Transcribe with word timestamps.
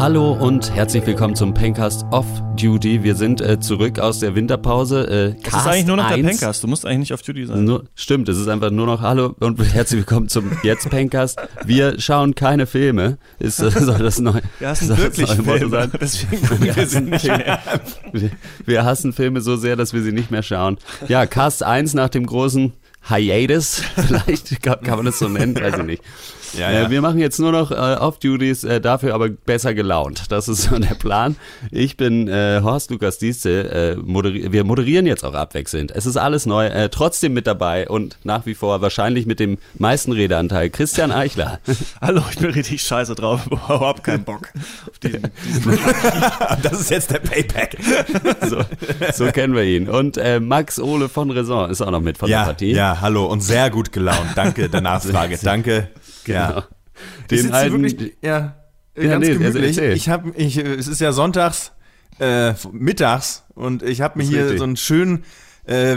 Hallo 0.00 0.32
und 0.32 0.74
herzlich 0.74 1.04
willkommen 1.06 1.36
zum 1.36 1.52
Pencast 1.52 2.06
Off 2.10 2.24
Duty. 2.58 3.02
Wir 3.02 3.14
sind 3.14 3.42
äh, 3.42 3.60
zurück 3.60 3.98
aus 3.98 4.18
der 4.18 4.34
Winterpause. 4.34 5.34
Äh, 5.36 5.42
Das 5.42 5.52
ist 5.60 5.66
eigentlich 5.66 5.84
nur 5.84 5.98
noch 5.98 6.08
der 6.08 6.22
Pencast. 6.22 6.62
Du 6.64 6.68
musst 6.68 6.86
eigentlich 6.86 7.00
nicht 7.00 7.12
auf 7.12 7.20
Duty 7.20 7.44
sein. 7.44 7.64
Nur, 7.64 7.84
stimmt, 7.94 8.30
es 8.30 8.38
ist 8.38 8.48
einfach 8.48 8.70
nur 8.70 8.86
noch 8.86 9.02
Hallo 9.02 9.34
und 9.40 9.58
herzlich 9.74 9.98
willkommen 9.98 10.30
zum 10.30 10.52
Jetzt 10.62 10.88
Pencast. 10.88 11.38
Wir 11.66 12.00
schauen 12.00 12.34
keine 12.34 12.64
Filme. 12.66 13.18
Ist, 13.38 13.60
äh, 13.60 13.70
soll 13.70 13.98
das 13.98 14.18
neu? 14.20 14.40
Wir 14.58 14.68
hassen 14.70 14.88
soll 14.88 14.96
wirklich 14.96 15.30
Filme. 15.32 15.68
sein? 15.68 15.92
Deswegen 16.00 16.46
gucken 16.48 16.74
wir 16.74 16.86
sie 16.86 17.00
nicht 17.02 17.26
mehr. 17.26 17.58
Wir, 18.10 18.30
wir 18.64 18.84
hassen 18.86 19.12
Filme 19.12 19.42
so 19.42 19.56
sehr, 19.56 19.76
dass 19.76 19.92
wir 19.92 20.00
sie 20.02 20.12
nicht 20.12 20.30
mehr 20.30 20.42
schauen. 20.42 20.78
Ja, 21.08 21.26
Cast 21.26 21.62
1 21.62 21.92
nach 21.92 22.08
dem 22.08 22.24
großen 22.24 22.72
Hiatus, 23.06 23.82
vielleicht 23.96 24.62
kann, 24.62 24.80
kann 24.82 24.96
man 24.96 25.06
das 25.06 25.18
so 25.18 25.28
nennen, 25.28 25.56
weiß 25.56 25.78
ich 25.78 25.84
nicht. 25.84 26.02
Ja, 26.58 26.70
Äh, 26.70 26.82
ja. 26.82 26.90
wir 26.90 27.00
machen 27.00 27.18
jetzt 27.18 27.38
nur 27.38 27.52
noch 27.52 27.70
äh, 27.70 27.74
Off-Duties, 27.74 28.64
äh, 28.64 28.80
dafür 28.80 29.14
aber 29.14 29.28
besser 29.28 29.74
gelaunt. 29.74 30.24
Das 30.30 30.48
ist 30.48 30.62
so 30.62 30.78
der 30.78 30.94
Plan. 30.94 31.36
Ich 31.70 31.96
bin 31.96 32.28
äh, 32.28 32.60
Horst 32.62 32.90
Lukas 32.90 33.18
Diestel. 33.18 33.66
Äh, 33.66 34.00
moderi 34.02 34.52
wir 34.52 34.64
moderieren 34.64 35.06
jetzt 35.06 35.24
auch 35.24 35.34
abwechselnd. 35.34 35.90
Es 35.94 36.06
ist 36.06 36.16
alles 36.16 36.46
neu. 36.46 36.66
Äh, 36.66 36.88
trotzdem 36.88 37.32
mit 37.32 37.46
dabei 37.46 37.88
und 37.88 38.18
nach 38.24 38.46
wie 38.46 38.54
vor 38.54 38.80
wahrscheinlich 38.80 39.26
mit 39.26 39.40
dem 39.40 39.58
meisten 39.78 40.12
Redeanteil 40.12 40.70
Christian 40.70 41.12
Eichler. 41.12 41.60
Hallo, 42.00 42.22
ich 42.30 42.38
bin 42.38 42.50
richtig 42.50 42.82
scheiße 42.82 43.14
drauf. 43.14 43.46
Überhaupt 43.50 44.04
keinen 44.04 44.24
Bock 44.24 44.48
auf 44.90 44.98
diesen, 44.98 45.22
diesen 45.46 45.78
Das 46.62 46.80
ist 46.80 46.90
jetzt 46.90 47.10
der 47.10 47.18
Payback. 47.20 47.76
so, 48.48 48.58
so 49.12 49.30
kennen 49.32 49.54
wir 49.54 49.64
ihn. 49.64 49.88
Und 49.88 50.16
äh, 50.16 50.40
Max 50.40 50.78
Ole 50.80 51.08
von 51.08 51.30
Raison 51.30 51.70
ist 51.70 51.80
auch 51.80 51.90
noch 51.90 52.00
mit 52.00 52.18
von 52.18 52.28
der 52.28 52.38
Ja, 52.38 52.44
Partie. 52.44 52.72
ja, 52.72 52.98
hallo 53.00 53.26
und 53.26 53.40
sehr 53.42 53.70
gut 53.70 53.92
gelaunt. 53.92 54.30
Danke 54.34 54.68
der 54.68 54.80
Nachfrage. 54.80 55.38
Danke. 55.42 55.88
Genau. 56.24 56.38
Ja. 56.38 56.68
Den 57.30 57.52
alten- 57.52 57.82
wirklich, 57.82 58.16
ja, 58.22 58.56
Ja, 58.96 59.02
ganz 59.04 59.24
nee, 59.26 59.32
also 59.32 59.38
gemütlich. 59.38 59.76
erzähl. 59.78 59.92
ich 59.94 60.08
habe, 60.08 60.30
ich, 60.36 60.56
es 60.58 60.86
ist 60.88 61.00
ja 61.00 61.12
sonntags, 61.12 61.72
äh, 62.18 62.52
mittags 62.72 63.44
und 63.54 63.82
ich 63.82 64.00
habe 64.02 64.18
mir 64.18 64.24
ist 64.24 64.30
hier 64.30 64.40
richtig. 64.42 64.58
so 64.58 64.64
einen 64.64 64.76
schönen 64.76 65.24
äh, 65.68 65.92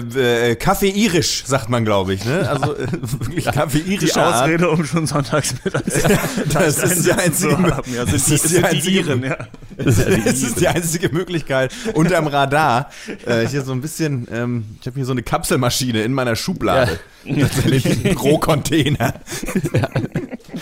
äh, 0.52 0.56
Kaffee 0.56 0.90
irisch, 0.90 1.44
sagt 1.46 1.70
man, 1.70 1.84
glaube 1.86 2.14
ich, 2.14 2.24
ne? 2.26 2.48
Also 2.50 2.76
äh, 2.76 2.88
wirklich 3.02 3.46
Kaffee 3.46 3.80
die 3.80 3.94
irischer 3.96 4.24
Art. 4.26 4.44
Ausrede, 4.44 4.70
um 4.70 4.86
schon 4.86 5.08
sonntags 5.08 5.56
mittags 5.64 6.04
Das 6.54 6.78
ist 6.84 7.06
die 7.06 7.12
einzige. 7.12 7.54
Ja, 7.96 8.06
sind 8.06 8.14
das 8.14 8.30
ist 8.30 8.52
die 8.52 8.64
einzige- 8.64 8.90
Iren, 9.00 9.24
ja. 9.24 9.38
Das 9.78 9.98
ist 9.98 10.60
die 10.60 10.68
einzige 10.68 11.10
Möglichkeit 11.10 11.74
unterm 11.96 12.28
Radar. 12.28 12.90
Äh, 13.26 13.48
hier 13.48 13.64
so 13.64 13.72
ein 13.72 13.82
bisschen, 13.82 14.28
ähm, 14.32 14.66
ich 14.80 14.86
habe 14.86 14.96
hier 14.98 15.06
so 15.06 15.14
eine 15.14 15.24
Kapselmaschine 15.24 16.04
in 16.04 16.14
meiner 16.14 16.36
Schublade. 16.36 17.00
Tatsächlich 17.26 17.86
ein 17.86 18.04
Bürocontainer. 18.04 19.14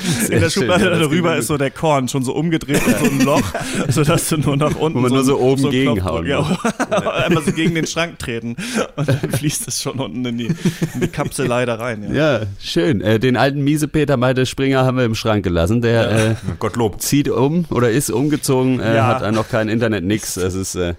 Sehr 0.02 0.32
In 0.36 0.42
der 0.42 0.50
schön, 0.50 0.64
Schublade 0.64 0.84
ja, 0.86 0.90
das 0.92 1.00
darüber 1.00 1.36
ist 1.38 1.48
so 1.48 1.58
der 1.58 1.72
Korn 1.72 2.08
schon 2.08 2.24
so 2.24 2.34
umgedreht 2.34 2.82
in 2.86 2.96
so 2.98 3.12
ein 3.12 3.22
Loch, 3.22 3.44
sodass 3.90 4.30
du 4.30 4.38
nur 4.38 4.58
nach 4.58 4.76
unten 4.76 4.98
Wo 4.98 5.02
man 5.02 5.12
nur 5.14 5.24
so 5.24 5.40
oben 5.40 5.62
einen 5.64 5.72
gegenhauen 5.72 6.26
Ja, 6.26 6.40
einmal 7.26 7.44
so 7.44 7.52
gegen 7.52 7.76
den 7.76 7.86
Schrank 7.88 8.20
treten 8.20 8.56
und 8.96 9.08
dann 9.08 9.20
fließt 9.32 9.68
es 9.68 9.82
schon 9.82 10.00
unten 10.00 10.26
in 10.26 10.38
die, 10.38 10.46
in 10.94 11.02
die 11.02 11.08
Kapsel 11.08 11.48
leider 11.48 11.80
rein. 11.80 12.14
Ja. 12.14 12.40
Ja, 12.40 12.46
schön. 12.60 13.02
Äh, 13.02 13.20
den 13.20 13.38
alten 13.38 13.62
Miesepeter 13.64 14.18
Malte 14.18 14.46
Springer 14.46 14.86
haben 14.86 14.98
wir 14.98 15.06
im 15.06 15.16
Schrank 15.16 15.44
gelassen. 15.44 15.82
Der 15.82 16.32
äh, 16.32 16.36
Gottlob. 16.60 17.02
zieht 17.02 17.30
um 17.30 17.66
oder 17.70 17.90
ist 17.92 18.10
umgezogen, 18.10 18.80
äh, 18.80 18.96
Ja. 18.96 19.08
hat 19.20 19.32
noch 19.34 19.50
kein 19.50 19.70
Internet, 19.70 20.04
nix. 20.04 20.36
Das 20.36 20.54
ist 20.54 20.76
äh, 20.76 20.96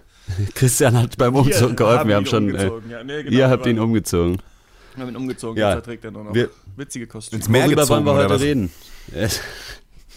Christian 0.54 0.96
hat 1.00 1.18
beim 1.18 1.34
Umzug 1.34 1.76
geholfen. 1.76 2.08
Wir 2.08 2.16
haben 2.16 2.24
ihn 2.24 2.26
schon. 2.26 2.44
Äh, 2.48 2.52
umgezogen. 2.52 2.90
Ja, 2.90 3.04
nee, 3.04 3.22
genau, 3.24 3.36
ihr 3.36 3.48
habt 3.50 3.64
wir 3.64 3.72
ihn 3.72 3.78
umgezogen. 3.78 4.38
Wir 4.94 5.02
haben 5.04 5.10
ihn 5.10 5.16
umgezogen, 5.16 5.58
Ja. 5.58 5.74
jetzt 5.74 5.84
trägt 5.84 6.04
er 6.04 6.10
nur 6.10 6.24
noch 6.24 6.34
Wir- 6.34 6.50
witzige 6.76 7.06
Kostüme. 7.06 7.40
Ins 7.40 7.48
Meer 7.48 7.64
Worüber 7.64 7.82
gezogen, 7.82 8.04
wollen 8.06 8.16
wir 8.16 8.22
heute 8.24 8.34
was? 8.34 8.42
reden? 8.42 8.70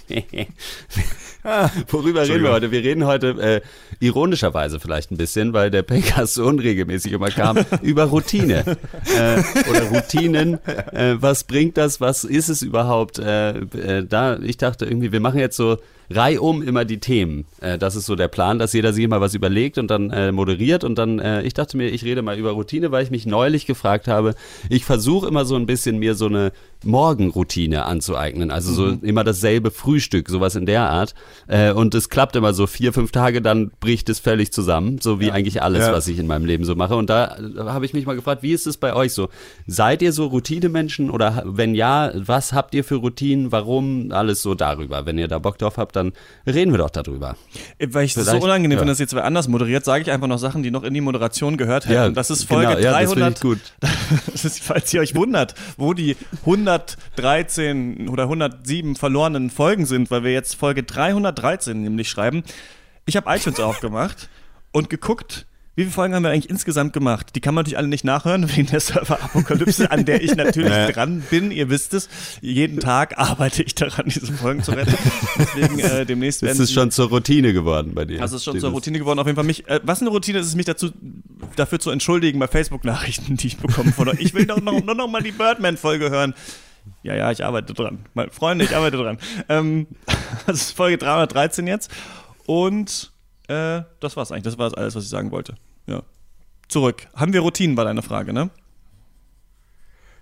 Worüber 1.90 2.28
reden 2.28 2.44
wir 2.44 2.52
heute? 2.52 2.72
Wir 2.72 2.84
reden 2.84 3.06
heute 3.06 3.30
äh, 3.30 3.62
ironischerweise 4.00 4.80
vielleicht 4.80 5.12
ein 5.12 5.18
bisschen, 5.18 5.54
weil 5.54 5.70
der 5.70 5.84
Pencast 5.84 6.36
so 6.36 6.46
unregelmäßig 6.46 7.12
immer 7.12 7.30
kam, 7.30 7.58
über 7.82 8.06
Routine 8.06 8.78
äh, 9.16 9.44
oder 9.70 9.84
Routinen. 9.92 10.60
Äh, 10.66 11.16
was 11.20 11.44
bringt 11.44 11.78
das? 11.78 12.02
Was 12.02 12.24
ist 12.24 12.50
es 12.50 12.62
überhaupt? 12.62 13.20
Äh, 13.20 13.60
äh, 13.60 14.06
da 14.08 14.38
ich 14.40 14.58
dachte 14.58 14.86
irgendwie, 14.86 15.12
wir 15.12 15.20
machen 15.20 15.40
jetzt 15.40 15.58
so 15.58 15.78
reihum 16.10 16.62
immer 16.62 16.86
die 16.86 17.00
Themen. 17.00 17.46
Äh, 17.62 17.78
das 17.78 17.96
ist 17.96 18.06
so 18.06 18.16
der 18.16 18.28
Plan, 18.28 18.60
dass 18.60 18.74
jeder 18.74 18.94
sich 18.94 19.04
immer 19.04 19.22
was 19.22 19.34
überlegt 19.34 19.78
und 19.78 19.90
dann 19.90 20.34
moderiert 20.34 20.84
und 20.84 20.96
dann. 20.96 21.20
Äh, 21.20 21.44
ich 21.44 21.54
dachte 21.54 21.78
mir, 21.78 21.90
ich 21.90 22.04
rede 22.04 22.22
mal 22.22 22.38
über 22.38 22.52
Routine, 22.52 22.92
weil 22.92 23.04
ich 23.04 23.12
mich 23.12 23.26
neulich 23.26 23.66
gefragt 23.66 24.08
habe. 24.08 24.36
Ich 24.70 24.86
versuche 24.86 25.28
immer 25.28 25.46
so 25.46 25.56
ein 25.56 25.66
bisschen 25.66 25.98
mir 25.98 26.16
so 26.16 26.26
eine 26.26 26.52
Morgenroutine 26.84 27.86
anzueignen. 27.86 28.52
Also 28.52 28.74
so 28.74 28.84
Mhm. 28.88 29.00
immer 29.04 29.24
dasselbe 29.24 29.72
Frühstück, 29.72 30.30
sowas 30.30 30.56
in 30.56 30.66
der 30.66 30.90
Art. 30.90 31.14
Äh, 31.48 31.72
und 31.72 31.94
es 31.96 32.10
klappt 32.10 32.36
immer 32.36 32.54
so 32.54 32.68
vier, 32.68 32.94
fünf 32.94 33.12
Tage, 33.12 33.42
dann 33.42 33.72
bricht 33.80 34.10
es 34.10 34.20
völlig 34.20 34.52
zusammen, 34.52 35.00
so 35.02 35.20
wie 35.20 35.32
eigentlich 35.32 35.62
alles, 35.62 35.82
Ja. 35.88 35.94
was 35.94 36.08
ich 36.08 36.20
in 36.20 36.28
meinem 36.28 36.46
Leben 36.46 36.64
so 36.66 36.76
mache. 36.76 36.96
Und 36.96 37.10
da 37.10 37.38
äh, 37.38 37.60
habe 37.60 37.86
ich 37.86 37.94
mich 37.94 38.06
mal 38.06 38.16
gefragt, 38.16 38.44
wie 38.44 38.52
ist 38.54 38.68
es 38.68 38.78
bei 38.78 38.94
euch 38.94 39.14
so? 39.14 39.30
Seid 39.68 40.02
ihr 40.02 40.12
so 40.14 40.28
Routinemenschen 40.28 41.10
oder 41.10 41.44
wenn 41.46 41.76
ja, 41.76 42.12
was 42.16 42.54
habt 42.54 42.74
ihr 42.76 42.84
für 42.84 42.96
Routinen? 42.96 43.52
Warum? 43.52 44.12
Alles 44.12 44.42
so 44.42 44.56
darüber. 44.56 45.06
Wenn 45.06 45.18
ihr 45.18 45.28
da 45.28 45.40
Bock 45.40 45.58
drauf 45.58 45.78
habt, 45.78 45.96
dann 45.96 46.14
reden 46.48 46.72
wir 46.72 46.78
doch 46.80 46.90
darüber. 46.90 47.36
Weil 47.80 48.06
ich 48.06 48.14
das 48.14 48.26
so 48.28 48.38
unangenehm 48.38 48.74
ja. 48.74 48.78
finde, 48.80 48.92
dass 48.92 49.00
jetzt 49.00 49.14
wer 49.16 49.26
anders 49.26 49.48
moderiert, 49.48 49.86
sage 49.86 50.04
ich 50.04 50.12
einfach 50.12 50.28
noch 50.28 50.38
Sachen, 50.40 50.64
die 50.64 50.72
noch 50.72 50.84
in 50.84 50.94
die 50.94 51.02
Moderation 51.02 51.58
gehört 51.58 51.88
hätten. 51.88 52.14
das 52.14 52.30
ist 52.30 52.44
Folge 52.46 52.68
genau, 52.76 52.80
ja, 52.80 52.92
das 53.00 53.12
finde 53.12 53.32
300. 53.32 53.36
ich 53.38 53.42
gut. 53.42 53.60
Das 54.32 54.44
ist, 54.46 54.62
falls 54.64 54.94
ihr 54.94 55.02
euch 55.02 55.16
wundert, 55.16 55.56
wo 55.78 55.94
die 55.94 56.16
113 56.76 58.10
oder 58.10 58.24
107 58.24 58.96
verlorenen 58.96 59.50
Folgen 59.50 59.86
sind, 59.86 60.12
weil 60.12 60.24
wir 60.24 60.32
jetzt 60.34 60.56
Folge 60.56 60.84
313 60.84 61.82
nämlich 61.82 62.10
schreiben. 62.10 62.44
Ich 63.06 63.16
habe 63.16 63.34
iTunes 63.36 63.60
aufgemacht 63.60 64.30
und 64.72 64.90
geguckt, 64.90 65.46
wie 65.78 65.82
viele 65.84 65.92
Folgen 65.94 66.16
haben 66.16 66.24
wir 66.24 66.30
eigentlich 66.30 66.50
insgesamt 66.50 66.94
gemacht? 66.94 67.36
Die 67.36 67.42
kann 67.42 67.54
man 67.54 67.64
natürlich 67.64 67.78
alle 67.78 67.90
nicht 67.90 68.06
nachhören 68.06 68.50
wegen 68.56 68.68
der 68.68 68.80
Server-Apokalypse, 68.80 69.92
an 69.92 70.06
der 70.06 70.24
ich 70.24 70.34
natürlich 70.34 70.72
dran 70.94 71.22
bin. 71.30 71.52
Ihr 71.52 71.70
wisst 71.70 71.94
es. 71.94 72.08
Jeden 72.40 72.80
Tag 72.80 73.18
arbeite 73.18 73.62
ich 73.62 73.76
daran, 73.76 74.06
diese 74.08 74.32
Folgen 74.32 74.64
zu 74.64 74.72
retten. 74.72 74.96
Deswegen 75.38 75.80
äh, 75.80 76.06
demnächst 76.06 76.42
werden 76.44 76.54
Ist 76.54 76.60
es 76.60 76.70
sie- 76.70 76.76
schon 76.76 76.92
zur 76.92 77.10
Routine 77.10 77.52
geworden 77.52 77.94
bei 77.94 78.06
dir? 78.06 78.20
das 78.20 78.32
ist 78.32 78.46
schon 78.46 78.54
Dieses- 78.54 78.62
zur 78.64 78.72
Routine 78.72 79.00
geworden. 79.00 79.20
Auf 79.20 79.26
jeden 79.28 79.36
Fall 79.36 79.44
mich. 79.44 79.68
Äh, 79.68 79.82
was 79.84 80.00
eine 80.00 80.12
Routine 80.12 80.40
ist, 80.40 80.48
ist 80.48 80.56
mich 80.56 80.66
dazu, 80.66 80.92
dafür 81.58 81.80
zu 81.80 81.90
entschuldigen 81.92 82.40
bei 82.40 82.48
Facebook-Nachrichten, 82.48 83.36
die 83.36 83.48
ich 83.48 83.58
bekomme 83.58 83.92
von 83.92 84.08
euch. 84.08 84.20
Ich 84.22 84.34
will 84.34 84.46
doch 84.46 84.62
noch, 84.62 84.82
nur 84.82 84.96
noch 84.96 85.10
mal 85.10 85.22
die 85.22 85.34
Birdman-Folge 85.34 86.10
hören. 86.10 86.36
Ja, 87.04 87.16
ja, 87.16 87.32
ich 87.32 87.46
arbeite 87.46 87.74
dran. 87.74 88.06
Meine 88.14 88.32
Freunde, 88.32 88.66
ich 88.66 88.76
arbeite 88.76 88.98
dran. 88.98 89.18
Ähm, 89.50 89.88
das 90.48 90.58
ist 90.58 90.72
Folge 90.72 90.98
313 90.98 91.68
jetzt. 91.68 91.92
Und 92.46 93.12
äh, 93.48 93.82
das 94.00 94.18
war's 94.18 94.32
eigentlich. 94.32 94.44
Das 94.44 94.58
war 94.58 94.76
alles, 94.78 94.96
was 94.96 95.04
ich 95.04 95.10
sagen 95.10 95.32
wollte. 95.32 95.56
Ja. 95.88 96.02
Zurück. 96.68 97.08
Haben 97.16 97.34
wir 97.34 97.42
Routinen, 97.42 97.78
war 97.78 97.86
deine 97.86 98.02
Frage, 98.02 98.34
ne? 98.34 98.50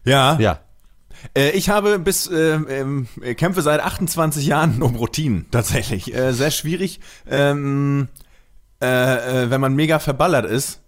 Ja. 0.04 0.38
Ja. 0.40 0.60
Äh, 1.38 1.52
ich 1.52 1.70
habe 1.70 2.00
bis 2.00 2.28
äh, 2.28 2.56
äh, 2.56 3.36
kämpfe 3.36 3.62
seit 3.62 3.82
28 3.82 4.46
Jahren 4.46 4.82
um 4.82 4.96
Routinen 4.96 5.50
tatsächlich. 5.52 6.14
Äh, 6.14 6.34
sehr 6.34 6.52
schwierig, 6.52 7.00
ähm, 7.30 8.10
äh, 8.82 9.44
äh, 9.46 9.50
wenn 9.50 9.62
man 9.62 9.76
mega 9.76 10.00
verballert 10.00 10.46
ist 10.46 10.83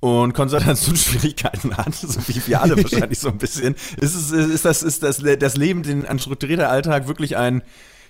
und 0.00 0.32
Konzentrationsschwierigkeiten 0.32 1.76
hat, 1.76 1.94
so 1.94 2.08
wie 2.26 2.46
wir 2.46 2.62
alle 2.62 2.76
wahrscheinlich 2.82 3.18
so 3.18 3.28
ein 3.28 3.38
bisschen. 3.38 3.74
Ist 4.00 4.14
es 4.14 4.32
ist 4.32 4.64
das 4.64 4.82
ist 4.82 5.02
das 5.02 5.22
das 5.38 5.56
Leben, 5.56 5.82
den 5.82 6.06
ein 6.06 6.18
strukturierter 6.18 6.70
Alltag 6.70 7.06
wirklich 7.06 7.36
ein 7.36 7.62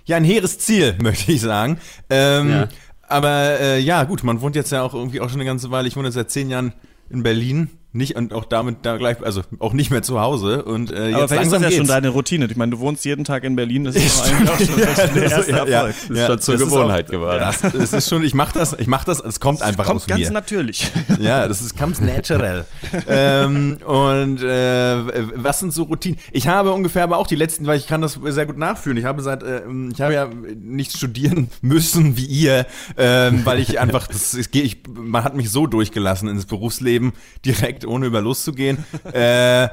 ja 0.07 0.17
ein 0.17 0.25
hehres 0.25 0.59
Ziel, 0.59 0.97
möchte 1.03 1.33
ich 1.33 1.41
sagen. 1.41 1.79
Ähm, 2.09 2.51
Ja. 2.51 2.69
Aber 3.03 3.59
äh, 3.59 3.81
ja, 3.81 4.05
gut, 4.05 4.23
man 4.23 4.41
wohnt 4.41 4.55
jetzt 4.55 4.71
ja 4.71 4.83
auch 4.83 4.95
irgendwie 4.95 5.21
auch 5.21 5.29
schon 5.29 5.41
eine 5.41 5.45
ganze 5.45 5.73
Weile. 5.73 5.89
Ich 5.89 5.97
wohne 5.97 6.07
jetzt 6.07 6.15
seit 6.15 6.31
zehn 6.31 6.49
Jahren 6.49 6.73
in 7.09 7.25
Berlin. 7.25 7.69
Nicht 7.93 8.15
und 8.15 8.33
auch 8.33 8.45
damit 8.45 8.79
da 8.83 8.97
gleich, 8.99 9.21
also 9.25 9.43
auch 9.59 9.73
nicht 9.73 9.91
mehr 9.91 10.03
zu 10.03 10.21
Hause. 10.21 10.63
Und 10.65 10.93
äh, 10.93 10.95
Aber 10.95 11.05
jetzt 11.09 11.11
vielleicht 11.11 11.23
ist 11.23 11.31
das 11.31 11.33
langsam 11.33 11.63
ja 11.63 11.69
geht's. 11.71 11.77
schon 11.79 11.87
deine 11.89 12.09
Routine. 12.11 12.47
Ich 12.49 12.57
meine, 12.57 12.71
du 12.71 12.79
wohnst 12.79 13.05
jeden 13.05 13.25
Tag 13.25 13.43
in 13.43 13.57
Berlin. 13.57 13.83
Das 13.85 13.97
ist 13.97 14.21
doch 14.21 14.27
eigentlich 14.27 14.49
auch 14.49 14.59
schon 14.59 14.79
Ja, 14.79 14.85
der 14.87 15.23
das- 15.25 15.33
erste 15.33 15.51
ja, 15.51 15.57
ja. 15.67 15.87
Erfolg. 15.87 15.95
Das 16.09 16.19
ist 16.19 16.27
schon 16.27 16.39
zur 16.41 16.55
das 16.55 16.63
ist 16.63 16.69
Gewohnheit 16.69 17.07
auch- 17.07 17.11
geworden. 17.11 17.41
Das, 17.41 17.61
das 17.73 17.93
ist 17.93 18.09
schon, 18.09 18.23
ich 18.23 18.35
mach 18.35 18.53
das, 18.53 18.77
ich 18.79 18.87
mach 18.87 19.03
das, 19.05 19.19
es 19.21 19.41
kommt 19.41 19.63
einfach 19.63 19.87
Kommt 19.87 20.03
aus 20.03 20.07
ganz 20.07 20.21
mir. 20.29 20.31
natürlich. 20.31 20.91
Ja, 21.21 21.49
das 21.49 21.61
ist 21.61 21.77
ganz 21.77 22.01
natural. 22.01 22.65
ähm, 23.09 23.79
und 23.85 24.43
äh, 24.43 24.97
was 25.35 25.59
sind 25.59 25.73
so 25.73 25.83
Routinen? 25.85 26.19
Ich 26.33 26.49
habe 26.49 26.73
ungefähr 26.73 27.03
aber 27.03 27.19
auch 27.19 27.27
die 27.27 27.35
letzten, 27.37 27.67
weil 27.67 27.77
ich 27.79 27.87
kann 27.87 28.01
das 28.01 28.19
sehr 28.25 28.47
gut 28.47 28.57
nachfühlen. 28.59 28.97
Ich 28.99 29.05
habe 29.05 29.21
seit, 29.23 29.43
äh, 29.43 29.63
ich 29.93 30.01
habe 30.01 30.15
ja 30.15 30.29
nicht 30.63 30.97
studieren 30.97 31.49
müssen 31.61 32.17
wie 32.17 32.25
ihr, 32.27 32.67
ähm, 32.97 33.45
weil 33.45 33.59
ich 33.61 33.79
einfach, 33.81 34.07
das, 34.07 34.35
ich, 34.35 34.55
ich, 34.55 34.79
man 34.89 35.25
hat 35.25 35.35
mich 35.37 35.51
so 35.51 35.67
durchgelassen 35.67 36.29
ins 36.29 36.47
Berufsleben 36.47 37.13
direkt, 37.45 37.80
ohne 37.87 38.07
über 38.07 38.21
Lust 38.21 38.45
zu 38.45 38.53
gehen. 38.53 38.85
Äh, 39.13 39.69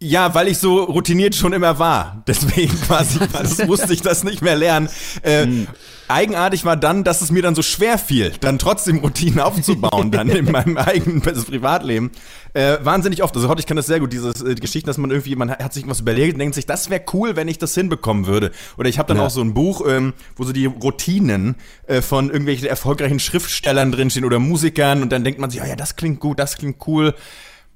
Ja, 0.00 0.32
weil 0.32 0.46
ich 0.46 0.58
so 0.58 0.84
routiniert 0.84 1.34
schon 1.34 1.52
immer 1.52 1.80
war. 1.80 2.22
Deswegen 2.28 2.80
quasi 2.82 3.18
das 3.32 3.66
musste 3.66 3.92
ich 3.92 4.00
das 4.00 4.22
nicht 4.22 4.42
mehr 4.42 4.54
lernen. 4.54 4.88
Äh, 5.22 5.42
hm. 5.42 5.66
Eigenartig 6.06 6.64
war 6.64 6.76
dann, 6.76 7.04
dass 7.04 7.20
es 7.20 7.30
mir 7.30 7.42
dann 7.42 7.54
so 7.54 7.60
schwer 7.60 7.98
fiel, 7.98 8.32
dann 8.40 8.58
trotzdem 8.58 8.98
Routinen 8.98 9.40
aufzubauen, 9.40 10.10
dann 10.10 10.30
in 10.30 10.44
meinem 10.52 10.78
eigenen 10.78 11.20
Privatleben. 11.20 12.12
Äh, 12.54 12.78
wahnsinnig 12.80 13.22
oft. 13.22 13.36
Also 13.36 13.48
heute, 13.48 13.60
ich 13.60 13.66
kann 13.66 13.76
das 13.76 13.86
sehr 13.86 14.00
gut, 14.00 14.12
diese 14.12 14.30
äh, 14.30 14.54
Geschichten, 14.54 14.86
dass 14.86 14.96
man 14.96 15.10
irgendwie, 15.10 15.36
man 15.36 15.50
hat 15.50 15.74
sich 15.74 15.86
was 15.86 16.00
überlegt 16.00 16.34
und 16.34 16.38
denkt 16.38 16.54
sich, 16.54 16.64
das 16.64 16.88
wäre 16.88 17.02
cool, 17.12 17.36
wenn 17.36 17.48
ich 17.48 17.58
das 17.58 17.74
hinbekommen 17.74 18.26
würde. 18.26 18.52
Oder 18.78 18.88
ich 18.88 18.98
habe 18.98 19.08
dann 19.08 19.18
ja. 19.18 19.26
auch 19.26 19.30
so 19.30 19.42
ein 19.42 19.52
Buch, 19.52 19.84
ähm, 19.86 20.14
wo 20.36 20.44
so 20.44 20.52
die 20.52 20.66
Routinen 20.66 21.56
äh, 21.88 22.00
von 22.00 22.28
irgendwelchen 22.30 22.68
erfolgreichen 22.68 23.18
Schriftstellern 23.18 23.92
drinstehen 23.92 24.24
oder 24.24 24.38
Musikern 24.38 25.02
und 25.02 25.10
dann 25.10 25.24
denkt 25.24 25.40
man 25.40 25.50
sich, 25.50 25.60
oh 25.60 25.66
ja, 25.66 25.76
das 25.76 25.96
klingt 25.96 26.20
gut, 26.20 26.38
das 26.38 26.56
klingt 26.56 26.86
cool 26.86 27.14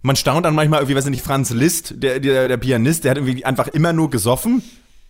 man 0.02 0.16
staunt 0.16 0.44
dann 0.44 0.54
manchmal 0.54 0.80
irgendwie, 0.80 0.96
weiß 0.96 1.04
ich 1.04 1.10
nicht, 1.10 1.24
Franz 1.24 1.50
Liszt, 1.50 1.94
der, 1.96 2.20
der, 2.20 2.48
der 2.48 2.56
Pianist, 2.56 3.04
der 3.04 3.12
hat 3.12 3.18
irgendwie 3.18 3.44
einfach 3.44 3.68
immer 3.68 3.92
nur 3.92 4.10
gesoffen 4.10 4.62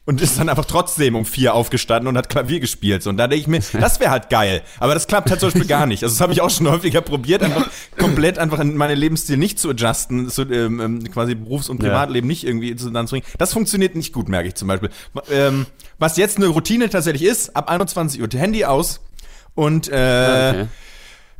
und 0.04 0.20
ist 0.20 0.38
dann 0.38 0.48
einfach 0.48 0.64
trotzdem 0.64 1.14
um 1.14 1.24
vier 1.24 1.54
aufgestanden 1.54 2.08
und 2.08 2.16
hat 2.16 2.28
Klavier 2.28 2.60
gespielt. 2.60 3.02
So, 3.02 3.10
und 3.10 3.16
da 3.16 3.28
denke 3.28 3.40
ich 3.40 3.46
mir, 3.46 3.60
das 3.80 4.00
wäre 4.00 4.10
halt 4.10 4.30
geil. 4.30 4.62
Aber 4.80 4.94
das 4.94 5.06
klappt 5.06 5.30
halt 5.30 5.40
zum 5.40 5.48
Beispiel 5.48 5.66
gar 5.66 5.86
nicht. 5.86 6.02
Also 6.02 6.14
das 6.14 6.20
habe 6.20 6.32
ich 6.32 6.40
auch 6.40 6.50
schon 6.50 6.68
häufiger 6.68 7.00
probiert, 7.00 7.42
einfach 7.42 7.70
komplett 7.96 8.38
einfach 8.38 8.58
in 8.60 8.76
meinen 8.76 8.98
Lebensstil 8.98 9.36
nicht 9.36 9.58
zu 9.58 9.70
adjusten, 9.70 10.28
so, 10.28 10.42
ähm, 10.42 10.80
ähm, 10.80 11.12
quasi 11.12 11.34
Berufs- 11.34 11.68
und 11.68 11.78
Privatleben 11.78 12.26
ja. 12.26 12.32
nicht 12.32 12.44
irgendwie 12.44 12.76
zusammenzubringen. 12.76 13.26
Das 13.38 13.52
funktioniert 13.52 13.94
nicht 13.94 14.12
gut, 14.12 14.28
merke 14.28 14.48
ich 14.48 14.54
zum 14.56 14.68
Beispiel. 14.68 14.90
Ähm, 15.30 15.66
was 15.98 16.16
jetzt 16.16 16.36
eine 16.36 16.48
Routine 16.48 16.90
tatsächlich 16.90 17.22
ist, 17.22 17.56
ab 17.56 17.70
21 17.70 18.20
Uhr 18.20 18.28
Handy 18.34 18.64
aus 18.64 19.00
und 19.54 19.88
äh, 19.88 19.92
okay 19.92 20.66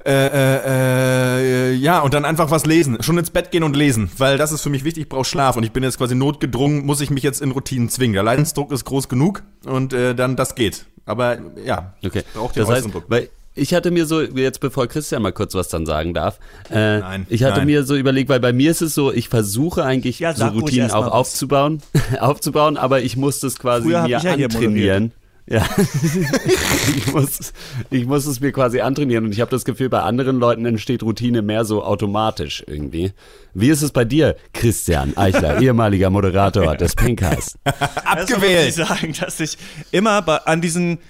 äh, 0.04 0.26
äh, 0.26 1.70
äh, 1.70 1.72
ja, 1.75 2.00
und 2.00 2.14
dann 2.14 2.25
einfach 2.25 2.50
was 2.50 2.66
lesen. 2.66 3.02
Schon 3.02 3.19
ins 3.19 3.31
Bett 3.31 3.50
gehen 3.50 3.62
und 3.62 3.76
lesen, 3.76 4.10
weil 4.19 4.37
das 4.37 4.52
ist 4.52 4.62
für 4.62 4.70
mich 4.70 4.84
wichtig, 4.84 5.04
ich 5.04 5.08
brauche 5.08 5.25
Schlaf 5.25 5.56
und 5.56 5.62
ich 5.62 5.72
bin 5.72 5.82
jetzt 5.82 5.99
quasi 5.99 6.14
notgedrungen, 6.14 6.84
muss 6.84 7.00
ich 7.00 7.10
mich 7.10 7.22
jetzt 7.22 7.40
in 7.40 7.50
Routinen 7.52 7.88
zwingen. 7.88 8.14
Der 8.14 8.22
Leidensdruck 8.22 8.72
ist 8.72 8.84
groß 8.84 9.08
genug 9.08 9.43
und 9.64 9.93
äh, 9.93 10.14
dann 10.14 10.37
das 10.37 10.54
geht. 10.54 10.87
Aber 11.04 11.38
ja, 11.64 11.94
okay. 12.04 12.22
braucht 12.34 12.56
den 12.56 12.64
das 12.64 12.70
heißt, 12.70 12.94
Druck. 12.94 13.04
Weil 13.08 13.28
ich 13.54 13.75
hatte 13.75 13.90
mir 13.90 14.06
so, 14.06 14.20
jetzt 14.22 14.60
bevor 14.60 14.87
Christian 14.87 15.22
mal 15.22 15.32
kurz 15.32 15.54
was 15.54 15.69
dann 15.69 15.84
sagen 15.84 16.14
darf, 16.14 16.38
äh, 16.70 17.00
nein, 17.00 17.26
ich 17.28 17.44
hatte 17.44 17.58
nein. 17.58 17.66
mir 17.66 17.84
so 17.84 17.94
überlegt, 17.96 18.28
weil 18.28 18.40
bei 18.40 18.52
mir 18.52 18.70
ist 18.70 18.81
es 18.81 18.94
so, 18.94 19.12
ich 19.12 19.28
versuche 19.28 19.84
eigentlich 19.84 20.19
ja, 20.20 20.34
so 20.34 20.46
Routinen 20.46 20.90
auch 20.90 21.08
aufzubauen, 21.08 21.82
aufzubauen, 22.20 22.76
aber 22.76 23.02
ich 23.02 23.16
muss 23.16 23.40
das 23.40 23.58
quasi 23.58 23.88
Früher 23.88 24.02
mir 24.02 24.08
ja 24.08 24.19
antrainieren. 24.19 25.12
Ja, 25.52 25.69
ich, 26.96 27.12
muss, 27.12 27.52
ich 27.90 28.06
muss 28.06 28.25
es 28.25 28.40
mir 28.40 28.52
quasi 28.52 28.81
antrainieren 28.81 29.26
und 29.26 29.32
ich 29.32 29.40
habe 29.43 29.50
das 29.50 29.66
Gefühl, 29.66 29.90
bei 29.90 30.00
anderen 30.00 30.38
Leuten 30.38 30.64
entsteht 30.64 31.02
Routine 31.02 31.43
mehr 31.43 31.66
so 31.66 31.84
automatisch 31.84 32.64
irgendwie. 32.66 33.12
Wie 33.52 33.69
ist 33.69 33.82
es 33.82 33.90
bei 33.90 34.06
dir, 34.06 34.34
Christian 34.54 35.14
Eichler, 35.14 35.60
ehemaliger 35.60 36.08
Moderator 36.08 36.75
des 36.75 36.94
Pinkers? 36.94 37.58
Abgewählt. 37.64 38.70
Ich 38.70 38.76
sagen, 38.76 39.14
dass 39.20 39.40
ich 39.40 39.58
immer 39.90 40.22
bei, 40.22 40.38
an 40.38 40.62
diesen 40.62 41.00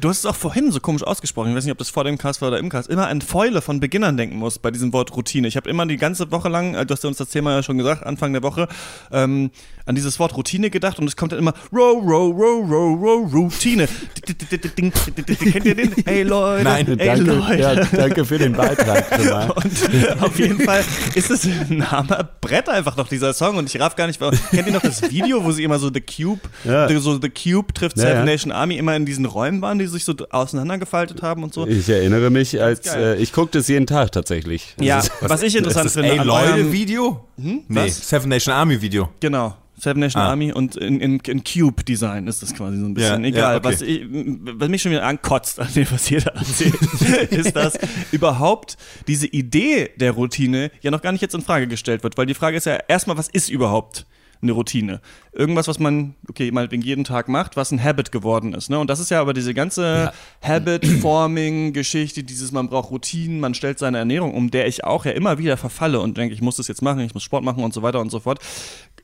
Du 0.00 0.08
hast 0.08 0.18
es 0.20 0.26
auch 0.26 0.36
vorhin 0.36 0.70
so 0.70 0.78
komisch 0.78 1.02
ausgesprochen. 1.02 1.50
Ich 1.50 1.56
weiß 1.56 1.64
nicht, 1.64 1.72
ob 1.72 1.78
das 1.78 1.90
vor 1.90 2.04
dem 2.04 2.16
Cast 2.16 2.40
war 2.40 2.48
oder 2.48 2.58
im 2.58 2.68
Cast. 2.68 2.88
Immer 2.88 3.08
an 3.08 3.20
Fäule 3.20 3.60
von 3.60 3.80
Beginnern 3.80 4.16
denken 4.16 4.36
muss 4.36 4.60
bei 4.60 4.70
diesem 4.70 4.92
Wort 4.92 5.16
Routine. 5.16 5.48
Ich 5.48 5.56
habe 5.56 5.68
immer 5.68 5.84
die 5.86 5.96
ganze 5.96 6.30
Woche 6.30 6.48
lang, 6.48 6.74
äh, 6.74 6.86
du 6.86 6.94
hast 6.94 7.02
ja 7.02 7.08
uns 7.08 7.18
das 7.18 7.30
Thema 7.30 7.52
ja 7.52 7.64
schon 7.64 7.78
gesagt, 7.78 8.06
Anfang 8.06 8.32
der 8.32 8.44
Woche, 8.44 8.68
ähm, 9.10 9.50
an 9.84 9.94
dieses 9.96 10.20
Wort 10.20 10.36
Routine 10.36 10.70
gedacht 10.70 11.00
und 11.00 11.08
es 11.08 11.16
kommt 11.16 11.32
dann 11.32 11.40
immer 11.40 11.52
row, 11.72 12.00
row, 12.00 12.32
row, 12.32 12.70
row, 12.70 13.00
row, 13.00 13.32
Routine. 13.32 13.88
Kennt 14.24 15.64
ihr 15.64 15.74
den? 15.74 15.92
Hey 16.04 16.22
Leute, 16.22 16.64
Nein, 16.64 16.86
hey 16.86 16.96
danke, 16.96 17.32
Leute. 17.32 17.60
Ja, 17.60 17.74
danke 17.74 18.24
für 18.24 18.38
den 18.38 18.52
Beitrag. 18.52 19.10
und 19.56 20.22
auf 20.22 20.38
jeden 20.38 20.60
Fall 20.60 20.84
ist 21.14 21.30
es 21.30 21.44
ein 21.44 21.90
Hammer 21.90 22.28
Brett 22.40 22.68
einfach 22.68 22.96
noch, 22.96 23.08
dieser 23.08 23.32
Song. 23.32 23.56
Und 23.56 23.72
ich 23.72 23.80
raff 23.80 23.96
gar 23.96 24.06
nicht, 24.06 24.20
kennt 24.20 24.66
ihr 24.66 24.72
noch 24.72 24.82
das 24.82 25.10
Video, 25.10 25.42
wo 25.42 25.50
sie 25.50 25.64
immer 25.64 25.78
so 25.80 25.90
The 25.92 26.00
Cube, 26.00 26.40
ja. 26.64 26.88
so 27.00 27.20
The 27.20 27.30
Cube 27.30 27.72
trifft 27.72 27.96
ja, 27.98 28.04
Seven. 28.04 28.24
Nation 28.24 28.52
Army 28.52 28.76
immer 28.76 28.94
in 28.94 29.06
diesen 29.06 29.24
Räumen 29.24 29.60
waren, 29.62 29.71
die 29.78 29.86
sich 29.86 30.04
so 30.04 30.14
auseinandergefaltet 30.30 31.22
haben 31.22 31.42
und 31.42 31.54
so? 31.54 31.66
Ich 31.66 31.88
erinnere 31.88 32.30
mich, 32.30 32.60
als 32.60 32.86
äh, 32.94 33.16
ich 33.16 33.32
gucke 33.32 33.52
das 33.52 33.68
jeden 33.68 33.86
Tag 33.86 34.12
tatsächlich. 34.12 34.74
Ja, 34.80 34.98
was, 34.98 35.30
was 35.30 35.42
ich 35.42 35.56
interessant 35.56 35.86
ist 35.86 35.96
das 35.96 36.04
finde. 36.04 36.20
Ey 36.20 36.26
Leute 36.26 36.72
Video? 36.72 37.28
Hm? 37.40 37.62
Nee, 37.68 37.86
was? 37.86 38.08
Seven 38.08 38.28
Nation 38.28 38.54
Army 38.54 38.80
Video. 38.80 39.10
Genau. 39.20 39.56
Seven 39.82 39.98
Nation 39.98 40.22
ah. 40.22 40.28
Army 40.28 40.52
und 40.52 40.76
in, 40.76 41.00
in, 41.00 41.18
in 41.18 41.42
Cube-Design 41.42 42.28
ist 42.28 42.40
das 42.40 42.54
quasi 42.54 42.78
so 42.78 42.86
ein 42.86 42.94
bisschen. 42.94 43.24
Ja, 43.24 43.28
Egal, 43.28 43.54
ja, 43.54 43.58
okay. 43.58 43.64
was, 43.64 43.80
ich, 43.80 44.06
was 44.08 44.68
mich 44.68 44.80
schon 44.80 44.92
wieder 44.92 45.04
ankotzt 45.04 45.58
an 45.58 45.66
dem, 45.74 45.90
was 45.90 46.08
jeder 46.08 46.36
erzählt, 46.36 46.74
ist, 47.30 47.56
dass 47.56 47.76
überhaupt 48.12 48.76
diese 49.08 49.26
Idee 49.26 49.90
der 49.96 50.12
Routine 50.12 50.70
ja 50.82 50.92
noch 50.92 51.02
gar 51.02 51.10
nicht 51.10 51.20
jetzt 51.20 51.34
in 51.34 51.42
Frage 51.42 51.66
gestellt 51.66 52.04
wird, 52.04 52.16
weil 52.16 52.26
die 52.26 52.34
Frage 52.34 52.56
ist 52.56 52.66
ja 52.66 52.78
erstmal, 52.86 53.16
was 53.18 53.28
ist 53.28 53.48
überhaupt 53.48 54.06
eine 54.42 54.52
Routine. 54.52 55.00
Irgendwas, 55.32 55.68
was 55.68 55.78
man, 55.78 56.14
okay, 56.28 56.50
meinetwegen 56.50 56.82
jeden 56.82 57.04
Tag 57.04 57.28
macht, 57.28 57.56
was 57.56 57.70
ein 57.70 57.82
Habit 57.82 58.12
geworden 58.12 58.54
ist. 58.54 58.70
Ne? 58.70 58.78
Und 58.78 58.90
das 58.90 59.00
ist 59.00 59.10
ja 59.10 59.20
aber 59.20 59.32
diese 59.34 59.54
ganze 59.54 60.12
ja. 60.42 60.48
Habit-Forming-Geschichte, 60.48 62.22
dieses, 62.24 62.52
man 62.52 62.68
braucht 62.68 62.90
Routinen, 62.90 63.40
man 63.40 63.54
stellt 63.54 63.78
seine 63.78 63.98
Ernährung 63.98 64.34
um, 64.34 64.50
der 64.50 64.66
ich 64.66 64.84
auch 64.84 65.04
ja 65.04 65.12
immer 65.12 65.38
wieder 65.38 65.56
verfalle 65.56 66.00
und 66.00 66.16
denke, 66.16 66.34
ich 66.34 66.42
muss 66.42 66.56
das 66.56 66.68
jetzt 66.68 66.82
machen, 66.82 67.00
ich 67.00 67.14
muss 67.14 67.22
Sport 67.22 67.44
machen 67.44 67.62
und 67.62 67.72
so 67.72 67.82
weiter 67.82 68.00
und 68.00 68.10
so 68.10 68.20
fort 68.20 68.40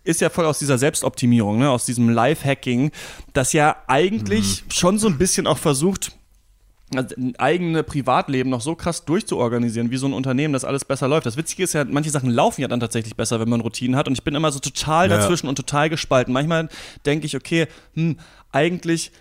ist 0.04 0.22
ja 0.22 0.30
voll 0.30 0.46
aus 0.46 0.58
dieser 0.58 0.78
Selbstoptimierung, 0.78 1.58
ne? 1.58 1.70
aus 1.70 1.84
diesem 1.84 2.08
Life-Hacking, 2.08 2.92
das 3.34 3.52
ja 3.52 3.76
eigentlich 3.88 4.64
mhm. 4.64 4.70
schon 4.70 4.98
so 4.98 5.06
ein 5.06 5.18
bisschen 5.18 5.46
auch 5.46 5.58
versucht, 5.58 6.17
also 6.94 7.14
ein 7.16 7.36
eigenes 7.36 7.84
Privatleben 7.84 8.50
noch 8.50 8.60
so 8.60 8.74
krass 8.74 9.04
durchzuorganisieren, 9.04 9.90
wie 9.90 9.96
so 9.96 10.06
ein 10.06 10.12
Unternehmen, 10.12 10.52
dass 10.52 10.64
alles 10.64 10.84
besser 10.84 11.08
läuft. 11.08 11.26
Das 11.26 11.36
Witzige 11.36 11.64
ist 11.64 11.74
ja, 11.74 11.84
manche 11.84 12.10
Sachen 12.10 12.30
laufen 12.30 12.60
ja 12.60 12.68
dann 12.68 12.80
tatsächlich 12.80 13.16
besser, 13.16 13.40
wenn 13.40 13.48
man 13.48 13.60
Routinen 13.60 13.96
hat. 13.96 14.08
Und 14.08 14.14
ich 14.14 14.24
bin 14.24 14.34
immer 14.34 14.52
so 14.52 14.58
total 14.58 15.08
dazwischen 15.08 15.46
ja. 15.46 15.50
und 15.50 15.56
total 15.56 15.90
gespalten. 15.90 16.32
Manchmal 16.32 16.68
denke 17.04 17.26
ich, 17.26 17.36
okay, 17.36 17.66
hm, 17.94 18.16
eigentlich 18.52 19.12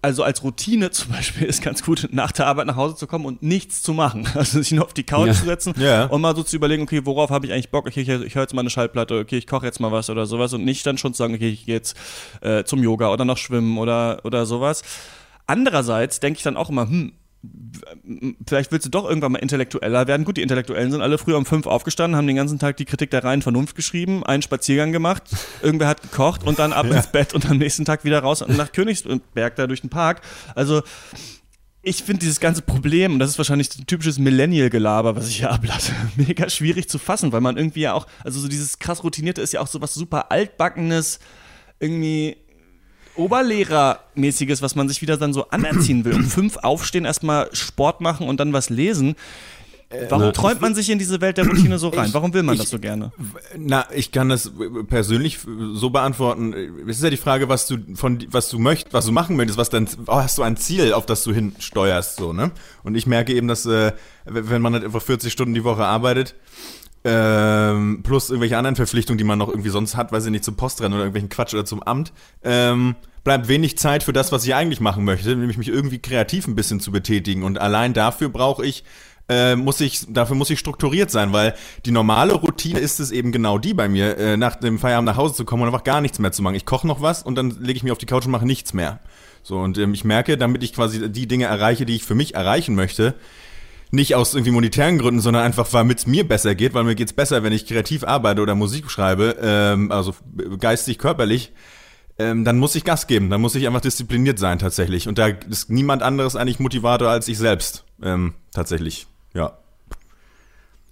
also 0.00 0.22
als 0.22 0.44
Routine 0.44 0.90
zum 0.92 1.12
Beispiel 1.12 1.46
ist 1.46 1.62
ganz 1.62 1.82
gut, 1.82 2.08
nach 2.12 2.32
der 2.32 2.46
Arbeit 2.46 2.66
nach 2.66 2.76
Hause 2.76 2.96
zu 2.96 3.06
kommen 3.06 3.26
und 3.26 3.42
nichts 3.42 3.82
zu 3.82 3.92
machen. 3.92 4.26
Also 4.38 4.62
sich 4.62 4.70
nur 4.70 4.84
auf 4.84 4.94
die 4.94 5.02
Couch 5.02 5.26
ja. 5.26 5.32
zu 5.32 5.46
setzen 5.46 5.74
ja. 5.78 6.04
und 6.04 6.20
mal 6.20 6.36
so 6.36 6.44
zu 6.44 6.54
überlegen, 6.54 6.84
okay, 6.84 7.00
worauf 7.04 7.30
habe 7.30 7.46
ich 7.46 7.52
eigentlich 7.52 7.70
Bock? 7.70 7.86
Okay, 7.86 8.02
ich, 8.02 8.08
ich 8.08 8.34
höre 8.36 8.42
jetzt 8.42 8.54
mal 8.54 8.60
eine 8.60 8.70
Schallplatte, 8.70 9.18
okay, 9.18 9.36
ich 9.36 9.48
koche 9.48 9.66
jetzt 9.66 9.80
mal 9.80 9.90
was 9.90 10.10
oder 10.10 10.26
sowas 10.26 10.52
und 10.52 10.64
nicht 10.64 10.86
dann 10.86 10.96
schon 10.96 11.12
zu 11.12 11.18
sagen, 11.18 11.34
okay, 11.34 11.48
ich 11.48 11.66
gehe 11.66 11.74
jetzt 11.74 11.96
äh, 12.40 12.62
zum 12.62 12.82
Yoga 12.82 13.10
oder 13.10 13.24
noch 13.24 13.36
schwimmen 13.36 13.78
oder, 13.78 14.20
oder 14.22 14.46
sowas. 14.46 14.82
Andererseits 15.48 16.20
denke 16.20 16.36
ich 16.36 16.44
dann 16.44 16.56
auch 16.56 16.68
immer, 16.68 16.88
hm, 16.88 17.12
vielleicht 18.46 18.70
willst 18.70 18.86
du 18.86 18.90
doch 18.90 19.08
irgendwann 19.08 19.32
mal 19.32 19.38
intellektueller 19.38 20.06
werden. 20.06 20.24
Gut, 20.24 20.36
die 20.36 20.42
Intellektuellen 20.42 20.90
sind 20.90 21.00
alle 21.00 21.18
früher 21.18 21.38
um 21.38 21.46
fünf 21.46 21.66
aufgestanden, 21.66 22.16
haben 22.16 22.26
den 22.26 22.36
ganzen 22.36 22.58
Tag 22.58 22.76
die 22.76 22.84
Kritik 22.84 23.10
der 23.10 23.24
reinen 23.24 23.42
Vernunft 23.42 23.74
geschrieben, 23.74 24.24
einen 24.24 24.42
Spaziergang 24.42 24.92
gemacht, 24.92 25.22
irgendwer 25.62 25.88
hat 25.88 26.02
gekocht 26.02 26.44
und 26.44 26.58
dann 26.58 26.72
ab 26.72 26.86
ja. 26.86 26.96
ins 26.96 27.06
Bett 27.06 27.34
und 27.34 27.48
am 27.48 27.58
nächsten 27.58 27.84
Tag 27.84 28.04
wieder 28.04 28.20
raus 28.20 28.42
und 28.42 28.56
nach 28.56 28.72
Königsberg 28.72 29.56
da 29.56 29.66
durch 29.66 29.80
den 29.80 29.90
Park. 29.90 30.20
Also 30.54 30.82
ich 31.80 32.02
finde 32.02 32.20
dieses 32.20 32.40
ganze 32.40 32.60
Problem, 32.60 33.14
und 33.14 33.18
das 33.20 33.30
ist 33.30 33.38
wahrscheinlich 33.38 33.70
ein 33.78 33.86
typisches 33.86 34.18
Millennial-Gelaber, 34.18 35.16
was 35.16 35.28
ich 35.28 35.38
hier 35.38 35.50
ablasse, 35.50 35.92
mega 36.16 36.50
schwierig 36.50 36.88
zu 36.90 36.98
fassen, 36.98 37.32
weil 37.32 37.40
man 37.40 37.56
irgendwie 37.56 37.80
ja 37.80 37.94
auch, 37.94 38.06
also 38.24 38.40
so 38.40 38.48
dieses 38.48 38.78
krass 38.78 39.02
routinierte 39.02 39.40
ist 39.40 39.52
ja 39.52 39.60
auch 39.60 39.68
so 39.68 39.80
was 39.80 39.94
super 39.94 40.30
altbackenes, 40.30 41.20
irgendwie 41.80 42.36
Oberlehrermäßiges, 43.18 44.62
was 44.62 44.74
man 44.74 44.88
sich 44.88 45.02
wieder 45.02 45.16
dann 45.16 45.32
so 45.32 45.48
anerziehen 45.50 46.04
will. 46.04 46.14
Um 46.14 46.24
fünf 46.24 46.56
aufstehen, 46.58 47.04
erstmal 47.04 47.48
Sport 47.52 48.00
machen 48.00 48.28
und 48.28 48.40
dann 48.40 48.52
was 48.52 48.70
lesen. 48.70 49.16
Warum 50.10 50.26
na, 50.26 50.32
träumt 50.32 50.60
man 50.60 50.74
sich 50.74 50.90
in 50.90 50.98
diese 50.98 51.22
Welt 51.22 51.38
der 51.38 51.46
Routine 51.46 51.78
so 51.78 51.88
rein? 51.88 52.10
Warum 52.12 52.34
will 52.34 52.42
man 52.42 52.56
ich, 52.56 52.60
das 52.60 52.70
so 52.70 52.78
gerne? 52.78 53.10
Na, 53.56 53.86
ich 53.94 54.12
kann 54.12 54.28
das 54.28 54.52
persönlich 54.86 55.38
so 55.72 55.88
beantworten. 55.88 56.52
Es 56.86 56.98
ist 56.98 57.02
ja 57.02 57.08
die 57.08 57.16
Frage, 57.16 57.48
was 57.48 57.66
du 57.66 57.78
von 57.94 58.22
was 58.30 58.50
du 58.50 58.58
möchtest, 58.58 58.92
was 58.92 59.06
du 59.06 59.12
machen 59.12 59.36
möchtest, 59.36 59.58
was 59.58 59.70
dann 59.70 59.88
oh, 60.06 60.16
hast 60.16 60.36
du 60.36 60.42
ein 60.42 60.58
Ziel, 60.58 60.92
auf 60.92 61.06
das 61.06 61.24
du 61.24 61.32
hinsteuerst, 61.32 62.16
so 62.16 62.34
ne? 62.34 62.50
Und 62.82 62.96
ich 62.96 63.06
merke 63.06 63.32
eben, 63.32 63.48
dass 63.48 63.64
äh, 63.64 63.92
wenn 64.26 64.60
man 64.60 64.74
halt 64.74 64.84
einfach 64.84 65.00
40 65.00 65.32
Stunden 65.32 65.54
die 65.54 65.64
Woche 65.64 65.86
arbeitet, 65.86 66.34
ähm, 67.08 68.02
plus 68.02 68.28
irgendwelche 68.28 68.58
anderen 68.58 68.76
Verpflichtungen, 68.76 69.18
die 69.18 69.24
man 69.24 69.38
noch 69.38 69.48
irgendwie 69.48 69.70
sonst 69.70 69.96
hat, 69.96 70.12
weiß 70.12 70.26
ich 70.26 70.30
nicht, 70.30 70.44
zum 70.44 70.56
Postrennen 70.56 70.92
oder 70.92 71.04
irgendwelchen 71.04 71.30
Quatsch 71.30 71.54
oder 71.54 71.64
zum 71.64 71.82
Amt, 71.82 72.12
ähm, 72.44 72.96
bleibt 73.24 73.48
wenig 73.48 73.78
Zeit 73.78 74.02
für 74.02 74.12
das, 74.12 74.30
was 74.32 74.44
ich 74.44 74.54
eigentlich 74.54 74.80
machen 74.80 75.04
möchte, 75.04 75.34
nämlich 75.34 75.58
mich 75.58 75.68
irgendwie 75.68 75.98
kreativ 75.98 76.46
ein 76.46 76.54
bisschen 76.54 76.80
zu 76.80 76.92
betätigen. 76.92 77.42
Und 77.42 77.58
allein 77.58 77.94
dafür 77.94 78.28
brauche 78.28 78.64
ich 78.64 78.84
äh, 79.28 79.56
muss 79.56 79.80
ich, 79.82 80.06
dafür 80.08 80.36
muss 80.36 80.48
ich 80.48 80.58
strukturiert 80.58 81.10
sein, 81.10 81.34
weil 81.34 81.54
die 81.84 81.90
normale 81.90 82.32
Routine 82.32 82.80
ist 82.80 82.98
es 82.98 83.10
eben 83.10 83.30
genau 83.30 83.58
die 83.58 83.74
bei 83.74 83.86
mir, 83.86 84.16
äh, 84.16 84.36
nach 84.38 84.56
dem 84.56 84.78
Feierabend 84.78 85.06
nach 85.06 85.18
Hause 85.18 85.34
zu 85.34 85.44
kommen 85.44 85.62
und 85.62 85.68
einfach 85.68 85.84
gar 85.84 86.00
nichts 86.00 86.18
mehr 86.18 86.32
zu 86.32 86.42
machen. 86.42 86.54
Ich 86.54 86.64
koche 86.64 86.86
noch 86.86 87.02
was 87.02 87.22
und 87.22 87.34
dann 87.34 87.50
lege 87.60 87.76
ich 87.76 87.82
mich 87.82 87.92
auf 87.92 87.98
die 87.98 88.06
Couch 88.06 88.24
und 88.24 88.32
mache 88.32 88.46
nichts 88.46 88.72
mehr. 88.72 89.00
So, 89.42 89.58
und 89.58 89.76
ähm, 89.76 89.92
ich 89.92 90.04
merke, 90.04 90.38
damit 90.38 90.62
ich 90.62 90.72
quasi 90.72 91.10
die 91.10 91.28
Dinge 91.28 91.44
erreiche, 91.44 91.84
die 91.84 91.96
ich 91.96 92.04
für 92.04 92.14
mich 92.14 92.34
erreichen 92.34 92.74
möchte, 92.74 93.14
nicht 93.90 94.14
aus 94.14 94.34
irgendwie 94.34 94.52
monetären 94.52 94.98
Gründen, 94.98 95.20
sondern 95.20 95.44
einfach, 95.44 95.72
weil 95.72 95.90
es 95.92 96.06
mir 96.06 96.26
besser 96.26 96.54
geht, 96.54 96.74
weil 96.74 96.84
mir 96.84 96.94
geht's 96.94 97.12
besser, 97.12 97.42
wenn 97.42 97.52
ich 97.52 97.66
kreativ 97.66 98.04
arbeite 98.04 98.42
oder 98.42 98.54
Musik 98.54 98.90
schreibe, 98.90 99.36
ähm, 99.42 99.90
also 99.90 100.14
geistig, 100.58 100.98
körperlich, 100.98 101.52
ähm, 102.18 102.44
dann 102.44 102.58
muss 102.58 102.74
ich 102.74 102.84
Gas 102.84 103.06
geben, 103.06 103.30
dann 103.30 103.40
muss 103.40 103.54
ich 103.54 103.66
einfach 103.66 103.80
diszipliniert 103.80 104.38
sein 104.38 104.58
tatsächlich. 104.58 105.08
Und 105.08 105.18
da 105.18 105.28
ist 105.28 105.70
niemand 105.70 106.02
anderes 106.02 106.36
eigentlich 106.36 106.58
Motivator 106.58 107.08
als 107.08 107.28
ich 107.28 107.38
selbst, 107.38 107.84
ähm, 108.02 108.34
tatsächlich, 108.52 109.06
ja. 109.34 109.56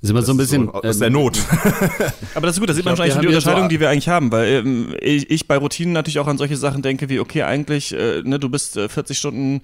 ist 0.01 0.11
immer 0.11 0.23
so 0.23 0.33
ein 0.33 0.37
bisschen. 0.37 0.67
So, 0.67 0.73
aus 0.73 0.99
der 0.99 1.11
Not. 1.11 1.39
Aber 2.35 2.47
das 2.47 2.57
ist 2.57 2.61
gut, 2.61 2.69
da 2.69 2.75
sieht 2.75 2.85
man 2.85 2.95
glaub, 2.95 3.09
schon 3.09 3.13
eigentlich 3.13 3.15
wir 3.17 3.21
die 3.23 3.27
Unterscheidung, 3.29 3.65
so- 3.65 3.69
die 3.69 3.81
wir 3.81 3.91
eigentlich 3.91 4.09
haben, 4.09 4.31
weil 4.31 4.47
ähm, 4.47 4.95
ich, 5.01 5.29
ich 5.31 5.49
bei 5.49 5.57
Routinen 5.59 5.93
natürlich 5.93 6.21
auch 6.21 6.29
an 6.29 6.39
solche 6.39 6.57
Sachen 6.57 6.81
denke, 6.83 7.09
wie, 7.09 7.19
okay, 7.19 7.43
eigentlich, 7.43 7.93
äh, 7.93 8.23
ne, 8.23 8.39
du 8.39 8.49
bist 8.49 8.77
äh, 8.77 8.89
40 8.89 9.19
Stunden 9.19 9.63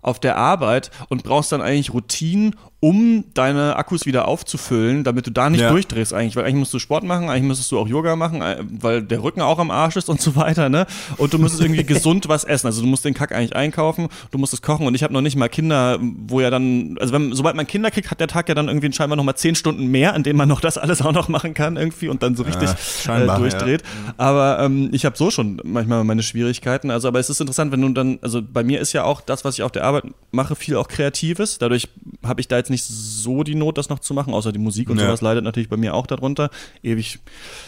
auf 0.00 0.18
der 0.18 0.36
Arbeit 0.36 0.90
und 1.08 1.22
brauchst 1.22 1.52
dann 1.52 1.60
eigentlich 1.60 1.92
Routinen, 1.92 2.56
um 2.84 3.22
deine 3.34 3.76
Akkus 3.76 4.06
wieder 4.06 4.26
aufzufüllen, 4.26 5.04
damit 5.04 5.28
du 5.28 5.30
da 5.30 5.48
nicht 5.48 5.60
Ja. 5.60 5.70
durchdrehst 5.70 6.12
eigentlich, 6.12 6.34
weil 6.34 6.42
eigentlich 6.44 6.56
musst 6.56 6.74
du 6.74 6.80
Sport 6.80 7.04
machen, 7.04 7.28
eigentlich 7.30 7.44
müsstest 7.44 7.70
du 7.70 7.78
auch 7.78 7.86
Yoga 7.86 8.16
machen, 8.16 8.42
äh, 8.42 8.56
weil 8.80 9.02
der 9.02 9.22
Rücken 9.22 9.40
auch 9.40 9.60
am 9.60 9.70
Arsch 9.70 9.94
ist 9.94 10.08
und 10.08 10.20
so 10.20 10.34
weiter, 10.34 10.68
ne? 10.68 10.86
Und 11.16 11.32
du 11.32 11.38
müsstest 11.38 11.62
irgendwie 11.62 11.84
gesund 11.94 12.28
was 12.28 12.42
essen, 12.42 12.66
also 12.66 12.80
du 12.82 12.88
musst 12.88 13.04
den 13.04 13.14
Kack 13.14 13.30
eigentlich 13.30 13.54
einkaufen, 13.54 14.08
du 14.32 14.38
musst 14.38 14.52
es 14.52 14.62
kochen 14.62 14.84
und 14.88 14.96
ich 14.96 15.04
habe 15.04 15.12
noch 15.12 15.20
nicht 15.20 15.36
mal 15.36 15.48
Kinder, 15.48 16.00
wo 16.00 16.40
ja 16.40 16.50
dann, 16.50 16.96
also 16.98 17.12
wenn, 17.12 17.32
sobald 17.32 17.54
man 17.54 17.68
Kinder 17.68 17.92
kriegt, 17.92 18.10
hat 18.10 18.18
der 18.18 18.26
Tag 18.26 18.48
ja 18.48 18.56
dann 18.56 18.66
irgendwie 18.66 18.92
scheinbar 18.92 19.16
noch 19.16 19.22
mal 19.22 19.36
10 19.36 19.54
Stunden 19.54 19.86
mehr, 19.86 20.14
an 20.14 20.24
denen 20.24 20.36
man 20.36 20.48
noch 20.48 20.60
das 20.60 20.76
alles 20.76 21.02
auch 21.02 21.12
noch 21.12 21.28
machen 21.28 21.54
kann 21.54 21.76
irgendwie 21.76 22.08
und 22.08 22.24
dann 22.24 22.34
so 22.34 22.42
richtig 22.42 22.68
Ja, 23.06 23.16
äh, 23.16 23.38
durchdreht. 23.38 23.84
Aber 24.16 24.58
ähm, 24.58 24.88
ich 24.90 25.04
habe 25.04 25.16
so 25.16 25.30
schon 25.30 25.60
manchmal 25.62 26.02
meine 26.02 26.24
Schwierigkeiten. 26.24 26.90
Also, 26.90 27.06
aber 27.06 27.20
es 27.20 27.30
ist 27.30 27.40
interessant, 27.40 27.70
wenn 27.70 27.80
du 27.80 27.90
dann, 27.90 28.18
also 28.22 28.42
bei 28.42 28.64
mir 28.64 28.80
ist 28.80 28.92
ja 28.92 29.04
auch 29.04 29.20
das, 29.20 29.44
was 29.44 29.54
ich 29.54 29.62
auf 29.62 29.70
der 29.70 29.84
Arbeit 29.84 30.02
mache, 30.32 30.56
viel 30.56 30.74
auch 30.76 30.88
Kreatives. 30.88 31.58
Dadurch 31.58 31.88
habe 32.24 32.40
ich 32.40 32.48
da 32.48 32.56
jetzt 32.56 32.71
nicht 32.72 32.84
so 32.84 33.44
die 33.44 33.54
Not, 33.54 33.78
das 33.78 33.88
noch 33.88 34.00
zu 34.00 34.12
machen, 34.14 34.34
außer 34.34 34.50
die 34.50 34.58
Musik 34.58 34.90
und 34.90 34.98
Ja. 34.98 35.04
sowas 35.06 35.20
leidet 35.20 35.44
natürlich 35.44 35.68
bei 35.68 35.76
mir 35.76 35.94
auch 35.94 36.06
darunter. 36.08 36.50
Ewig 36.82 37.20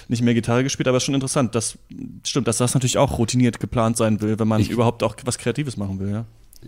nicht 0.08 0.22
mehr 0.22 0.34
Gitarre 0.34 0.64
gespielt, 0.64 0.88
aber 0.88 0.96
ist 0.96 1.04
schon 1.04 1.14
interessant. 1.14 1.54
Das 1.54 1.78
stimmt, 2.24 2.48
dass 2.48 2.56
das 2.58 2.74
natürlich 2.74 2.98
auch 2.98 3.18
routiniert 3.18 3.60
geplant 3.60 3.96
sein 3.96 4.20
will, 4.20 4.38
wenn 4.38 4.48
man 4.48 4.60
überhaupt 4.62 5.02
auch 5.04 5.14
was 5.24 5.38
Kreatives 5.38 5.76
machen 5.76 6.00
will, 6.00 6.10
ja. 6.10 6.24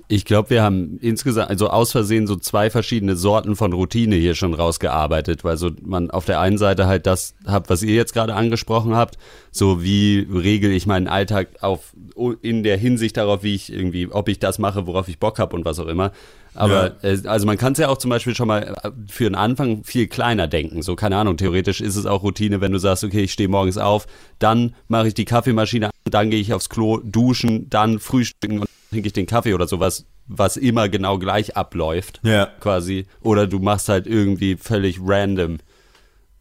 Ich 0.09 0.25
glaube, 0.25 0.51
wir 0.51 0.63
haben 0.63 0.99
insgesamt, 1.01 1.51
also 1.51 1.69
aus 1.69 1.93
Versehen 1.93 2.27
so 2.27 2.37
zwei 2.37 2.71
verschiedene 2.71 3.17
Sorten 3.17 3.57
von 3.57 3.73
Routine 3.73 4.17
hier 4.17 4.35
schon 4.35 4.55
rausgearbeitet, 4.55 5.45
weil 5.45 5.57
so 5.57 5.71
man 5.83 6.11
auf 6.11 6.25
der 6.25 6.41
einen 6.41 6.59
Seite 6.59 6.87
halt 6.87 7.07
das 7.07 7.35
hat, 7.47 7.71
was 7.71 7.83
ihr 7.83 7.95
jetzt 7.95 8.13
gerade 8.13 8.35
angesprochen 8.35 8.95
habt, 8.95 9.19
so 9.51 9.83
wie 9.83 10.27
regel 10.33 10.71
ich 10.71 10.87
meinen 10.87 11.09
Alltag 11.09 11.49
auf 11.61 11.95
in 12.43 12.63
der 12.63 12.77
Hinsicht 12.77 13.17
darauf, 13.17 13.43
wie 13.43 13.55
ich 13.55 13.73
irgendwie, 13.73 14.09
ob 14.11 14.29
ich 14.29 14.39
das 14.39 14.59
mache, 14.59 14.87
worauf 14.87 15.09
ich 15.09 15.19
Bock 15.19 15.39
habe 15.39 15.55
und 15.57 15.65
was 15.65 15.79
auch 15.79 15.87
immer. 15.87 16.13
Aber 16.57 16.97
äh, 17.05 17.19
also 17.27 17.47
man 17.47 17.59
kann 17.59 17.73
es 17.73 17.79
ja 17.79 17.89
auch 17.89 17.99
zum 17.99 18.09
Beispiel 18.09 18.35
schon 18.35 18.49
mal 18.49 18.63
äh, 18.83 18.91
für 19.09 19.25
den 19.25 19.35
Anfang 19.35 19.85
viel 19.85 20.07
kleiner 20.07 20.49
denken. 20.49 20.83
So, 20.83 20.97
keine 20.97 21.17
Ahnung, 21.17 21.37
theoretisch 21.37 21.81
ist 21.81 21.97
es 21.97 22.07
auch 22.07 22.23
Routine, 22.23 22.61
wenn 22.61 22.73
du 22.73 22.79
sagst, 22.79 23.05
okay, 23.05 23.21
ich 23.21 23.33
stehe 23.33 23.49
morgens 23.49 23.79
auf, 23.79 24.07
dann 24.39 24.75
mache 24.89 25.09
ich 25.09 25.15
die 25.15 25.27
Kaffeemaschine 25.27 25.87
an, 25.87 25.93
dann 26.05 26.31
gehe 26.31 26.41
ich 26.41 26.55
aufs 26.55 26.69
Klo, 26.69 27.01
duschen, 27.03 27.69
dann 27.69 27.99
frühstücken 27.99 28.61
und 28.61 28.69
trinke 28.91 29.07
ich 29.09 29.13
den 29.13 29.27
Kaffee 29.27 29.55
oder 29.55 29.67
sowas, 29.67 30.07
was 30.27 30.57
immer 30.57 30.89
genau 30.89 31.19
gleich 31.19 31.57
abläuft, 31.57 32.21
Ja. 32.23 32.47
quasi. 32.61 33.07
Oder 33.21 33.47
du 33.47 33.59
machst 33.59 33.89
halt 33.89 34.07
irgendwie 34.07 34.57
völlig 34.57 34.99
random 35.03 35.59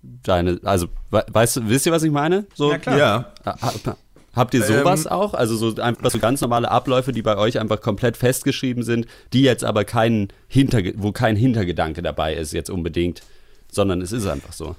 deine, 0.02 0.60
also, 0.64 0.88
we- 1.12 1.26
weißt 1.32 1.58
du, 1.58 1.70
wisst 1.70 1.86
ihr, 1.86 1.92
was 1.92 2.04
ich 2.04 2.12
meine? 2.12 2.46
So, 2.54 2.72
Ja, 2.72 2.78
klar. 2.78 2.98
Ja. 2.98 3.34
Ha- 3.46 3.58
ha- 3.62 3.98
Habt 4.36 4.54
ihr 4.54 4.62
sowas 4.64 5.06
Ähm, 5.06 5.12
auch? 5.14 5.34
Also 5.34 5.56
so 5.56 5.82
einfach 5.82 6.12
so 6.12 6.20
ganz 6.20 6.42
normale 6.42 6.70
Abläufe, 6.70 7.14
die 7.14 7.22
bei 7.22 7.38
euch 7.38 7.58
einfach 7.58 7.80
komplett 7.80 8.18
festgeschrieben 8.18 8.84
sind, 8.84 9.08
die 9.32 9.44
jetzt 9.44 9.64
aber 9.64 9.86
keinen 9.86 10.28
Hinterge 10.50 10.94
wo 10.98 11.14
kein 11.14 11.38
Hintergedanke 11.38 12.02
dabei 12.02 12.34
ist 12.36 12.52
jetzt 12.52 12.70
unbedingt, 12.70 13.22
sondern 13.72 14.02
es 14.02 14.12
ist 14.12 14.28
einfach 14.28 14.52
so. 14.52 14.76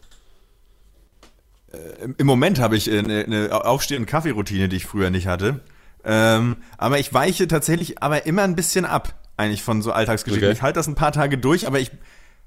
Im 2.19 2.27
Moment 2.27 2.59
habe 2.61 2.77
ich 2.77 2.91
eine, 2.91 3.25
eine 3.25 3.49
Aufsteh- 3.67 3.97
und 3.97 4.05
Kaffeeroutine, 4.07 4.69
die 4.69 4.77
ich 4.77 4.87
früher 4.87 5.09
nicht 5.11 5.27
hatte. 5.27 5.61
Ähm, 6.09 6.57
aber 6.79 7.01
ich 7.01 7.13
weiche 7.13 7.49
tatsächlich 7.49 8.03
aber 8.03 8.27
immer 8.27 8.43
ein 8.43 8.55
bisschen 8.55 8.85
ab, 8.85 9.15
eigentlich 9.37 9.63
von 9.63 9.83
so 9.83 9.91
Alltagsgeschichten. 9.93 10.49
Okay. 10.49 10.57
Ich 10.57 10.63
halte 10.63 10.79
das 10.79 10.87
ein 10.87 10.95
paar 10.95 11.11
Tage 11.13 11.37
durch, 11.37 11.67
aber 11.67 11.81
ich 11.81 11.91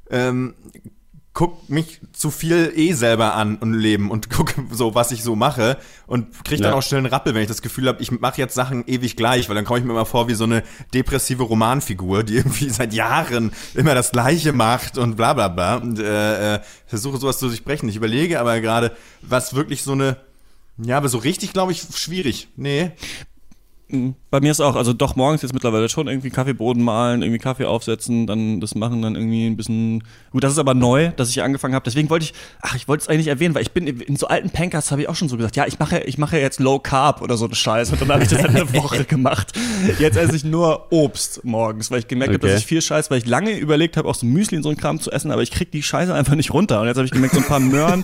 ähm, 0.10 0.56
guck 1.34 1.70
mich 1.70 2.00
zu 2.14 2.32
viel 2.32 2.72
eh 2.76 2.94
selber 2.94 3.36
an 3.36 3.58
und 3.58 3.74
leben 3.74 4.12
und 4.12 4.30
guck 4.32 4.54
so, 4.72 4.96
was 4.96 5.12
ich 5.12 5.24
so 5.24 5.36
mache 5.36 5.78
und 6.08 6.44
krieg 6.46 6.60
dann 6.62 6.72
Ja. 6.72 6.78
auch 6.78 6.82
schnell 6.82 7.00
einen 7.00 7.08
Rappel, 7.08 7.36
wenn 7.36 7.42
ich 7.42 7.48
das 7.50 7.62
Gefühl 7.62 7.88
habe, 7.90 8.02
ich 8.02 8.12
mache 8.12 8.40
jetzt 8.42 8.56
Sachen 8.56 8.88
ewig 8.88 9.16
gleich, 9.18 9.50
weil 9.50 9.56
dann 9.56 9.66
komme 9.66 9.80
ich 9.80 9.86
mir 9.86 9.92
immer 9.92 10.06
vor 10.06 10.30
wie 10.30 10.34
so 10.36 10.46
eine 10.46 10.64
depressive 10.94 11.44
Romanfigur, 11.44 12.24
die 12.24 12.36
irgendwie 12.38 12.70
seit 12.70 12.94
Jahren 12.94 13.52
immer 13.76 13.94
das 13.94 14.12
Gleiche 14.12 14.54
macht 14.54 14.98
und 14.98 15.18
bla 15.18 15.34
bla 15.34 15.50
bla 15.50 15.76
und 15.76 16.00
äh, 16.00 16.56
äh, 16.56 16.60
versuche 16.88 17.18
sowas 17.18 17.40
zu 17.40 17.48
durchbrechen. 17.48 17.90
Ich 17.90 17.98
überlege 17.98 18.40
aber 18.40 18.62
gerade, 18.62 18.92
was 19.22 19.54
wirklich 19.54 19.84
so 19.84 19.92
eine 19.92 20.18
ja, 20.82 20.96
aber 20.96 21.10
so 21.10 21.18
richtig, 21.18 21.52
glaube 21.52 21.74
ich, 21.74 21.84
schwierig. 21.94 22.48
Nee. 22.56 22.92
Bei 24.30 24.40
mir 24.40 24.52
ist 24.52 24.60
auch, 24.62 24.76
also 24.76 24.94
doch 24.94 25.16
morgens 25.16 25.42
jetzt 25.42 25.54
mittlerweile 25.54 25.90
schon 25.90 26.08
irgendwie 26.08 26.30
Kaffeeboden 26.30 26.84
malen, 26.84 27.24
irgendwie 27.24 27.40
Kaffee 27.40 27.66
aufsetzen, 27.66 28.28
dann 28.28 28.60
das 28.62 28.76
machen, 28.76 29.02
dann 29.02 29.16
irgendwie 29.16 29.48
ein 29.48 29.58
bisschen. 29.58 30.04
Gut, 30.32 30.44
das 30.44 30.52
ist 30.54 30.60
aber 30.60 30.76
neu, 30.76 31.10
dass 31.16 31.30
ich 31.32 31.42
angefangen 31.42 31.74
habe. 31.74 31.84
Deswegen 31.86 32.08
wollte 32.12 32.26
ich, 32.26 32.34
ach, 32.62 32.76
ich 32.76 32.88
wollte 32.88 33.02
es 33.02 33.08
eigentlich 33.08 33.26
erwähnen, 33.28 33.56
weil 33.56 33.64
ich 33.64 33.72
bin 33.72 33.88
in 33.88 34.16
so 34.16 34.28
alten 34.28 34.52
Pankers 34.52 34.92
habe 34.92 35.02
ich 35.02 35.10
auch 35.10 35.16
schon 35.16 35.28
so 35.28 35.38
gesagt, 35.38 35.56
ja, 35.56 35.66
ich 35.66 35.80
mache, 35.80 36.02
ich 36.02 36.20
mache 36.20 36.38
jetzt 36.38 36.60
Low 36.60 36.78
Carb 36.78 37.24
oder 37.24 37.36
so 37.36 37.46
eine 37.46 37.56
Scheiß. 37.56 37.92
Und 37.92 38.00
dann 38.02 38.10
habe 38.10 38.22
ich 38.22 38.30
das 38.30 38.44
halt 38.44 38.52
eine 38.56 38.72
Woche 38.76 39.06
gemacht. 39.06 39.54
Jetzt 39.98 40.18
esse 40.18 40.36
ich 40.36 40.44
nur 40.44 40.92
Obst 40.92 41.44
morgens, 41.44 41.90
weil 41.90 41.98
ich 42.00 42.08
gemerkt 42.08 42.34
habe, 42.36 42.44
Okay. 42.44 42.54
dass 42.54 42.62
ich 42.62 42.68
viel 42.68 42.84
Scheiß, 42.84 43.10
weil 43.10 43.18
ich 43.18 43.26
lange 43.26 43.58
überlegt 43.58 43.98
habe, 43.98 44.08
auch 44.08 44.14
so 44.16 44.28
Müsli 44.28 44.58
und 44.58 44.64
so 44.64 44.70
ein 44.70 44.78
Kram 44.78 45.00
zu 45.00 45.10
essen, 45.12 45.32
aber 45.32 45.42
ich 45.42 45.50
krieg 45.50 45.72
die 45.72 45.82
Scheiße 45.82 46.14
einfach 46.14 46.36
nicht 46.36 46.54
runter. 46.54 46.80
Und 46.82 46.88
jetzt 46.88 46.98
habe 46.98 47.06
ich 47.06 47.12
gemerkt, 47.12 47.34
so 47.34 47.42
ein 47.42 47.48
paar 47.48 47.60
Möhren, 47.60 48.04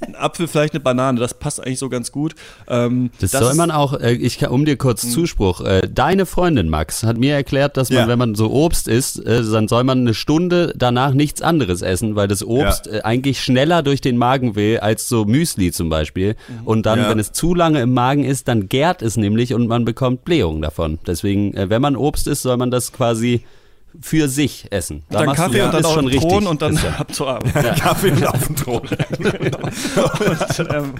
ein 0.00 0.14
Apfel, 0.18 0.48
vielleicht 0.48 0.72
eine 0.72 0.80
Banane, 0.80 1.20
das 1.20 1.34
passt 1.34 1.60
eigentlich 1.62 1.78
so 1.78 1.90
ganz 1.90 2.12
gut. 2.12 2.34
Ähm, 2.66 3.10
Das, 3.20 3.32
soll 3.32 3.50
ist- 3.50 3.56
man 3.58 3.70
auch, 3.70 3.92
äh, 4.00 4.12
ich 4.14 4.38
kann, 4.38 4.48
um 4.50 4.64
dir 4.64 4.76
kurz 4.78 5.02
Zuspruch, 5.18 5.60
äh, 5.62 5.82
deine 5.92 6.26
Freundin 6.26 6.68
Max 6.68 7.02
hat 7.02 7.18
mir 7.18 7.34
erklärt, 7.34 7.76
dass 7.76 7.90
man, 7.90 7.98
Ja. 8.00 8.08
wenn 8.08 8.18
man 8.18 8.34
so 8.34 8.50
Obst 8.50 8.86
isst, 8.88 9.24
äh, 9.26 9.42
dann 9.42 9.66
soll 9.68 9.84
man 9.84 9.98
eine 10.00 10.14
Stunde 10.14 10.72
danach 10.76 11.12
nichts 11.12 11.42
anderes 11.42 11.82
essen, 11.82 12.14
weil 12.16 12.28
das 12.28 12.44
Obst 12.44 12.86
Ja. 12.86 12.92
äh, 12.98 13.02
eigentlich 13.02 13.40
schneller 13.42 13.82
durch 13.82 14.00
den 14.00 14.16
Magen 14.16 14.54
will 14.54 14.78
als 14.78 15.08
so 15.08 15.24
Müsli 15.24 15.72
zum 15.72 15.88
Beispiel. 15.88 16.36
Und 16.64 16.86
dann, 16.86 17.00
Ja. 17.00 17.10
wenn 17.10 17.18
es 17.18 17.32
zu 17.32 17.54
lange 17.54 17.80
im 17.80 17.92
Magen 17.94 18.24
ist, 18.24 18.48
dann 18.48 18.68
gärt 18.68 19.02
es 19.02 19.16
nämlich 19.16 19.54
und 19.54 19.66
man 19.66 19.84
bekommt 19.84 20.24
Blähungen 20.24 20.62
davon. 20.62 20.98
Deswegen, 21.06 21.52
wenn 21.56 21.82
man 21.82 21.96
Obst 21.96 22.26
isst, 22.26 22.42
soll 22.42 22.56
man 22.56 22.70
das 22.70 22.92
quasi 22.92 23.42
für 24.00 24.28
sich 24.28 24.66
essen. 24.70 25.02
Da 25.10 25.24
dann 25.24 25.34
Kaffee 25.34 25.58
du, 25.58 25.64
und 25.64 25.74
dann 25.74 25.84
auf 25.84 25.94
schon 25.94 26.04
den 26.06 26.12
richtig. 26.14 26.30
Thron 26.30 26.46
und 26.46 26.62
dann 26.62 26.72
Christian. 26.72 26.94
ab 26.94 27.14
zur 27.14 27.28
Arbeit. 27.28 27.76
Kaffee 27.80 28.10
und 28.12 28.26
auf 28.26 28.46
dem 28.46 28.56
Thron. 28.56 28.82
und, 28.82 30.70
ähm, 30.70 30.94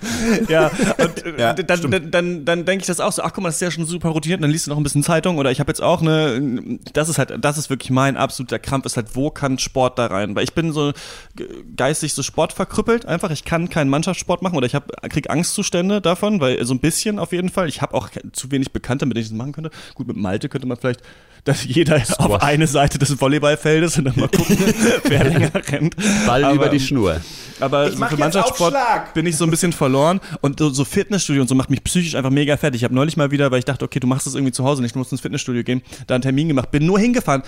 ja, 0.49 0.71
und 0.99 1.25
äh, 1.25 1.41
Ja, 1.41 1.53
dann, 1.53 1.91
dann, 1.91 2.11
dann, 2.11 2.45
dann 2.45 2.65
denke 2.65 2.83
ich 2.83 2.87
das 2.87 3.01
auch 3.01 3.13
so, 3.13 3.23
ach 3.23 3.33
guck 3.33 3.43
mal, 3.43 3.49
das 3.49 3.57
ist 3.57 3.61
ja 3.63 3.71
schon 3.71 3.87
super 3.87 4.09
routiniert, 4.11 4.39
und 4.39 4.43
dann 4.43 4.51
liest 4.51 4.67
du 4.67 4.71
noch 4.71 4.77
ein 4.79 4.83
bisschen 4.83 5.03
Zeitung 5.03 5.39
oder 5.39 5.51
ich 5.51 5.61
habe 5.61 5.71
jetzt 5.71 5.83
auch 5.83 6.01
eine, 6.03 6.79
das 6.93 7.09
ist 7.09 7.19
halt, 7.19 7.33
das 7.41 7.59
ist 7.59 7.71
wirklich 7.71 7.91
mein 7.91 8.17
absoluter 8.17 8.59
Krampf, 8.59 8.87
ist 8.87 8.97
halt, 8.97 9.15
wo 9.15 9.31
kann 9.31 9.59
Sport 9.59 9.99
da 9.99 10.07
rein? 10.07 10.35
Weil 10.35 10.45
ich 10.45 10.55
bin 10.55 10.73
so 10.73 10.93
ge- 11.37 11.49
geistig 11.77 12.15
so 12.15 12.23
sportverkrüppelt 12.23 13.07
einfach, 13.07 13.31
ich 13.31 13.45
kann 13.45 13.69
keinen 13.69 13.91
Mannschaftssport 13.91 14.43
machen 14.43 14.57
oder 14.57 14.67
ich 14.67 14.75
hab, 14.75 14.91
krieg 15.11 15.31
Angstzustände 15.31 16.01
davon, 16.01 16.41
weil 16.41 16.65
so 16.65 16.75
ein 16.75 16.81
bisschen 16.81 17.19
auf 17.19 17.33
jeden 17.33 17.49
Fall, 17.49 17.69
ich 17.69 17.83
habe 17.83 17.95
auch 17.95 18.09
zu 18.33 18.51
wenig 18.51 18.73
Bekannte, 18.73 19.07
mit 19.07 19.17
denen 19.17 19.23
ich 19.25 19.29
das 19.31 19.37
machen 19.39 19.53
könnte. 19.53 19.71
Gut, 19.95 20.07
mit 20.09 20.17
Malte 20.17 20.49
könnte 20.49 20.67
man 20.67 20.77
vielleicht, 20.77 21.03
dass 21.49 21.65
jeder 21.65 22.03
auf 22.19 22.43
eine 22.43 22.67
Seite 22.67 22.99
des 22.99 23.19
Volleyballfeldes 23.21 23.99
und 23.99 24.05
dann 24.05 24.17
mal 24.17 24.29
gucken, 24.29 24.59
wer 25.05 25.25
länger 25.25 25.51
rennt. 25.55 25.97
Ball 26.27 26.45
Aber, 26.45 26.55
über 26.55 26.69
die 26.69 26.79
Schnur. 26.79 27.21
aber 27.59 27.87
Ich 27.87 27.95
so 27.95 27.99
mach 27.99 28.11
für 28.11 28.19
Mannschaftssport 28.19 28.75
bin 29.15 29.27
ich 29.27 29.37
so 29.37 29.45
ein 29.45 29.51
bisschen 29.51 29.73
verloren 29.73 30.21
und 30.43 30.59
so, 30.59 30.69
so 30.69 30.85
Fitnessstudio 30.85 31.43
und 31.43 31.49
so 31.49 31.55
macht 31.55 31.71
mich 31.71 31.83
psychisch 31.83 32.15
einfach 32.15 32.31
mega 32.31 32.57
fertig. 32.59 32.81
Ich 32.81 32.85
habe 32.85 32.95
neulich 32.95 33.17
mal 33.17 33.31
wieder, 33.31 33.51
weil 33.51 33.61
ich 33.61 33.65
dachte, 33.65 33.85
okay, 33.85 33.99
du 33.99 34.07
machst 34.07 34.27
das 34.27 34.35
irgendwie 34.35 34.53
zu 34.53 34.65
Hause 34.65 34.83
nicht, 34.83 34.95
du 34.95 34.99
musst 34.99 35.11
ins 35.11 35.23
Fitnessstudio 35.23 35.65
gehen, 35.65 35.83
da 36.07 36.15
einen 36.15 36.23
Termin 36.23 36.49
gemacht, 36.49 36.71
bin 36.71 36.85
nur 36.85 36.99
hingefahren, 36.99 37.43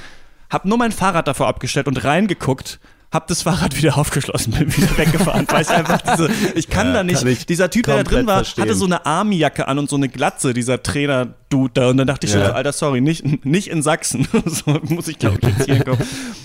hab 0.49 0.65
nur 0.65 0.79
mein 0.79 0.93
Fahrrad 0.93 1.29
davor 1.29 1.49
abgestellt 1.49 1.87
und 1.87 2.03
reingeguckt. 2.03 2.81
Hab 3.13 3.27
das 3.27 3.43
Fahrrad 3.43 3.77
wieder 3.77 3.99
aufgeschlossen, 3.99 4.53
bin 4.53 4.77
wieder 4.77 4.97
weggefahren, 4.97 5.45
weil 5.51 5.63
ich 5.63 5.71
einfach 5.71 6.01
diese, 6.01 6.31
ich 6.55 6.69
kann 6.69 6.95
da 6.95 7.03
nicht, 7.03 7.25
kann 7.25 7.37
dieser 7.49 7.69
Typ, 7.69 7.87
der 7.87 7.97
da 7.97 8.03
drin 8.05 8.27
war, 8.27 8.37
verstehen. 8.37 8.63
hatte 8.63 8.75
so 8.75 8.85
eine 8.85 9.05
Armjacke 9.05 9.67
an 9.67 9.81
und 9.81 9.91
so 9.91 9.97
eine 9.97 10.09
Glatze, 10.09 10.55
dieser 10.55 10.81
Trainer-Dude 10.81 11.73
da 11.75 11.91
und 11.91 11.97
dann 11.97 12.07
dachte 12.07 12.27
ich 12.27 12.33
schon 12.33 12.41
Ja. 12.43 12.49
so, 12.49 12.53
Alter, 12.53 12.73
sorry, 12.73 13.01
nicht, 13.01 13.45
nicht 13.45 13.69
in 13.69 13.83
Sachsen, 13.83 14.29
so 14.47 14.79
muss 14.85 15.09
ich 15.09 15.19
glaube 15.19 15.39
ich 15.43 15.49
jetzt 15.49 15.65
hier 15.67 15.85
kommen. 15.85 15.99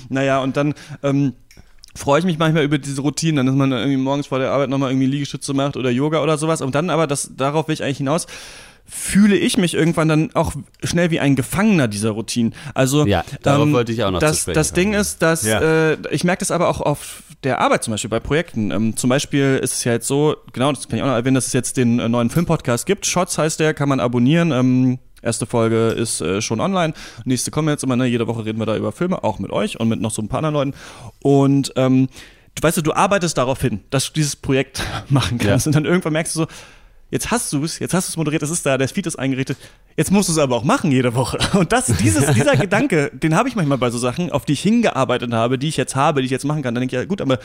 Naja, 0.10 0.41
und 0.41 0.57
dann, 0.57 0.74
ähm, 1.03 1.34
freue 1.95 2.19
ich 2.19 2.25
mich 2.25 2.38
manchmal 2.38 2.63
über 2.63 2.77
diese 2.77 3.01
Routinen, 3.01 3.38
dann 3.38 3.45
dass 3.45 3.55
man 3.55 3.72
irgendwie 3.72 3.98
morgens 3.98 4.27
vor 4.27 4.39
der 4.39 4.51
Arbeit 4.51 4.69
nochmal 4.69 4.91
irgendwie 4.91 5.07
Liegestütze 5.07 5.53
macht 5.53 5.77
oder 5.77 5.89
Yoga 5.89 6.22
oder 6.22 6.38
sowas. 6.38 6.62
Und 6.62 6.75
dann 6.75 6.89
aber, 6.89 7.07
das, 7.07 7.31
darauf 7.38 7.67
will 7.67 7.74
ich 7.74 7.84
eigentlich 7.84 8.00
hinaus, 8.00 8.27
fühle 8.87 9.35
ich 9.35 9.57
mich 9.57 9.73
irgendwann 9.73 10.07
dann 10.07 10.29
auch 10.35 10.53
schnell 10.83 11.11
wie 11.11 11.19
ein 11.19 11.35
Gefangener 11.35 11.87
dieser 11.87 12.11
Routinen. 12.11 12.53
Also 12.73 13.05
Ja, 13.05 13.23
darauf 13.41 13.71
wollte 13.71 13.91
ich 13.91 14.03
auch 14.03 14.11
noch 14.11 14.19
zu 14.19 14.25
das, 14.27 14.39
sprechen 14.41 14.55
Das 14.55 14.73
Ding 14.73 14.89
kommen. 14.91 15.01
ist, 15.01 15.21
dass 15.21 15.43
Ja. 15.43 15.91
äh, 15.91 15.97
ich 16.11 16.23
merke 16.23 16.39
das 16.39 16.51
aber 16.51 16.69
auch 16.69 16.81
auf 16.81 17.23
der 17.43 17.59
Arbeit 17.59 17.83
zum 17.83 17.91
Beispiel 17.91 18.09
bei 18.09 18.19
Projekten. 18.19 18.71
Ähm, 18.71 18.95
zum 18.95 19.09
Beispiel 19.09 19.59
ist 19.61 19.73
es 19.73 19.83
ja 19.83 19.93
jetzt 19.93 20.07
so, 20.07 20.35
genau, 20.53 20.71
das 20.71 20.87
kann 20.87 20.97
ich 20.97 21.03
auch 21.03 21.07
noch 21.07 21.15
erwähnen, 21.15 21.35
dass 21.35 21.47
es 21.47 21.53
jetzt 21.53 21.77
den 21.77 21.99
äh, 21.99 22.07
neuen 22.09 22.29
Filmpodcast 22.29 22.85
gibt. 22.85 23.05
Shots 23.05 23.37
heißt 23.37 23.59
der, 23.59 23.73
kann 23.73 23.89
man 23.89 23.99
abonnieren. 23.99 24.51
Ähm, 24.51 24.99
Erste 25.21 25.47
Folge 25.47 25.87
ist 25.87 26.21
äh, 26.21 26.39
schon 26.39 26.59
online. 26.59 26.93
Nächste 27.23 27.49
kommen 27.49 27.67
jetzt 27.69 27.83
immer, 27.83 27.95
ne? 27.95 28.05
Jede 28.05 28.27
Woche 28.27 28.45
reden 28.45 28.59
wir 28.59 28.67
da 28.67 28.77
über 28.77 28.91
Filme, 28.91 29.23
auch 29.23 29.39
mit 29.39 29.49
euch 29.51 29.79
und 29.79 29.87
mit 29.89 29.99
noch 29.99 30.11
so 30.11 30.21
ein 30.21 30.27
paar 30.27 30.37
anderen 30.43 30.53
Leuten. 30.53 30.73
Und 31.19 31.73
ähm, 31.77 32.09
du 32.53 32.61
weißt 32.61 32.77
du, 32.77 32.81
du 32.83 32.93
arbeitest 32.93 33.35
darauf 33.39 33.59
hin, 33.59 33.79
dass 33.89 34.05
du 34.05 34.13
dieses 34.13 34.35
Projekt 34.35 34.83
machen 35.09 35.39
kannst. 35.39 35.65
Ja. 35.65 35.69
Und 35.69 35.75
dann 35.75 35.85
irgendwann 35.85 36.13
merkst 36.13 36.35
du 36.35 36.41
so, 36.41 36.47
jetzt 37.15 37.31
hast 37.31 37.53
du 37.53 37.63
es, 37.63 37.79
jetzt 37.79 37.93
hast 37.93 38.10
du 38.10 38.12
es 38.12 38.17
moderiert, 38.17 38.43
es 38.43 38.50
ist 38.50 38.65
da, 38.65 38.77
der 38.77 38.89
Feed 38.89 39.07
ist 39.07 39.15
eingerichtet, 39.17 39.57
jetzt 39.95 40.12
musst 40.12 40.27
du 40.27 40.34
es 40.34 40.38
aber 40.38 40.57
auch 40.57 40.63
machen 40.65 40.91
jede 40.91 41.15
Woche. 41.15 41.39
Und 41.57 41.72
das, 41.72 41.88
dieses, 41.88 42.27
dieser 42.34 42.55
Gedanke, 42.57 43.10
den 43.13 43.36
habe 43.36 43.48
ich 43.48 43.55
manchmal 43.55 43.77
bei 43.77 43.89
so 43.89 43.98
Sachen, 43.98 44.31
auf 44.31 44.43
die 44.45 44.53
ich 44.53 44.62
hingearbeitet 44.62 45.31
habe, 45.34 45.57
die 45.57 45.69
ich 45.69 45.77
jetzt 45.77 45.95
habe, 45.95 46.19
die 46.22 46.25
ich 46.25 46.31
jetzt 46.31 46.43
machen 46.45 46.62
kann. 46.62 46.75
Dann 46.75 46.81
denke 46.81 46.95
ich, 46.95 47.01
ja 47.01 47.05
gut, 47.05 47.22
aber 47.22 47.39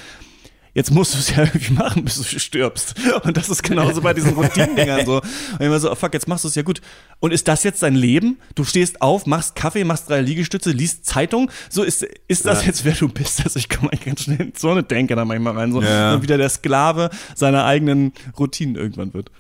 jetzt 0.72 0.92
musst 0.92 1.14
du 1.14 1.18
es 1.18 1.30
ja 1.36 1.38
irgendwie 1.44 1.72
machen, 1.72 2.04
bis 2.04 2.16
du 2.16 2.38
stirbst. 2.38 2.94
Und 3.24 3.36
das 3.36 3.48
ist 3.48 3.62
genauso 3.62 4.02
bei 4.02 4.14
diesen 4.14 4.34
Routinendingern 4.34 5.04
so. 5.06 5.16
Und 5.16 5.60
immer 5.60 5.78
so, 5.80 5.90
oh 5.90 5.94
fuck, 5.94 6.14
jetzt 6.14 6.28
machst 6.28 6.44
du 6.44 6.48
es 6.48 6.54
ja 6.54 6.62
gut. 6.62 6.80
Und 7.18 7.32
ist 7.32 7.48
das 7.48 7.64
jetzt 7.64 7.82
dein 7.82 7.94
Leben? 7.96 8.38
Du 8.54 8.64
stehst 8.64 9.02
auf, 9.02 9.26
machst 9.26 9.56
Kaffee, 9.56 9.84
machst 9.84 10.08
drei 10.08 10.20
Liegestütze, 10.20 10.70
liest 10.70 11.06
Zeitung. 11.06 11.50
So 11.68 11.82
ist, 11.82 12.06
ist 12.28 12.46
das 12.46 12.60
Ja. 12.62 12.68
jetzt, 12.68 12.84
wer 12.84 12.92
du 12.94 13.08
bist? 13.08 13.42
Also 13.44 13.58
ich 13.58 13.68
komme 13.68 13.92
eigentlich 13.92 14.04
ganz 14.04 14.22
schnell 14.22 14.40
in 14.40 14.52
so 14.56 14.70
eine 14.70 14.82
Denke 14.84 15.16
da 15.16 15.24
manchmal 15.24 15.56
rein. 15.56 15.72
So, 15.72 15.82
Ja. 15.82 16.14
Und 16.14 16.22
wieder 16.22 16.38
der 16.38 16.48
Sklave 16.48 17.10
seiner 17.34 17.64
eigenen 17.64 18.12
Routinen 18.38 18.76
irgendwann 18.76 19.12
wird. 19.12 19.30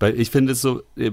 Weil 0.00 0.18
ich 0.18 0.30
finde 0.30 0.52
es 0.52 0.62
so, 0.62 0.82
äh, 0.96 1.12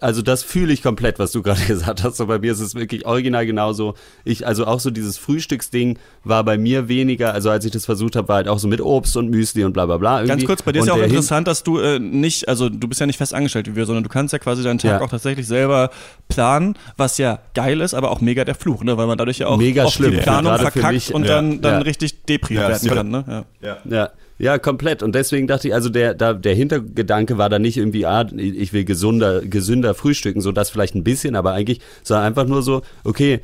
also 0.00 0.22
das 0.22 0.42
fühle 0.42 0.72
ich 0.72 0.82
komplett, 0.82 1.18
was 1.18 1.30
du 1.32 1.42
gerade 1.42 1.60
gesagt 1.66 2.02
hast. 2.02 2.16
So 2.16 2.26
bei 2.26 2.38
mir 2.38 2.52
ist 2.52 2.60
es 2.60 2.74
wirklich 2.74 3.04
original 3.04 3.44
genauso. 3.44 3.94
Ich, 4.24 4.46
also 4.46 4.66
auch 4.66 4.80
so 4.80 4.90
dieses 4.90 5.18
Frühstücksding 5.18 5.98
war 6.24 6.42
bei 6.42 6.56
mir 6.56 6.88
weniger, 6.88 7.34
also 7.34 7.50
als 7.50 7.66
ich 7.66 7.72
das 7.72 7.84
versucht 7.84 8.16
habe, 8.16 8.28
war 8.28 8.36
halt 8.36 8.48
auch 8.48 8.58
so 8.58 8.66
mit 8.66 8.80
Obst 8.80 9.16
und 9.18 9.28
Müsli 9.28 9.62
und 9.62 9.74
bla 9.74 9.84
bla 9.84 9.98
bla. 9.98 10.18
Ganz 10.18 10.30
irgendwie. 10.30 10.46
kurz, 10.46 10.62
bei 10.62 10.72
dir 10.72 10.80
ist 10.80 10.86
ja 10.86 10.94
auch 10.94 10.98
interessant, 10.98 11.46
dass 11.46 11.62
du 11.62 11.78
äh, 11.78 11.98
nicht, 11.98 12.48
also 12.48 12.70
du 12.70 12.88
bist 12.88 12.98
ja 13.00 13.06
nicht 13.06 13.18
fest 13.18 13.34
angestellt 13.34 13.66
wie 13.66 13.76
wir, 13.76 13.84
sondern 13.84 14.04
du 14.04 14.10
kannst 14.10 14.32
ja 14.32 14.38
quasi 14.38 14.62
deinen 14.62 14.78
Tag 14.78 14.92
Ja. 14.92 15.00
auch 15.02 15.10
tatsächlich 15.10 15.46
selber 15.46 15.90
planen, 16.28 16.76
was 16.96 17.18
ja 17.18 17.40
geil 17.54 17.82
ist, 17.82 17.92
aber 17.92 18.10
auch 18.10 18.22
mega 18.22 18.46
der 18.46 18.54
Fluch, 18.54 18.82
ne? 18.84 18.96
weil 18.96 19.06
man 19.06 19.18
dadurch 19.18 19.38
ja 19.38 19.48
auch 19.48 19.58
Mega 19.58 19.84
oft 19.84 19.94
schlimm, 19.96 20.12
die 20.12 20.16
Planung 20.18 20.54
für 20.54 20.70
verkackt 20.70 20.94
mich, 20.94 21.12
und 21.14 21.24
ja, 21.24 21.34
dann, 21.34 21.60
dann 21.60 21.74
ja. 21.74 21.78
richtig 21.80 22.24
depri 22.24 22.54
Ja, 22.54 22.68
werden 22.68 22.88
kann. 22.88 23.10
Ne? 23.10 23.44
Ja. 23.60 23.76
Ja, 23.84 24.10
ja, 24.38 24.58
komplett. 24.58 25.02
Und 25.02 25.14
deswegen 25.14 25.46
dachte 25.46 25.68
ich, 25.68 25.74
also 25.74 25.88
der, 25.88 26.14
da, 26.14 26.32
der 26.34 26.54
Hintergedanke 26.54 27.38
war 27.38 27.48
da 27.48 27.58
nicht 27.58 27.76
irgendwie, 27.76 28.06
ah, 28.06 28.26
ich 28.36 28.72
will 28.72 28.84
gesunder, 28.84 29.40
gesünder 29.42 29.94
frühstücken, 29.94 30.40
so 30.40 30.52
das 30.52 30.70
vielleicht 30.70 30.94
ein 30.94 31.04
bisschen, 31.04 31.36
aber 31.36 31.52
eigentlich, 31.52 31.80
sondern 32.02 32.26
einfach 32.26 32.46
nur 32.46 32.62
so, 32.62 32.82
okay, 33.04 33.40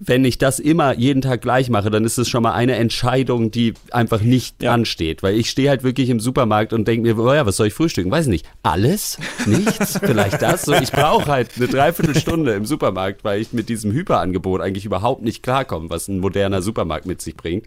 wenn 0.00 0.24
ich 0.24 0.38
das 0.38 0.60
immer 0.60 0.94
jeden 0.96 1.22
Tag 1.22 1.40
gleich 1.40 1.70
mache, 1.70 1.90
dann 1.90 2.04
ist 2.04 2.18
es 2.18 2.28
schon 2.28 2.44
mal 2.44 2.52
eine 2.52 2.76
Entscheidung, 2.76 3.50
die 3.50 3.74
einfach 3.90 4.20
nicht 4.20 4.62
Ja. 4.62 4.72
ansteht. 4.72 5.24
Weil 5.24 5.36
ich 5.36 5.50
stehe 5.50 5.68
halt 5.70 5.82
wirklich 5.82 6.08
im 6.08 6.20
Supermarkt 6.20 6.72
und 6.72 6.86
denke 6.86 7.02
mir, 7.14 7.18
oh 7.20 7.34
ja, 7.34 7.46
was 7.46 7.56
soll 7.56 7.66
ich 7.66 7.74
frühstücken? 7.74 8.08
Weiß 8.10 8.28
nicht. 8.28 8.46
Alles? 8.62 9.18
Nichts? 9.46 9.98
Vielleicht 10.02 10.40
das? 10.40 10.62
So, 10.62 10.72
ich 10.74 10.92
brauche 10.92 11.26
halt 11.26 11.50
eine 11.56 11.66
Dreiviertelstunde 11.66 12.52
im 12.52 12.64
Supermarkt, 12.64 13.24
weil 13.24 13.40
ich 13.40 13.52
mit 13.52 13.68
diesem 13.68 13.90
Hyperangebot 13.92 14.60
eigentlich 14.60 14.84
überhaupt 14.84 15.22
nicht 15.22 15.42
klarkomme, 15.42 15.90
was 15.90 16.06
ein 16.06 16.20
moderner 16.20 16.62
Supermarkt 16.62 17.06
mit 17.06 17.20
sich 17.20 17.36
bringt. 17.36 17.66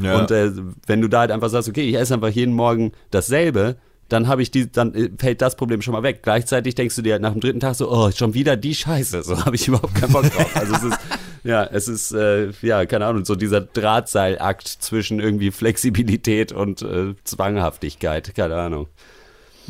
Ja. 0.00 0.18
Und 0.18 0.30
äh, 0.30 0.52
wenn 0.86 1.00
du 1.00 1.08
da 1.08 1.20
halt 1.20 1.30
einfach 1.30 1.48
sagst, 1.48 1.68
okay, 1.68 1.88
ich 1.88 1.96
esse 1.96 2.14
einfach 2.14 2.28
jeden 2.28 2.54
Morgen 2.54 2.92
dasselbe, 3.10 3.76
dann 4.10 4.28
habe 4.28 4.42
ich 4.42 4.50
die, 4.50 4.70
dann 4.70 4.94
äh, 4.94 5.10
fällt 5.18 5.40
das 5.40 5.56
Problem 5.56 5.82
schon 5.82 5.92
mal 5.92 6.02
weg. 6.02 6.20
Gleichzeitig 6.22 6.74
denkst 6.74 6.96
du 6.96 7.02
dir 7.02 7.12
halt 7.12 7.22
nach 7.22 7.32
dem 7.32 7.40
dritten 7.40 7.60
Tag 7.60 7.74
so, 7.74 7.90
oh, 7.90 8.10
schon 8.10 8.34
wieder 8.34 8.56
die 8.56 8.74
Scheiße. 8.74 9.22
So 9.22 9.44
habe 9.44 9.56
ich 9.56 9.68
überhaupt 9.68 9.94
keinen 9.94 10.12
Bock 10.12 10.30
drauf. 10.30 10.56
Also 10.56 10.74
es 10.74 10.82
ist, 10.82 10.98
ja, 11.44 11.64
es 11.64 11.88
ist, 11.88 12.12
äh, 12.12 12.50
ja, 12.62 12.84
keine 12.86 13.06
Ahnung, 13.06 13.24
so 13.24 13.36
dieser 13.36 13.60
Drahtseilakt 13.60 14.68
zwischen 14.68 15.20
irgendwie 15.20 15.50
Flexibilität 15.50 16.52
und 16.52 16.82
äh, 16.82 17.14
Zwanghaftigkeit, 17.24 18.34
keine 18.34 18.56
Ahnung. 18.56 18.88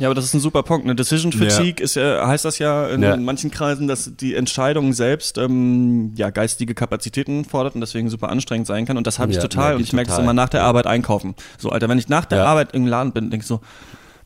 Ja, 0.01 0.09
aber 0.09 0.15
das 0.15 0.25
ist 0.25 0.35
ein 0.35 0.41
super 0.41 0.63
Punkt. 0.63 0.85
Eine 0.87 0.95
Decision 0.97 1.31
Fatigue 1.31 1.85
ist 1.85 1.95
ja, 1.95 2.27
heißt 2.27 2.45
das 2.47 2.59
ja 2.59 2.89
in 2.89 3.03
Ja. 3.03 3.17
manchen 3.17 3.51
Kreisen, 3.51 3.87
dass 3.87 4.11
die 4.17 4.35
Entscheidung 4.35 4.95
selbst 4.95 5.37
ähm, 5.37 6.13
ja 6.17 6.31
geistige 6.31 6.75
Kapazitäten 6.75 7.45
fordert 7.45 7.75
und 7.75 7.83
deswegen 7.83 8.09
super 8.09 8.31
anstrengend 8.31 8.67
sein 8.67 8.87
kann. 8.87 8.97
Und 8.97 9.07
das 9.07 9.19
habe 9.19 9.31
ich 9.31 9.37
Ja, 9.37 9.43
total. 9.43 9.77
und 9.77 9.83
ich 9.83 9.93
merke 9.93 10.11
es 10.11 10.19
immer 10.19 10.33
nach 10.33 10.49
der 10.49 10.63
Arbeit 10.63 10.87
einkaufen. 10.87 11.35
So, 11.59 11.69
Alter, 11.69 11.89
wenn 11.91 11.99
ich 11.99 12.09
nach 12.09 12.25
der 12.25 12.39
Ja. 12.39 12.45
Arbeit 12.47 12.73
im 12.75 12.87
Laden 12.87 13.13
bin, 13.13 13.31
denke 13.31 13.43
ich 13.45 13.47
so, 13.47 13.61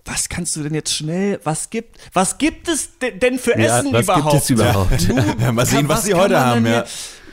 was 0.05 0.29
kannst 0.29 0.55
du 0.55 0.63
denn 0.63 0.75
jetzt 0.75 0.95
schnell, 0.95 1.41
was 1.45 1.71
gibt, 1.71 1.97
was 2.13 2.39
gibt 2.39 2.69
es 2.69 2.97
de- 3.01 3.19
denn 3.19 3.39
für 3.39 3.59
Ja, 3.59 3.79
Essen 3.81 3.93
was 3.93 4.07
gibt 4.07 4.17
überhaupt? 4.19 4.37
es 4.37 4.51
überhaupt? 4.51 5.09
Nu- 5.09 5.23
Ja, 5.41 5.51
mal 5.53 5.67
sehen, 5.67 5.89
was 5.89 6.05
sie 6.05 6.11
kann 6.13 6.21
heute 6.21 6.39
haben, 6.41 6.67
ja. 6.67 6.73
hier- 6.73 6.85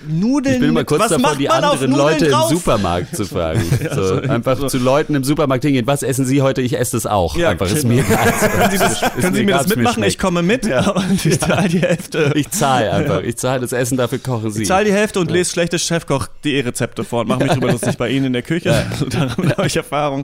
Nudeln. 0.07 0.55
Ich 0.55 0.61
bin 0.61 0.73
mit- 0.73 0.87
kurz 0.87 1.09
davor, 1.09 1.35
die 1.35 1.49
anderen 1.49 1.91
Leute 1.91 2.29
drauf? 2.29 2.51
im 2.51 2.57
Supermarkt 2.57 3.15
zu 3.15 3.25
fragen. 3.25 3.61
So, 3.93 4.05
so, 4.05 4.15
einfach 4.21 4.57
so. 4.57 4.67
zu 4.67 4.77
Leuten 4.77 5.15
im 5.15 5.23
Supermarkt 5.23 5.63
hingehen, 5.65 5.85
was 5.85 6.01
essen 6.03 6.25
Sie 6.25 6.41
heute? 6.41 6.61
Ich 6.61 6.77
esse 6.77 6.95
das 6.95 7.05
auch. 7.05 7.35
Ja, 7.35 7.49
einfach, 7.49 7.65
ist 7.65 7.81
genau. 7.81 7.95
mir 7.95 8.05
egal. 8.05 8.31
Können 8.51 8.71
Sie, 8.71 8.77
das, 8.77 9.01
können 9.01 9.33
Sie 9.35 9.43
mir 9.43 9.53
das 9.53 9.67
mitmachen? 9.67 10.03
Ich 10.03 10.17
komme 10.17 10.41
mit 10.43 10.65
und 10.65 11.25
ich 11.25 11.39
zahle 11.39 11.67
die 11.67 11.79
Hälfte. 11.79 12.31
Ich 12.35 12.49
zahle 12.51 12.91
einfach. 12.91 13.21
Ich 13.21 13.37
zahle 13.37 13.59
das 13.61 13.71
Essen, 13.73 13.97
dafür 13.97 14.19
kochen 14.19 14.51
Sie. 14.51 14.61
Ich 14.61 14.67
zahle 14.67 14.85
die 14.85 14.93
Hälfte 14.93 15.19
und 15.19 15.29
lese 15.29 15.51
schlechte 15.51 15.77
Chefkoch.de-Rezepte 15.79 17.03
vor 17.03 17.21
und 17.21 17.27
mache 17.27 17.43
mich 17.43 17.51
drüber 17.53 17.71
lustig 17.71 17.97
bei 17.97 18.09
Ihnen 18.09 18.27
in 18.27 18.33
der 18.33 18.41
Küche. 18.43 18.73
Also 18.91 19.05
Daran 19.09 19.49
habe 19.57 19.67
ich 19.67 19.75
Erfahrung. 19.75 20.23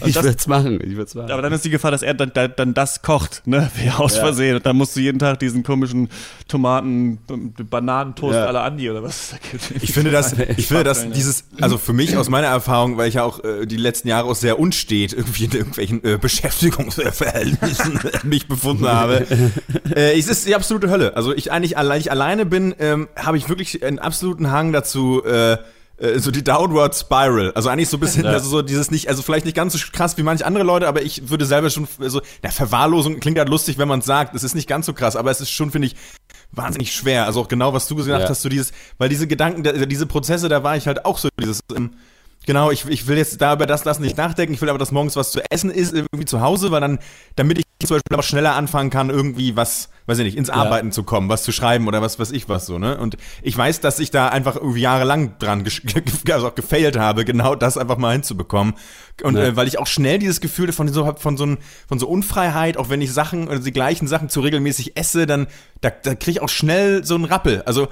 Und 0.00 0.06
ich 0.08 0.14
würde 0.14 0.34
es 0.36 0.46
machen. 0.46 0.78
Ich 0.82 0.90
würde 0.90 1.04
es 1.04 1.14
machen. 1.14 1.30
aber 1.30 1.42
dann 1.42 1.52
ist 1.52 1.64
die 1.64 1.70
Gefahr, 1.70 1.90
dass 1.90 2.02
er 2.02 2.14
dann, 2.14 2.32
dann, 2.34 2.52
dann 2.56 2.74
das 2.74 3.02
kocht, 3.02 3.42
ne? 3.46 3.70
Wie 3.76 3.90
aus 3.90 4.16
Versehen. 4.16 4.56
Und 4.56 4.66
dann 4.66 4.76
musst 4.76 4.94
du 4.96 5.00
jeden 5.00 5.18
Tag 5.18 5.38
diesen 5.38 5.62
komischen 5.62 6.08
Tomaten, 6.48 7.18
Bananentoast 7.70 8.34
Ja. 8.34 8.46
aller 8.46 8.62
Andi 8.64 8.90
oder 8.90 9.02
was 9.02 9.15
es 9.16 9.30
da 9.30 9.36
gibt. 9.50 9.82
Ich 9.82 9.92
finde 9.92 10.10
das, 10.10 10.32
ich 10.56 10.66
finde 10.66 10.84
das, 10.84 11.02
Spaß, 11.02 11.12
dieses, 11.12 11.44
also 11.60 11.78
für 11.78 11.92
mich 11.92 12.16
aus 12.16 12.28
meiner 12.30 12.48
Erfahrung, 12.48 12.96
weil 12.96 13.08
ich 13.08 13.14
ja 13.14 13.24
auch 13.24 13.42
äh, 13.44 13.66
die 13.66 13.76
letzten 13.76 14.08
Jahre 14.08 14.28
auch 14.28 14.34
sehr 14.34 14.58
unstet 14.58 15.12
irgendwie 15.12 15.44
in 15.44 15.52
irgendwelchen 15.52 16.04
äh, 16.04 16.18
Beschäftigungsverhältnissen 16.18 18.00
mich 18.24 18.48
befunden 18.48 18.86
habe. 18.86 19.26
Äh, 19.94 20.18
es 20.18 20.28
ist 20.28 20.46
die 20.46 20.54
absolute 20.54 20.90
Hölle. 20.90 21.16
Also 21.16 21.34
ich 21.34 21.52
eigentlich, 21.52 21.76
allein 21.76 22.00
ich 22.00 22.10
alleine 22.10 22.46
bin, 22.46 22.74
ähm, 22.78 23.08
habe 23.16 23.36
ich 23.36 23.48
wirklich 23.48 23.82
einen 23.82 23.98
absoluten 23.98 24.50
Hang 24.50 24.72
dazu, 24.72 25.24
äh, 25.24 25.58
äh, 25.98 26.18
so 26.18 26.30
die 26.30 26.44
Downward 26.44 26.94
Spiral. 26.94 27.52
Also 27.54 27.68
eigentlich 27.68 27.88
so 27.88 27.96
ein 27.96 28.00
bisschen, 28.00 28.26
also 28.26 28.48
so 28.48 28.62
dieses 28.62 28.90
nicht, 28.90 29.08
also 29.08 29.22
vielleicht 29.22 29.44
nicht 29.44 29.56
ganz 29.56 29.72
so 29.72 29.78
krass 29.92 30.16
wie 30.18 30.22
manche 30.22 30.44
andere 30.46 30.64
Leute, 30.64 30.88
aber 30.88 31.02
ich 31.02 31.28
würde 31.30 31.46
selber 31.46 31.70
schon, 31.70 31.88
so, 32.00 32.20
na, 32.42 32.50
Verwahrlosung 32.50 33.20
klingt 33.20 33.38
halt 33.38 33.48
lustig, 33.48 33.78
wenn 33.78 33.88
man 33.88 34.00
es 34.00 34.06
sagt. 34.06 34.34
Es 34.34 34.44
ist 34.44 34.54
nicht 34.54 34.68
ganz 34.68 34.86
so 34.86 34.92
krass, 34.92 35.16
aber 35.16 35.30
es 35.30 35.40
ist 35.40 35.50
schon, 35.50 35.70
finde 35.70 35.86
ich, 35.88 35.96
wahnsinnig 36.52 36.94
schwer. 36.94 37.26
Also 37.26 37.40
auch 37.40 37.48
genau, 37.48 37.72
was 37.72 37.88
du 37.88 37.96
gesagt 37.96 38.22
Ja. 38.24 38.28
hast, 38.28 38.42
so 38.42 38.48
dieses, 38.48 38.72
weil 38.98 39.08
diese 39.08 39.26
Gedanken, 39.26 39.62
da- 39.62 39.72
diese 39.72 40.06
Prozesse, 40.06 40.48
da 40.48 40.62
war 40.62 40.76
ich 40.76 40.86
halt 40.86 41.04
auch 41.04 41.18
so 41.18 41.28
dieses, 41.40 41.60
ähm, 41.74 41.92
genau, 42.46 42.70
ich, 42.70 42.86
ich 42.86 43.06
will 43.06 43.18
jetzt 43.18 43.40
da 43.40 43.52
über 43.52 43.66
das, 43.66 43.82
das 43.82 43.98
nicht 43.98 44.16
nachdenken, 44.16 44.54
ich 44.54 44.60
will 44.62 44.70
aber, 44.70 44.78
dass 44.78 44.92
morgens 44.92 45.16
was 45.16 45.30
zu 45.32 45.40
essen 45.50 45.70
ist, 45.70 45.92
irgendwie 45.92 46.24
zu 46.24 46.40
Hause, 46.40 46.70
weil 46.70 46.80
dann, 46.80 46.98
damit 47.34 47.58
ich 47.58 47.64
zum 47.86 47.96
Beispiel 47.96 48.14
aber 48.14 48.22
schneller 48.22 48.54
anfangen 48.54 48.88
kann, 48.88 49.10
irgendwie 49.10 49.54
was, 49.54 49.90
weiß 50.06 50.18
ich 50.18 50.24
nicht, 50.24 50.36
ins 50.38 50.48
Arbeiten 50.48 50.92
zu 50.92 51.02
kommen, 51.02 51.28
was 51.28 51.42
zu 51.42 51.52
schreiben 51.52 51.86
oder 51.88 52.00
was 52.00 52.18
weiß 52.18 52.30
ich 52.30 52.48
was 52.48 52.64
so, 52.66 52.78
ne? 52.78 52.96
Und 52.96 53.16
ich 53.42 53.56
weiß, 53.56 53.80
dass 53.80 53.98
ich 53.98 54.10
da 54.10 54.28
einfach 54.28 54.56
irgendwie 54.56 54.80
jahrelang 54.80 55.36
dran, 55.38 55.64
also 56.30 56.48
auch 56.48 56.54
gefailt 56.54 56.96
habe, 56.96 57.24
genau 57.26 57.54
das 57.54 57.76
einfach 57.76 57.98
mal 57.98 58.12
hinzubekommen. 58.12 58.74
Und 59.22 59.36
Ja. 59.36 59.44
äh, 59.44 59.56
weil 59.56 59.68
ich 59.68 59.78
auch 59.78 59.86
schnell 59.86 60.18
dieses 60.18 60.40
Gefühl 60.40 60.72
von 60.72 60.88
so 60.88 61.06
hab, 61.06 61.20
von 61.20 61.36
so, 61.36 61.44
ein, 61.44 61.58
von 61.86 61.98
so 61.98 62.08
Unfreiheit, 62.08 62.78
auch 62.78 62.88
wenn 62.88 63.02
ich 63.02 63.12
Sachen 63.12 63.48
oder 63.48 63.58
die 63.58 63.72
gleichen 63.72 64.06
Sachen 64.08 64.28
zu 64.30 64.40
regelmäßig 64.40 64.96
esse, 64.96 65.26
dann 65.26 65.46
da, 65.82 65.90
da 65.90 66.14
kriege 66.14 66.30
ich 66.32 66.40
auch 66.40 66.48
schnell 66.48 67.04
so 67.04 67.14
einen 67.14 67.24
Rappel. 67.26 67.62
Also 67.66 67.88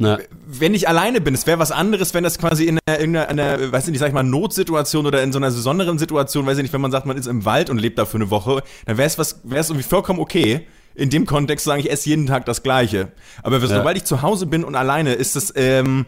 Na, 0.00 0.18
wenn 0.46 0.74
ich 0.74 0.88
alleine 0.88 1.20
bin, 1.20 1.34
es 1.34 1.46
wäre 1.46 1.58
was 1.58 1.72
anderes, 1.72 2.14
wenn 2.14 2.22
das 2.22 2.38
quasi 2.38 2.66
in 2.66 2.78
einer, 2.86 3.00
irgendeiner, 3.00 3.28
einer, 3.28 3.72
weiß 3.72 3.86
ich 3.86 3.90
nicht, 3.90 3.98
sag 3.98 4.06
ich 4.06 4.14
mal, 4.14 4.22
Notsituation 4.22 5.06
oder 5.06 5.22
in 5.24 5.32
so 5.32 5.38
einer 5.40 5.48
besonderen 5.48 5.98
Situation, 5.98 6.46
weiß 6.46 6.58
ich 6.58 6.62
nicht, 6.62 6.72
wenn 6.72 6.80
man 6.80 6.92
sagt, 6.92 7.04
man 7.04 7.16
ist 7.16 7.26
im 7.26 7.44
Wald 7.44 7.68
und 7.68 7.78
lebt 7.78 7.98
da 7.98 8.06
für 8.06 8.16
eine 8.16 8.30
Woche, 8.30 8.62
dann 8.86 8.96
wäre 8.96 9.08
es 9.08 9.18
was, 9.18 9.40
wäre 9.42 9.60
es 9.60 9.70
irgendwie 9.70 9.88
vollkommen 9.88 10.20
okay, 10.20 10.66
in 10.94 11.10
dem 11.10 11.26
Kontext 11.26 11.64
zu 11.64 11.70
sagen, 11.70 11.80
ich 11.80 11.90
esse 11.90 12.08
jeden 12.08 12.26
Tag 12.26 12.44
das 12.46 12.62
Gleiche. 12.62 13.08
Aber 13.42 13.60
sobald 13.60 13.96
ich 13.96 14.04
zu 14.04 14.22
Hause 14.22 14.46
bin 14.46 14.62
und 14.62 14.76
alleine, 14.76 15.14
ist 15.14 15.34
das, 15.34 15.52
ähm, 15.56 16.06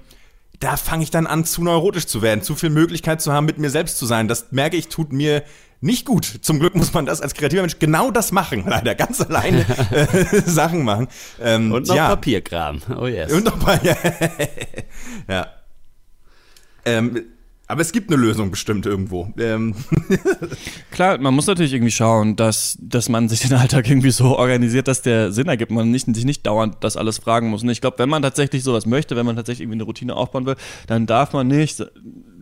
da 0.60 0.76
fange 0.76 1.02
ich 1.02 1.10
dann 1.10 1.26
an, 1.26 1.44
zu 1.44 1.62
neurotisch 1.62 2.06
zu 2.06 2.22
werden, 2.22 2.42
zu 2.42 2.54
viel 2.54 2.70
Möglichkeit 2.70 3.20
zu 3.20 3.32
haben, 3.32 3.46
mit 3.46 3.58
mir 3.58 3.70
selbst 3.70 3.98
zu 3.98 4.06
sein. 4.06 4.28
Das 4.28 4.52
merke 4.52 4.76
ich, 4.76 4.88
tut 4.88 5.12
mir 5.12 5.42
nicht 5.80 6.04
gut. 6.04 6.40
Zum 6.42 6.60
Glück 6.60 6.74
muss 6.74 6.92
man 6.92 7.06
das 7.06 7.20
als 7.20 7.34
kreativer 7.34 7.62
Mensch 7.62 7.78
genau 7.78 8.10
das 8.10 8.32
machen, 8.32 8.64
leider 8.66 8.94
ganz 8.94 9.20
alleine 9.20 9.64
äh, 9.90 10.40
Sachen 10.44 10.84
machen. 10.84 11.08
Ähm, 11.40 11.72
und 11.72 11.88
noch 11.88 11.96
ja. 11.96 12.08
Papierkram. 12.08 12.82
Oh 12.98 13.06
yes. 13.06 13.32
Und 13.32 13.44
noch 13.44 13.82
ja. 13.82 13.96
ja. 15.28 15.46
Ähm, 16.84 17.24
aber 17.70 17.82
es 17.82 17.92
gibt 17.92 18.10
eine 18.10 18.20
Lösung 18.20 18.50
bestimmt 18.50 18.84
irgendwo. 18.84 19.32
Ähm, 19.38 19.76
Klar, 20.90 21.18
man 21.18 21.32
muss 21.32 21.46
natürlich 21.46 21.72
irgendwie 21.72 21.92
schauen, 21.92 22.34
dass, 22.34 22.76
dass 22.80 23.08
man 23.08 23.28
sich 23.28 23.40
den 23.40 23.54
Alltag 23.54 23.88
irgendwie 23.88 24.10
so 24.10 24.36
organisiert, 24.36 24.88
dass 24.88 25.02
der 25.02 25.30
Sinn 25.30 25.46
ergibt, 25.46 25.70
man 25.70 25.90
nicht, 25.90 26.12
sich 26.12 26.24
nicht 26.24 26.44
dauernd 26.46 26.78
das 26.80 26.96
alles 26.96 27.18
fragen 27.18 27.48
muss. 27.48 27.62
Und 27.62 27.68
ich 27.68 27.80
glaube, 27.80 28.00
wenn 28.00 28.08
man 28.08 28.22
tatsächlich 28.22 28.64
sowas 28.64 28.86
möchte, 28.86 29.14
wenn 29.14 29.24
man 29.24 29.36
tatsächlich 29.36 29.62
irgendwie 29.62 29.76
eine 29.76 29.84
Routine 29.84 30.16
aufbauen 30.16 30.46
will, 30.46 30.56
dann 30.88 31.06
darf 31.06 31.32
man 31.32 31.46
nicht 31.46 31.80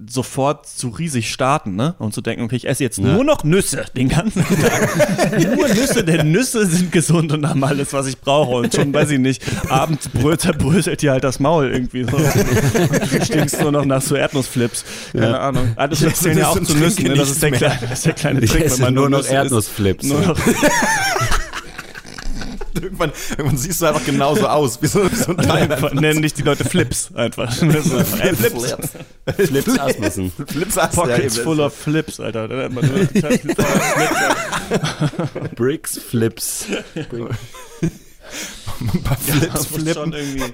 sofort 0.09 0.67
zu 0.67 0.89
riesig 0.89 1.31
starten, 1.31 1.77
ne? 1.77 1.95
Und 1.99 2.15
zu 2.15 2.21
denken, 2.21 2.45
okay, 2.45 2.57
ich 2.57 2.69
esse 2.69 2.83
jetzt 2.83 2.99
nur 2.99 3.25
noch 3.25 3.45
Nüsse 3.45 3.85
den 3.97 4.09
ganzen 4.09 4.45
Tag. 4.61 5.57
nur 5.57 5.69
Nüsse, 5.69 6.05
denn 6.05 6.31
Nüsse 6.31 6.67
sind 6.67 6.93
gesund 6.93 7.33
und 7.33 7.47
haben 7.47 7.63
alles, 7.65 7.93
was 7.93 8.07
ich 8.07 8.19
brauche. 8.19 8.57
Und 8.57 8.75
schon, 8.75 8.93
weiß 8.93 9.11
ich 9.11 9.19
nicht, 9.19 9.43
abends 9.69 10.09
bröselt, 10.09 11.03
dir 11.03 11.13
halt 11.13 11.25
das 11.25 11.41
Maul 11.41 11.71
irgendwie 11.71 12.05
so. 12.05 12.17
Und 12.89 13.13
du 13.13 13.25
stinkst 13.25 13.61
nur 13.61 13.73
noch 13.73 13.85
nach 13.85 14.03
so 14.03 14.15
Erdnussflips. 14.15 14.85
Keine 15.21 15.41
Ahnung. 15.41 15.73
Erdnussflips 15.77 16.21
zählen 16.21 16.39
ja 16.39 16.49
auch 16.49 16.63
zu 16.63 16.75
trinke 16.75 17.03
ne? 17.09 17.15
Das 17.15 17.31
ist 17.31 17.43
der 17.43 17.51
kleine, 17.53 17.79
das 17.83 17.93
ist 17.93 18.07
der 18.07 18.13
kleine 18.15 18.41
Trick, 18.47 18.71
wenn 18.71 18.81
man 18.81 18.95
nur 18.95 19.11
noch. 19.11 19.25
Erdnussflips. 19.27 20.05
Nur 20.05 20.21
noch, 20.21 20.39
irgendwann, 22.83 23.13
irgendwann 23.31 23.57
siehst 23.57 23.81
du 23.83 23.87
einfach 23.87 24.05
genauso 24.05 24.47
aus, 24.47 24.81
wie 24.83 24.87
so, 24.87 25.09
so 25.09 25.37
einfach, 25.37 25.93
nennen 25.93 26.23
dich 26.23 26.35
die 26.35 26.43
Leute 26.43 26.65
Flips 26.65 27.15
einfach. 27.15 27.51
Ey, 27.63 28.35
Flips. 28.35 28.77
Flips 29.37 29.79
Asmussen. 29.79 30.33
Flips 30.47 30.75
du, 30.75 30.89
Pockets 30.89 31.37
ja, 31.37 31.43
full 31.43 31.61
of 31.61 31.75
Flips, 31.75 32.21
Alter. 32.21 32.49
Da 32.49 32.65
hat 32.65 32.73
man 32.73 32.87
nur 32.87 33.07
Flips. 33.07 33.57
Bricks, 35.55 35.99
Flips. 35.99 36.67
ein 36.95 37.03
paar 39.03 39.17
Flips, 39.17 39.53
Das 39.53 39.71
muss 39.71 39.83
Flippen. 39.83 39.95
schon 39.95 40.13
irgendwie. 40.13 40.45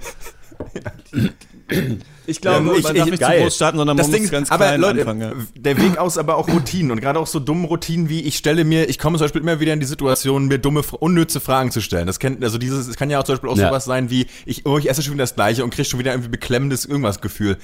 Ich 2.27 2.41
glaube, 2.41 2.63
man 2.63 2.77
ich- 2.77 2.83
darf 2.85 2.95
ich- 2.97 3.05
nicht 3.05 3.21
geil. 3.21 3.37
zu 3.37 3.43
groß 3.43 3.55
starten, 3.57 3.77
sondern 3.77 3.99
Das 3.99 4.07
man 4.07 4.15
Ding 4.15 4.23
muss 4.23 4.31
ganz 4.31 4.51
aber 4.51 4.65
klein 4.65 4.81
Leute, 4.81 5.01
anfangen. 5.01 5.21
Ja. 5.21 5.33
der 5.57 5.77
Weg 5.77 5.99
aus 5.99 6.17
aber 6.17 6.37
auch 6.39 6.49
Routinen 6.49 6.91
und 6.91 7.01
gerade 7.03 7.19
auch 7.19 7.27
so 7.27 7.39
dumme 7.39 7.67
Routinen 7.69 8.09
wie 8.09 8.23
ich 8.23 8.39
stelle 8.39 8.65
mir, 8.65 8.89
ich 8.89 8.99
komme 8.99 9.19
zum 9.19 9.25
Beispiel 9.27 9.43
immer 9.43 9.61
wieder 9.61 9.75
in 9.75 9.81
die 9.81 9.85
Situation, 9.87 10.47
mir 10.47 10.59
dumme, 10.59 10.81
unnütze 11.01 11.39
Fragen 11.41 11.71
zu 11.71 11.83
stellen. 11.83 12.07
Das 12.07 12.19
kennt, 12.19 12.43
also 12.43 12.57
dieses, 12.57 12.89
es 12.89 12.97
kann 12.97 13.11
ja 13.11 13.21
auch 13.21 13.25
zum 13.25 13.35
Beispiel 13.35 13.51
auch 13.51 13.59
Ja. 13.59 13.69
sowas 13.69 13.85
sein 13.85 14.09
wie, 14.09 14.27
ich, 14.47 14.65
oh, 14.65 14.79
ich 14.79 14.89
esse 14.89 15.03
schon 15.03 15.13
wieder 15.13 15.25
das 15.25 15.35
Gleiche 15.35 15.65
und 15.65 15.71
kriege 15.71 15.85
schon 15.87 16.01
wieder 16.01 16.13
irgendwie 16.13 16.31
beklemmendes 16.31 16.87
irgendwas 16.87 17.21
Gefühl. 17.21 17.59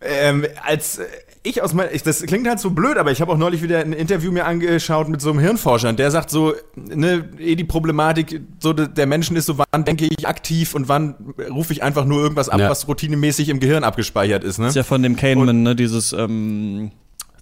Ähm, 0.00 0.46
als 0.64 0.98
äh, 0.98 1.04
ich 1.42 1.62
aus 1.62 1.72
meiner, 1.72 1.90
das 1.90 2.22
klingt 2.22 2.46
halt 2.46 2.60
so 2.60 2.70
blöd, 2.70 2.96
aber 2.98 3.10
ich 3.10 3.20
habe 3.20 3.32
auch 3.32 3.36
neulich 3.38 3.62
wieder 3.62 3.78
ein 3.80 3.92
Interview 3.92 4.30
mir 4.30 4.44
angeschaut 4.44 5.08
mit 5.08 5.20
so 5.20 5.30
einem 5.30 5.38
Hirnforscher, 5.38 5.88
und 5.88 5.98
der 5.98 6.10
sagt 6.10 6.30
so, 6.30 6.52
ne, 6.76 7.28
eh 7.38 7.54
die 7.56 7.64
Problematik 7.64 8.40
so 8.60 8.72
de, 8.72 8.88
der 8.88 9.06
Menschen 9.06 9.36
ist 9.36 9.46
so, 9.46 9.56
wann 9.58 9.84
denke 9.84 10.06
ich 10.06 10.28
aktiv 10.28 10.74
und 10.74 10.88
wann 10.88 11.14
rufe 11.50 11.72
ich 11.72 11.82
einfach 11.82 12.04
nur 12.04 12.20
irgendwas 12.20 12.48
ab, 12.48 12.60
Ja. 12.60 12.68
was 12.70 12.86
routinemäßig 12.86 13.48
im 13.48 13.60
Gehirn 13.60 13.82
abgespeichert 13.84 14.44
ist, 14.44 14.58
ne? 14.58 14.66
Das 14.66 14.72
ist 14.72 14.76
ja 14.76 14.82
von 14.82 15.02
dem 15.02 15.16
Kahneman, 15.16 15.62
ne, 15.62 15.74
dieses 15.74 16.12
ähm, 16.12 16.90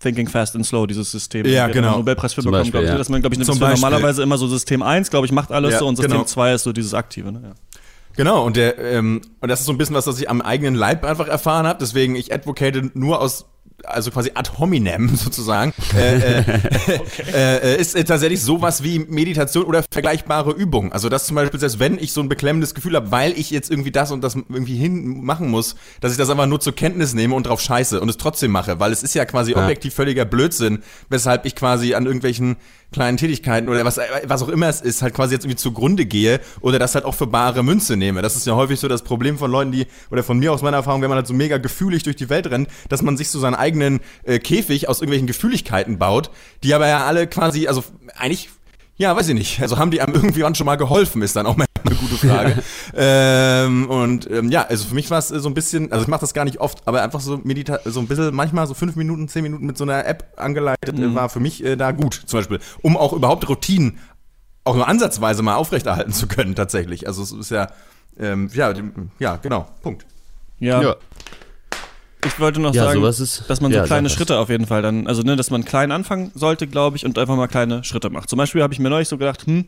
Thinking 0.00 0.28
Fast 0.28 0.54
and 0.54 0.64
Slow, 0.64 0.86
dieses 0.86 1.10
System. 1.10 1.46
Ja, 1.46 1.66
genau. 1.68 1.96
Nobelpreis 1.96 2.34
für 2.34 2.42
Zum 2.42 2.50
bekommen, 2.52 2.62
Beispiel, 2.64 2.72
glaube 2.72 2.84
ich, 2.84 2.90
ja. 2.92 2.98
dass 2.98 3.08
man, 3.08 3.20
glaube 3.22 3.34
ich, 3.34 3.38
ne, 3.40 3.44
Zum 3.46 3.58
Beispiel. 3.58 3.80
normalerweise 3.80 4.22
immer 4.22 4.38
so 4.38 4.46
System 4.46 4.82
1, 4.82 5.10
glaube 5.10 5.26
ich, 5.26 5.32
macht 5.32 5.50
alles 5.50 5.72
Ja, 5.72 5.78
so 5.80 5.86
und 5.86 5.96
System 5.96 6.12
genau. 6.12 6.24
2 6.24 6.54
ist 6.54 6.62
so 6.64 6.72
dieses 6.72 6.94
Aktive. 6.94 7.32
Ne? 7.32 7.40
Ja. 7.42 7.50
Genau, 8.16 8.44
und 8.44 8.56
der, 8.56 8.78
ähm, 8.78 9.20
und 9.40 9.48
das 9.50 9.60
ist 9.60 9.66
so 9.66 9.72
ein 9.72 9.78
bisschen 9.78 9.94
was, 9.94 10.06
was 10.06 10.18
ich 10.20 10.30
am 10.30 10.40
eigenen 10.40 10.74
Leib 10.74 11.04
einfach 11.04 11.28
erfahren 11.28 11.66
habe. 11.66 11.78
Deswegen, 11.80 12.16
ich 12.16 12.32
advocate 12.32 12.90
nur 12.94 13.20
aus, 13.20 13.44
also 13.84 14.10
quasi 14.10 14.30
ad 14.34 14.50
hominem 14.58 15.14
sozusagen, 15.16 15.72
äh, 15.94 16.40
äh, 17.32 17.74
äh, 17.74 17.80
ist 17.80 17.94
äh, 17.94 18.04
tatsächlich 18.04 18.42
sowas 18.42 18.82
wie 18.82 19.00
Meditation 19.00 19.64
oder 19.64 19.84
vergleichbare 19.90 20.52
Übungen. 20.52 20.92
Also 20.92 21.08
das 21.10 21.26
zum 21.26 21.36
Beispiel, 21.36 21.60
selbst 21.60 21.78
wenn 21.78 21.98
ich 21.98 22.12
so 22.12 22.22
ein 22.22 22.28
beklemmendes 22.30 22.74
Gefühl 22.74 22.96
habe, 22.96 23.10
weil 23.10 23.32
ich 23.38 23.50
jetzt 23.50 23.70
irgendwie 23.70 23.92
das 23.92 24.10
und 24.12 24.22
das 24.24 24.34
irgendwie 24.34 24.76
hin 24.76 25.22
machen 25.22 25.50
muss, 25.50 25.76
dass 26.00 26.12
ich 26.12 26.18
das 26.18 26.30
einfach 26.30 26.46
nur 26.46 26.60
zur 26.60 26.74
Kenntnis 26.74 27.12
nehme 27.12 27.34
und 27.34 27.46
drauf 27.46 27.60
scheiße 27.60 28.00
und 28.00 28.08
es 28.08 28.16
trotzdem 28.16 28.50
mache, 28.50 28.80
weil 28.80 28.92
es 28.92 29.02
ist 29.02 29.14
ja 29.14 29.24
quasi 29.26 29.52
Ja. 29.52 29.62
objektiv 29.62 29.92
völliger 29.94 30.24
Blödsinn, 30.24 30.82
weshalb 31.10 31.44
ich 31.44 31.54
quasi 31.54 31.94
an 31.94 32.06
irgendwelchen 32.06 32.56
kleinen 32.92 33.16
Tätigkeiten 33.16 33.68
oder 33.68 33.84
was, 33.84 33.98
was 34.24 34.42
auch 34.42 34.48
immer 34.48 34.68
es 34.68 34.80
ist, 34.80 35.02
halt 35.02 35.14
quasi 35.14 35.34
jetzt 35.34 35.44
irgendwie 35.44 35.56
zugrunde 35.56 36.06
gehe 36.06 36.40
oder 36.60 36.78
das 36.78 36.94
halt 36.94 37.04
auch 37.04 37.14
für 37.14 37.26
bare 37.26 37.62
Münze 37.62 37.96
nehme. 37.96 38.22
Das 38.22 38.36
ist 38.36 38.46
ja 38.46 38.54
häufig 38.54 38.80
so 38.80 38.88
das 38.88 39.02
Problem 39.02 39.38
von 39.38 39.50
Leuten, 39.50 39.72
die, 39.72 39.86
oder 40.10 40.22
von 40.22 40.38
mir 40.38 40.52
aus 40.52 40.62
meiner 40.62 40.78
Erfahrung, 40.78 41.02
wenn 41.02 41.08
man 41.08 41.16
halt 41.16 41.26
so 41.26 41.34
mega 41.34 41.58
gefühlig 41.58 42.02
durch 42.04 42.16
die 42.16 42.30
Welt 42.30 42.50
rennt, 42.50 42.68
dass 42.88 43.02
man 43.02 43.16
sich 43.16 43.30
so 43.30 43.38
seinen 43.38 43.54
eigenen 43.54 44.00
äh, 44.24 44.38
Käfig 44.38 44.88
aus 44.88 45.00
irgendwelchen 45.00 45.26
Gefühligkeiten 45.26 45.98
baut, 45.98 46.30
die 46.62 46.74
aber 46.74 46.88
ja 46.88 47.06
alle 47.06 47.26
quasi, 47.26 47.66
also 47.66 47.84
eigentlich 48.16 48.50
ja, 48.98 49.14
weiß 49.14 49.28
ich 49.28 49.34
nicht. 49.34 49.60
Also 49.60 49.76
haben 49.78 49.90
die 49.90 50.00
einem 50.00 50.14
irgendwann 50.14 50.54
schon 50.54 50.64
mal 50.64 50.76
geholfen, 50.76 51.20
ist 51.20 51.36
dann 51.36 51.46
auch 51.46 51.56
mal 51.56 51.66
eine 51.86 51.96
gute 51.96 52.16
Frage. 52.16 52.62
ähm, 52.96 53.88
und 53.88 54.30
ähm, 54.30 54.50
ja, 54.50 54.62
also 54.66 54.86
für 54.88 54.94
mich 54.94 55.10
war 55.10 55.18
es 55.18 55.30
äh, 55.30 55.40
so 55.40 55.48
ein 55.48 55.54
bisschen, 55.54 55.92
also 55.92 56.02
ich 56.02 56.08
mache 56.08 56.20
das 56.20 56.34
gar 56.34 56.44
nicht 56.44 56.58
oft, 56.60 56.86
aber 56.86 57.02
einfach 57.02 57.20
so 57.20 57.40
medita 57.44 57.80
so 57.84 58.00
ein 58.00 58.06
bisschen, 58.06 58.34
manchmal 58.34 58.66
so 58.66 58.74
fünf 58.74 58.96
Minuten, 58.96 59.28
zehn 59.28 59.42
Minuten 59.42 59.66
mit 59.66 59.76
so 59.78 59.84
einer 59.84 60.06
App 60.06 60.32
angeleitet, 60.36 60.98
äh, 60.98 61.14
war 61.14 61.28
für 61.28 61.40
mich 61.40 61.64
äh, 61.64 61.76
da 61.76 61.92
gut, 61.92 62.22
zum 62.26 62.38
Beispiel. 62.40 62.60
Um 62.82 62.96
auch 62.96 63.12
überhaupt 63.12 63.48
Routinen 63.48 63.98
auch 64.64 64.74
nur 64.74 64.88
ansatzweise 64.88 65.42
mal 65.42 65.54
aufrechterhalten 65.54 66.12
zu 66.12 66.26
können, 66.26 66.54
tatsächlich. 66.54 67.06
Also 67.06 67.22
es 67.22 67.32
ist 67.32 67.50
ja, 67.50 67.68
ähm, 68.18 68.50
ja, 68.52 68.74
ja, 69.18 69.36
genau, 69.36 69.66
Punkt. 69.82 70.04
Ja. 70.58 70.82
Ja. 70.82 70.96
Ich 72.24 72.40
wollte 72.40 72.60
noch 72.60 72.74
Ja, 72.74 72.84
sagen, 72.84 73.04
ist- 73.04 73.44
dass 73.48 73.60
man 73.60 73.70
so 73.70 73.78
ja, 73.78 73.84
kleine. 73.84 74.10
Schritte 74.10 74.38
auf 74.38 74.48
jeden 74.48 74.66
Fall 74.66 74.82
dann, 74.82 75.06
also 75.06 75.22
ne, 75.22 75.36
dass 75.36 75.50
man 75.50 75.64
klein 75.64 75.92
anfangen 75.92 76.32
sollte, 76.34 76.66
glaube 76.66 76.96
ich, 76.96 77.04
und 77.04 77.18
einfach 77.18 77.36
mal 77.36 77.46
kleine 77.46 77.84
Schritte 77.84 78.10
macht. 78.10 78.28
Zum 78.28 78.38
Beispiel 78.38 78.62
habe 78.62 78.74
ich 78.74 78.80
mir 78.80 78.90
neulich 78.90 79.06
so 79.08 79.16
gedacht, 79.18 79.46
hm, 79.46 79.66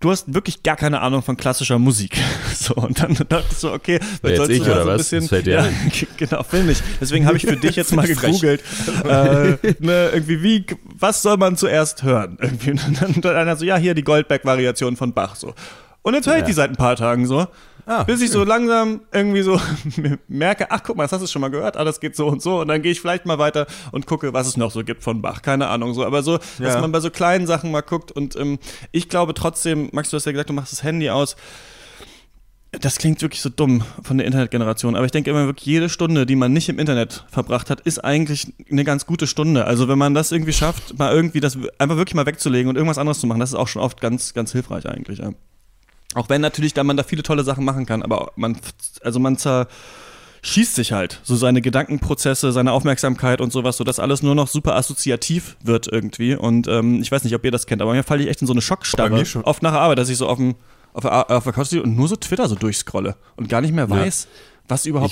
du 0.00 0.10
hast 0.10 0.32
wirklich 0.32 0.62
gar 0.62 0.76
keine 0.76 1.00
Ahnung 1.00 1.22
von 1.22 1.36
klassischer 1.36 1.78
Musik. 1.78 2.16
So, 2.56 2.74
und 2.74 3.00
dann 3.00 3.14
dachte 3.14 3.44
ich 3.50 3.58
so, 3.58 3.72
okay, 3.72 4.00
jetzt 4.22 4.36
sollst 4.38 4.50
ich 4.50 4.62
du 4.62 4.72
oder 4.72 4.84
so 4.84 4.90
ein 4.90 4.96
bisschen. 4.96 5.28
Das 5.28 5.44
ja, 5.44 5.68
genau, 6.16 6.42
finde 6.42 6.72
ich. 6.72 6.82
Deswegen 7.00 7.26
habe 7.26 7.36
ich 7.36 7.44
für 7.44 7.56
dich 7.56 7.76
jetzt 7.76 7.94
mal 7.94 8.06
gegoogelt, 8.06 8.62
äh, 9.04 9.56
ne, 9.78 10.10
irgendwie, 10.12 10.42
wie, 10.42 10.66
was 10.98 11.22
soll 11.22 11.36
man 11.36 11.56
zuerst 11.56 12.02
hören? 12.02 12.38
Irgendwie, 12.40 12.70
und 12.70 13.00
dann, 13.00 13.20
dann 13.20 13.36
einer 13.36 13.56
so, 13.56 13.64
ja, 13.64 13.76
hier 13.76 13.94
die 13.94 14.02
Goldberg-Variation 14.02 14.96
von 14.96 15.12
Bach, 15.12 15.36
so. 15.36 15.54
Und 16.02 16.14
jetzt 16.14 16.26
höre 16.26 16.38
ich 16.38 16.44
die 16.44 16.54
seit 16.54 16.70
ein 16.70 16.76
paar 16.76 16.96
Tagen 16.96 17.26
so. 17.26 17.46
Ah, 17.88 18.02
bis 18.02 18.20
ich 18.20 18.30
so 18.32 18.42
langsam 18.42 19.02
irgendwie 19.12 19.42
so 19.42 19.60
merke, 20.28 20.70
ach 20.72 20.82
guck 20.82 20.96
mal, 20.96 21.04
das 21.04 21.12
hast 21.12 21.22
du 21.22 21.26
schon 21.28 21.40
mal 21.40 21.50
gehört, 21.50 21.76
ah, 21.76 21.84
das 21.84 22.00
geht 22.00 22.16
so 22.16 22.26
und 22.26 22.42
so 22.42 22.60
und 22.60 22.66
dann 22.68 22.82
gehe 22.82 22.90
ich 22.90 23.00
vielleicht 23.00 23.26
mal 23.26 23.38
weiter 23.38 23.66
und 23.92 24.06
gucke, 24.06 24.32
was 24.32 24.48
es 24.48 24.56
noch 24.56 24.72
so 24.72 24.82
gibt 24.82 25.04
von 25.04 25.22
Bach, 25.22 25.40
keine 25.40 25.68
Ahnung 25.68 25.94
so, 25.94 26.04
aber 26.04 26.24
so, 26.24 26.38
dass 26.58 26.74
Ja. 26.74 26.80
man 26.80 26.90
bei 26.90 26.98
so 26.98 27.10
kleinen 27.10 27.46
Sachen 27.46 27.70
mal 27.70 27.82
guckt 27.82 28.10
und 28.10 28.34
ähm, 28.34 28.58
ich 28.90 29.08
glaube 29.08 29.34
trotzdem, 29.34 29.88
Max, 29.92 30.10
du 30.10 30.16
hast 30.16 30.24
ja 30.26 30.32
gesagt, 30.32 30.50
du 30.50 30.54
machst 30.54 30.72
das 30.72 30.82
Handy 30.82 31.10
aus, 31.10 31.36
das 32.72 32.98
klingt 32.98 33.22
wirklich 33.22 33.40
so 33.40 33.48
dumm 33.48 33.84
von 34.02 34.18
der 34.18 34.26
Internetgeneration, 34.26 34.96
aber 34.96 35.06
ich 35.06 35.12
denke 35.12 35.30
immer 35.30 35.46
wirklich, 35.46 35.66
jede 35.66 35.88
Stunde, 35.88 36.26
die 36.26 36.36
man 36.36 36.52
nicht 36.52 36.68
im 36.68 36.78
Internet 36.78 37.24
verbracht 37.30 37.70
hat, 37.70 37.80
ist 37.82 38.04
eigentlich 38.04 38.52
eine 38.70 38.82
ganz 38.84 39.06
gute 39.06 39.26
Stunde. 39.26 39.64
Also 39.64 39.88
wenn 39.88 39.96
man 39.96 40.12
das 40.12 40.32
irgendwie 40.32 40.52
schafft, 40.52 40.98
mal 40.98 41.14
irgendwie 41.14 41.40
das 41.40 41.56
einfach 41.78 41.96
wirklich 41.96 42.14
mal 42.16 42.26
wegzulegen 42.26 42.68
und 42.68 42.76
irgendwas 42.76 42.98
anderes 42.98 43.20
zu 43.20 43.26
machen, 43.28 43.40
das 43.40 43.50
ist 43.50 43.54
auch 43.54 43.68
schon 43.68 43.80
oft 43.80 44.00
ganz, 44.00 44.34
ganz 44.34 44.52
hilfreich 44.52 44.86
eigentlich. 44.86 45.20
Ja. 45.20 45.30
Auch 46.16 46.30
wenn 46.30 46.40
natürlich 46.40 46.72
da 46.72 46.82
man 46.82 46.96
da 46.96 47.02
viele 47.02 47.22
tolle 47.22 47.44
Sachen 47.44 47.64
machen 47.64 47.84
kann, 47.84 48.02
aber 48.02 48.32
man, 48.36 48.56
also 49.02 49.20
man 49.20 49.36
zerschießt 49.36 50.74
sich 50.74 50.92
halt 50.92 51.20
so 51.22 51.36
seine 51.36 51.60
Gedankenprozesse, 51.60 52.52
seine 52.52 52.72
Aufmerksamkeit 52.72 53.42
und 53.42 53.52
sowas, 53.52 53.76
sodass 53.76 54.00
alles 54.00 54.22
nur 54.22 54.34
noch 54.34 54.48
super 54.48 54.76
assoziativ 54.76 55.56
wird 55.62 55.88
irgendwie. 55.92 56.34
Und 56.34 56.68
ähm, 56.68 57.02
ich 57.02 57.12
weiß 57.12 57.22
nicht, 57.24 57.34
ob 57.34 57.44
ihr 57.44 57.50
das 57.50 57.66
kennt, 57.66 57.82
aber 57.82 57.92
mir 57.92 58.02
falle 58.02 58.22
ich 58.22 58.30
echt 58.30 58.40
in 58.40 58.46
so 58.46 58.54
eine 58.54 58.62
Schockstarre. 58.62 59.10
Oft 59.44 59.62
nach 59.62 59.72
der 59.72 59.80
Arbeit, 59.82 59.98
dass 59.98 60.08
ich 60.08 60.16
so 60.16 60.26
auf 60.26 60.38
dem 60.38 60.54
auf 60.94 61.02
der, 61.02 61.30
auf 61.30 61.44
der 61.44 61.52
Couch 61.52 61.66
stehe 61.66 61.82
und 61.82 61.94
nur 61.94 62.08
so 62.08 62.16
Twitter 62.16 62.48
so 62.48 62.54
durchscrolle 62.54 63.16
und 63.36 63.50
gar 63.50 63.60
nicht 63.60 63.74
mehr 63.74 63.90
weiß, 63.90 64.26
was 64.68 64.86
überhaupt 64.86 65.10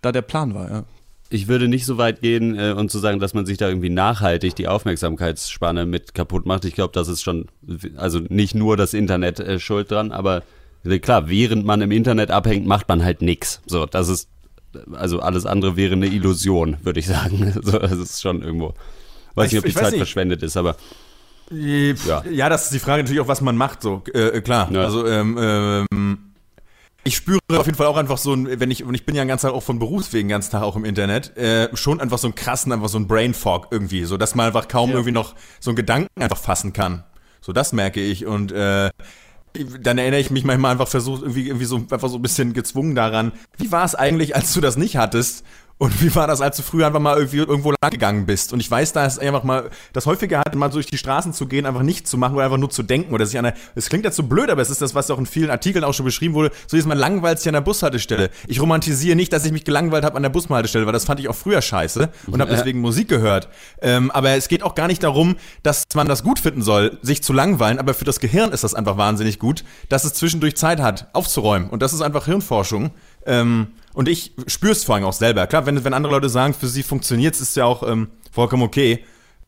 da 0.00 0.12
der 0.12 0.22
Plan 0.22 0.54
war. 0.54 0.70
Ja. 0.70 0.84
Ich 1.30 1.46
würde 1.48 1.68
nicht 1.68 1.84
so 1.84 1.98
weit 1.98 2.20
gehen 2.20 2.58
äh, 2.58 2.72
und 2.72 2.90
zu 2.90 2.98
sagen, 2.98 3.20
dass 3.20 3.34
man 3.34 3.44
sich 3.46 3.58
da 3.58 3.68
irgendwie 3.68 3.90
nachhaltig 3.90 4.54
die 4.56 4.68
Aufmerksamkeitsspanne 4.68 5.84
mit 5.86 6.14
kaputt 6.14 6.46
macht. 6.46 6.64
Ich 6.64 6.74
glaube, 6.74 6.92
das 6.94 7.08
ist 7.08 7.22
schon, 7.22 7.46
also 7.96 8.20
nicht 8.28 8.54
nur 8.54 8.76
das 8.76 8.94
Internet 8.94 9.38
äh, 9.40 9.60
schuld 9.60 9.90
dran, 9.90 10.10
aber 10.12 10.42
äh, 10.84 10.98
klar, 10.98 11.28
während 11.28 11.64
man 11.66 11.80
im 11.82 11.90
Internet 11.90 12.30
abhängt, 12.30 12.66
macht 12.66 12.88
man 12.88 13.04
halt 13.04 13.20
nix. 13.22 13.60
So, 13.66 13.84
das 13.86 14.08
ist, 14.08 14.28
also 14.92 15.20
alles 15.20 15.44
andere 15.46 15.76
wäre 15.76 15.92
eine 15.94 16.06
Illusion, 16.06 16.76
würde 16.82 17.00
ich 17.00 17.06
sagen. 17.06 17.52
So, 17.62 17.78
das 17.78 17.92
ist 17.92 18.22
schon 18.22 18.42
irgendwo. 18.42 18.74
Weiß 19.34 19.48
Ich- 19.48 19.52
nicht, 19.52 19.58
ob 19.60 19.66
die 19.66 19.74
Zeit 19.74 19.90
nicht. 19.92 19.98
verschwendet 19.98 20.42
ist, 20.42 20.56
aber 20.56 20.76
Ja. 21.50 22.22
ja, 22.30 22.48
das 22.48 22.64
ist 22.64 22.74
die 22.74 22.78
Frage 22.78 23.02
natürlich 23.02 23.20
auch, 23.20 23.28
was 23.28 23.40
man 23.40 23.56
macht, 23.56 23.82
so, 23.82 24.02
äh, 24.14 24.18
äh, 24.28 24.40
klar. 24.40 24.70
Ja. 24.72 24.82
Also, 24.84 25.06
ähm, 25.06 25.36
ähm, 25.40 26.18
ich 27.08 27.16
spüre 27.16 27.40
auf 27.48 27.66
jeden 27.66 27.76
Fall 27.76 27.86
auch 27.86 27.96
einfach 27.96 28.18
so 28.18 28.34
ein, 28.34 28.60
wenn 28.60 28.70
ich, 28.70 28.84
und 28.84 28.94
ich 28.94 29.06
bin 29.06 29.14
ja 29.14 29.22
den 29.22 29.28
ganzen 29.28 29.46
Tag 29.46 29.54
auch 29.54 29.62
von 29.62 29.78
Berufswegen 29.78 30.28
den 30.28 30.34
ganzen 30.34 30.52
Tag 30.52 30.62
auch 30.62 30.76
im 30.76 30.84
Internet, 30.84 31.36
äh, 31.38 31.74
schon 31.74 32.00
einfach 32.00 32.18
so 32.18 32.28
einen 32.28 32.34
krassen, 32.34 32.70
einfach 32.70 32.90
so 32.90 32.98
ein 32.98 33.08
Brain 33.08 33.32
Fog 33.32 33.68
irgendwie, 33.70 34.04
so 34.04 34.18
dass 34.18 34.34
man 34.34 34.46
einfach 34.46 34.68
kaum 34.68 34.90
irgendwie 34.90 35.12
noch 35.12 35.34
so 35.58 35.70
einen 35.70 35.76
Gedanken 35.76 36.22
einfach 36.22 36.36
fassen 36.36 36.72
kann. 36.72 37.04
So, 37.40 37.52
das 37.52 37.72
merke 37.72 38.00
ich 38.00 38.26
und, 38.26 38.52
äh, 38.52 38.90
dann 39.80 39.96
erinnere 39.96 40.20
ich 40.20 40.30
mich 40.30 40.44
manchmal 40.44 40.72
einfach 40.72 40.86
versucht, 40.86 41.22
irgendwie, 41.22 41.46
irgendwie 41.46 41.64
so, 41.64 41.76
einfach 41.76 42.10
so 42.10 42.16
ein 42.16 42.22
bisschen 42.22 42.52
gezwungen 42.52 42.94
daran, 42.94 43.32
wie 43.56 43.72
war 43.72 43.84
es 43.84 43.94
eigentlich, 43.94 44.36
als 44.36 44.52
du 44.52 44.60
das 44.60 44.76
nicht 44.76 44.98
hattest? 44.98 45.44
Und 45.78 46.02
wie 46.02 46.12
war 46.14 46.26
das, 46.26 46.40
als 46.40 46.56
du 46.56 46.62
früher 46.62 46.88
einfach 46.88 47.00
mal 47.00 47.16
irgendwie 47.16 47.38
irgendwo 47.38 47.70
lang 47.70 47.90
gegangen 47.90 48.26
bist? 48.26 48.52
Und 48.52 48.58
ich 48.58 48.68
weiß, 48.68 48.92
da 48.92 49.06
ist 49.06 49.20
einfach 49.20 49.44
mal 49.44 49.70
das 49.92 50.06
häufiger 50.06 50.40
hat, 50.40 50.54
mal 50.56 50.68
durch 50.68 50.86
die 50.86 50.98
Straßen 50.98 51.32
zu 51.32 51.46
gehen, 51.46 51.66
einfach 51.66 51.82
nicht 51.82 52.08
zu 52.08 52.18
machen 52.18 52.34
oder 52.34 52.44
einfach 52.44 52.58
nur 52.58 52.70
zu 52.70 52.82
denken 52.82 53.14
oder 53.14 53.24
sich 53.26 53.38
an 53.38 53.44
der, 53.44 53.54
es 53.76 53.88
klingt 53.88 54.04
jetzt 54.04 54.16
so 54.16 54.24
blöd, 54.24 54.50
aber 54.50 54.60
es 54.60 54.70
ist 54.70 54.82
das, 54.82 54.96
was 54.96 55.08
auch 55.10 55.18
in 55.18 55.26
vielen 55.26 55.50
Artikeln 55.50 55.84
auch 55.84 55.94
schon 55.94 56.04
beschrieben 56.04 56.34
wurde, 56.34 56.50
so 56.66 56.76
ist 56.76 56.86
man 56.86 56.98
langweilt 56.98 57.38
sich 57.38 57.48
an 57.48 57.54
der 57.54 57.60
Bushaltestelle. 57.60 58.30
Ich 58.48 58.60
romantisiere 58.60 59.14
nicht, 59.14 59.32
dass 59.32 59.44
ich 59.44 59.52
mich 59.52 59.64
gelangweilt 59.64 60.04
habe 60.04 60.16
an 60.16 60.22
der 60.22 60.30
Bushaltestelle, 60.30 60.84
weil 60.84 60.92
das 60.92 61.04
fand 61.04 61.20
ich 61.20 61.28
auch 61.28 61.36
früher 61.36 61.62
scheiße 61.62 62.08
und 62.26 62.40
habe 62.40 62.50
deswegen 62.50 62.80
Musik 62.80 63.08
gehört. 63.08 63.48
Ähm, 63.80 64.10
aber 64.10 64.30
es 64.30 64.48
geht 64.48 64.64
auch 64.64 64.74
gar 64.74 64.88
nicht 64.88 65.04
darum, 65.04 65.36
dass 65.62 65.84
man 65.94 66.08
das 66.08 66.24
gut 66.24 66.40
finden 66.40 66.62
soll, 66.62 66.98
sich 67.02 67.22
zu 67.22 67.32
langweilen, 67.32 67.78
aber 67.78 67.94
für 67.94 68.04
das 68.04 68.18
Gehirn 68.18 68.50
ist 68.50 68.64
das 68.64 68.74
einfach 68.74 68.96
wahnsinnig 68.96 69.38
gut, 69.38 69.62
dass 69.88 70.04
es 70.04 70.14
zwischendurch 70.14 70.56
Zeit 70.56 70.80
hat, 70.80 71.08
aufzuräumen. 71.12 71.70
Und 71.70 71.82
das 71.82 71.92
ist 71.92 72.00
einfach 72.00 72.24
Hirnforschung. 72.24 72.90
Ähm, 73.26 73.68
und 73.94 74.08
ich 74.08 74.32
spüre 74.46 74.72
es 74.72 74.84
vor 74.84 74.94
allem 74.94 75.04
auch 75.04 75.12
selber. 75.12 75.46
Klar, 75.46 75.66
wenn, 75.66 75.82
wenn 75.84 75.92
andere 75.94 76.12
Leute 76.12 76.28
sagen, 76.28 76.54
für 76.54 76.68
sie 76.68 76.82
funktioniert 76.82 77.34
es, 77.34 77.40
ist 77.40 77.56
ja 77.56 77.64
auch 77.64 77.82
ähm, 77.88 78.08
vollkommen 78.30 78.62
okay. 78.62 79.04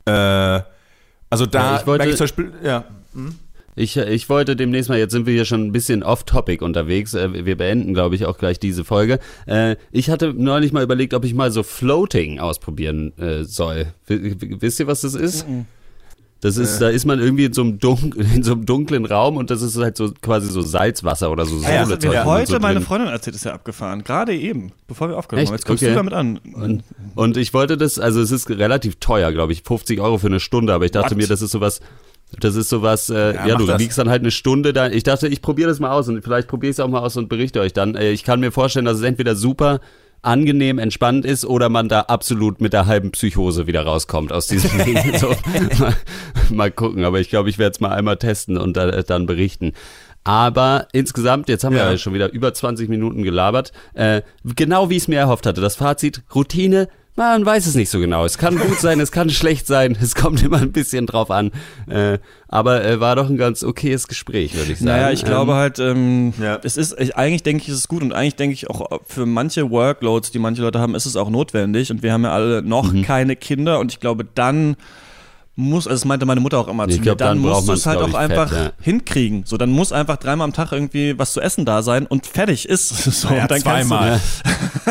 Äh, 0.07 0.11
also 0.13 1.47
da 1.47 1.75
Ja, 1.75 1.81
ich 1.81 1.87
wollte- 1.87 1.99
merke 2.07 2.11
ich 2.11 2.17
zum 2.17 2.25
Beispiel, 2.25 2.53
ja. 2.65 2.85
Ich, 3.77 3.97
ich 3.97 4.29
wollte 4.29 4.57
demnächst 4.57 4.89
mal, 4.91 4.99
jetzt 4.99 5.13
sind 5.13 5.27
wir 5.27 5.33
hier 5.33 5.45
schon 5.45 5.65
ein 5.67 5.73
bisschen 5.73 6.03
off-topic 6.03 6.63
unterwegs. 6.65 7.15
äh, 7.15 7.47
Wir 7.47 7.57
beenden, 7.57 7.95
glaube 7.95 8.17
ich, 8.17 8.27
auch 8.27 8.37
gleich 8.37 8.59
diese 8.59 8.85
Folge. 8.85 9.21
Äh, 9.47 9.77
Ich 9.93 10.11
hatte 10.11 10.35
neulich 10.37 10.73
mal 10.73 10.83
überlegt, 10.83 11.15
ob 11.15 11.25
ich 11.25 11.33
mal 11.35 11.53
so 11.53 11.63
Floating 11.63 12.41
ausprobieren 12.41 13.17
äh, 13.19 13.45
soll. 13.45 13.87
Wisst 14.09 14.81
ihr, 14.81 14.87
was 14.89 15.03
das 15.03 15.15
ist? 15.15 15.47
Das 16.43 16.57
ist, 16.57 16.79
da 16.81 16.89
ist 16.89 17.05
man 17.05 17.21
irgendwie 17.21 17.45
in 17.45 17.53
so, 17.53 17.61
einem 17.61 17.79
Dunk 17.79 18.15
in 18.35 18.43
so 18.43 18.53
einem 18.53 18.65
dunklen 18.65 19.05
Raum 19.05 19.37
und 19.37 19.51
das 19.51 19.61
ist 19.61 19.77
halt 19.77 19.97
so 19.97 20.11
quasi 20.23 20.49
so 20.49 20.63
Salzwasser 20.63 21.31
oder 21.31 21.45
so 21.45 21.57
Ja, 21.57 21.85
Säurezeug. 21.85 22.01
das 22.01 22.09
hat 22.09 22.25
mir 22.25 22.25
heute 22.25 22.53
so 22.53 22.59
meine. 22.61 22.81
Freundin 22.81 23.09
erzählt, 23.09 23.37
ist 23.37 23.45
ja 23.45 23.53
abgefahren. 23.53 24.03
Gerade 24.05 24.35
eben, 24.35 24.73
bevor 24.89 25.09
wir 25.11 25.19
aufgenommen 25.19 25.47
haben. 25.49 25.55
Jetzt 25.55 25.67
kommst 25.67 25.83
Okay. 25.83 25.91
du 25.93 25.97
damit 25.97 26.15
an. 26.15 26.39
Und, 26.55 26.83
und 27.15 27.37
ich 27.37 27.53
wollte 27.53 27.77
das, 27.77 27.99
also 27.99 28.21
es 28.23 28.31
ist 28.31 28.49
relativ 28.49 28.97
teuer, 28.97 29.33
glaube 29.33 29.53
ich, 29.53 29.63
50 29.63 30.01
Euro 30.01 30.17
für 30.19 30.29
eine 30.29 30.41
Stunde, 30.41 30.73
aber 30.73 30.87
ich 30.87 30.93
dachte 30.93 31.11
What? 31.11 31.19
mir, 31.19 31.27
das 31.27 31.43
ist 31.43 31.51
sowas, 31.51 31.81
das 32.39 32.55
ist 32.57 32.69
sowas, 32.71 33.11
äh, 33.11 33.35
ja, 33.35 33.43
mach 33.49 33.59
du 33.59 33.67
das. 33.67 33.79
liegst 33.81 33.99
dann 33.99 34.09
halt 34.09 34.23
eine 34.23 34.31
Stunde 34.31 34.73
da. 34.73 34.89
Ich 34.89 35.03
dachte, 35.03 35.29
ich 35.29 35.43
probiere 35.43 35.69
das 35.69 35.79
mal 35.81 35.91
aus 35.91 36.09
und 36.09 36.23
vielleicht 36.23 36.49
probiere 36.49 36.71
ich 36.71 36.77
es 36.77 36.81
auch 36.81 36.89
mal 36.89 37.01
aus 37.01 37.17
und 37.19 37.29
berichte 37.29 37.61
euch 37.61 37.73
dann. 37.75 37.97
Äh, 37.97 38.13
ich 38.13 38.25
kann 38.25 38.41
mir 38.41 38.51
vorstellen, 38.53 38.87
dass 38.87 38.97
es 38.97 39.03
entweder 39.03 39.35
super 39.37 39.81
angenehm 40.23 40.79
entspannt 40.79 41.25
ist 41.25 41.45
oder 41.45 41.69
man 41.69 41.89
da 41.89 42.01
absolut 42.03 42.61
mit 42.61 42.73
der 42.73 42.87
halben 42.87 43.11
Psychose 43.13 43.67
wieder 43.67 43.83
rauskommt 43.85 44.33
aus 44.33 44.47
diesem 44.47 44.79
Ding. 44.85 45.19
So, 45.19 45.35
mal, 45.79 45.95
mal 46.51 46.71
gucken, 46.71 47.05
aber 47.05 47.21
ich 47.21 47.31
glaube, 47.31 47.49
ich 47.51 47.59
werde 47.59 47.73
es 47.75 47.81
mal 47.81 47.93
einmal 47.93 48.17
testen 48.17 48.57
und 48.59 48.77
da, 48.77 48.91
dann 49.03 49.27
berichten. 49.27 49.73
Aber 50.23 50.87
insgesamt, 50.93 51.49
jetzt 51.49 51.65
haben 51.65 51.73
wir 51.75 51.83
Ja. 51.83 51.91
ja 51.93 51.97
schon 51.99 52.13
wieder 52.13 52.31
über 52.31 52.53
20 52.53 52.89
Minuten 52.91 53.23
gelabert, 53.23 53.73
äh, 53.95 54.21
genau 54.55 54.91
wie 54.91 54.97
ich 54.97 55.05
es 55.05 55.09
mir 55.09 55.19
erhofft 55.19 55.47
hatte. 55.47 55.63
Das 55.63 55.77
Fazit, 55.77 56.23
Routine, 56.35 56.89
man 57.29 57.47
weiß 57.47 57.67
es 57.67 57.75
nicht 57.75 57.91
so 57.91 57.99
genau. 58.01 58.25
Es 58.25 58.39
kann 58.39 58.57
gut 58.59 58.79
sein, 58.81 58.99
es 59.01 59.13
kann 59.13 59.31
schlecht 59.31 59.67
sein, 59.67 59.97
es 60.01 60.15
kommt 60.15 60.43
immer 60.43 60.59
ein 60.59 60.73
bisschen 60.73 61.07
drauf 61.07 61.31
an. 61.31 61.51
Äh, 61.89 62.19
aber 62.49 62.85
äh, 62.85 62.99
war 63.01 63.17
doch 63.17 63.29
ein 63.29 63.37
ganz 63.37 63.63
okayes 63.63 64.09
Gespräch, 64.09 64.55
würde 64.57 64.73
ich 64.73 64.79
sagen. 64.79 64.91
Naja, 64.91 65.11
ich 65.13 65.25
glaube 65.25 65.53
Ähm, 65.53 65.59
halt, 65.59 65.79
ähm, 65.79 66.33
Ja. 66.41 66.59
es 66.65 66.77
ist, 66.77 66.99
ich, 66.99 67.17
eigentlich 67.17 67.43
denke 67.43 67.63
ich, 67.63 67.69
es 67.69 67.77
ist 67.77 67.89
gut 67.89 68.03
und 68.03 68.13
eigentlich 68.13 68.37
denke 68.37 68.55
ich 68.55 68.69
auch 68.71 69.01
für 69.07 69.27
manche 69.27 69.71
Workloads, 69.71 70.31
die 70.33 70.39
manche 70.39 70.63
Leute 70.63 70.81
haben, 70.81 70.95
ist 70.95 71.07
es 71.07 71.17
auch 71.17 71.31
notwendig 71.31 71.91
und 71.91 72.03
wir 72.03 72.13
haben 72.13 72.25
ja 72.25 72.33
alle 72.33 72.63
noch 72.63 72.93
Mhm. 72.93 73.03
keine 73.03 73.37
Kinder 73.37 73.79
und 73.81 73.93
ich 73.93 74.01
glaube, 74.01 74.25
dann 74.35 74.77
muss, 75.61 75.87
also 75.87 76.01
das 76.01 76.05
meinte 76.05 76.27
meine 76.27 76.41
Mutter 76.41 76.59
auch 76.59 76.69
immer 76.69 76.87
Ich 76.89 76.95
zu 76.95 77.01
mir, 77.01 77.05
glaub, 77.05 77.19
dann, 77.19 77.43
dann 77.43 77.43
braucht 77.43 77.67
musst 77.67 77.69
du 77.69 77.73
es 77.73 77.87
halt 77.87 77.99
auch 77.99 78.15
einfach 78.15 78.49
fett, 78.49 78.73
ja. 78.79 78.85
hinkriegen. 78.85 79.45
So, 79.45 79.57
dann 79.57 79.71
muss 79.71 79.93
einfach 79.93 80.17
dreimal 80.17 80.47
am 80.47 80.53
Tag 80.53 80.73
irgendwie 80.73 81.19
was 81.19 81.33
zu 81.33 81.41
essen 81.41 81.65
da 81.65 81.83
sein 81.83 82.07
und 82.07 82.27
fertig 82.27 82.69
ist. 82.69 82.91
So, 83.21 83.29
Ja, 83.29 83.43
und 83.43 83.51
dann 83.51 83.61
zweimal. 83.61 84.21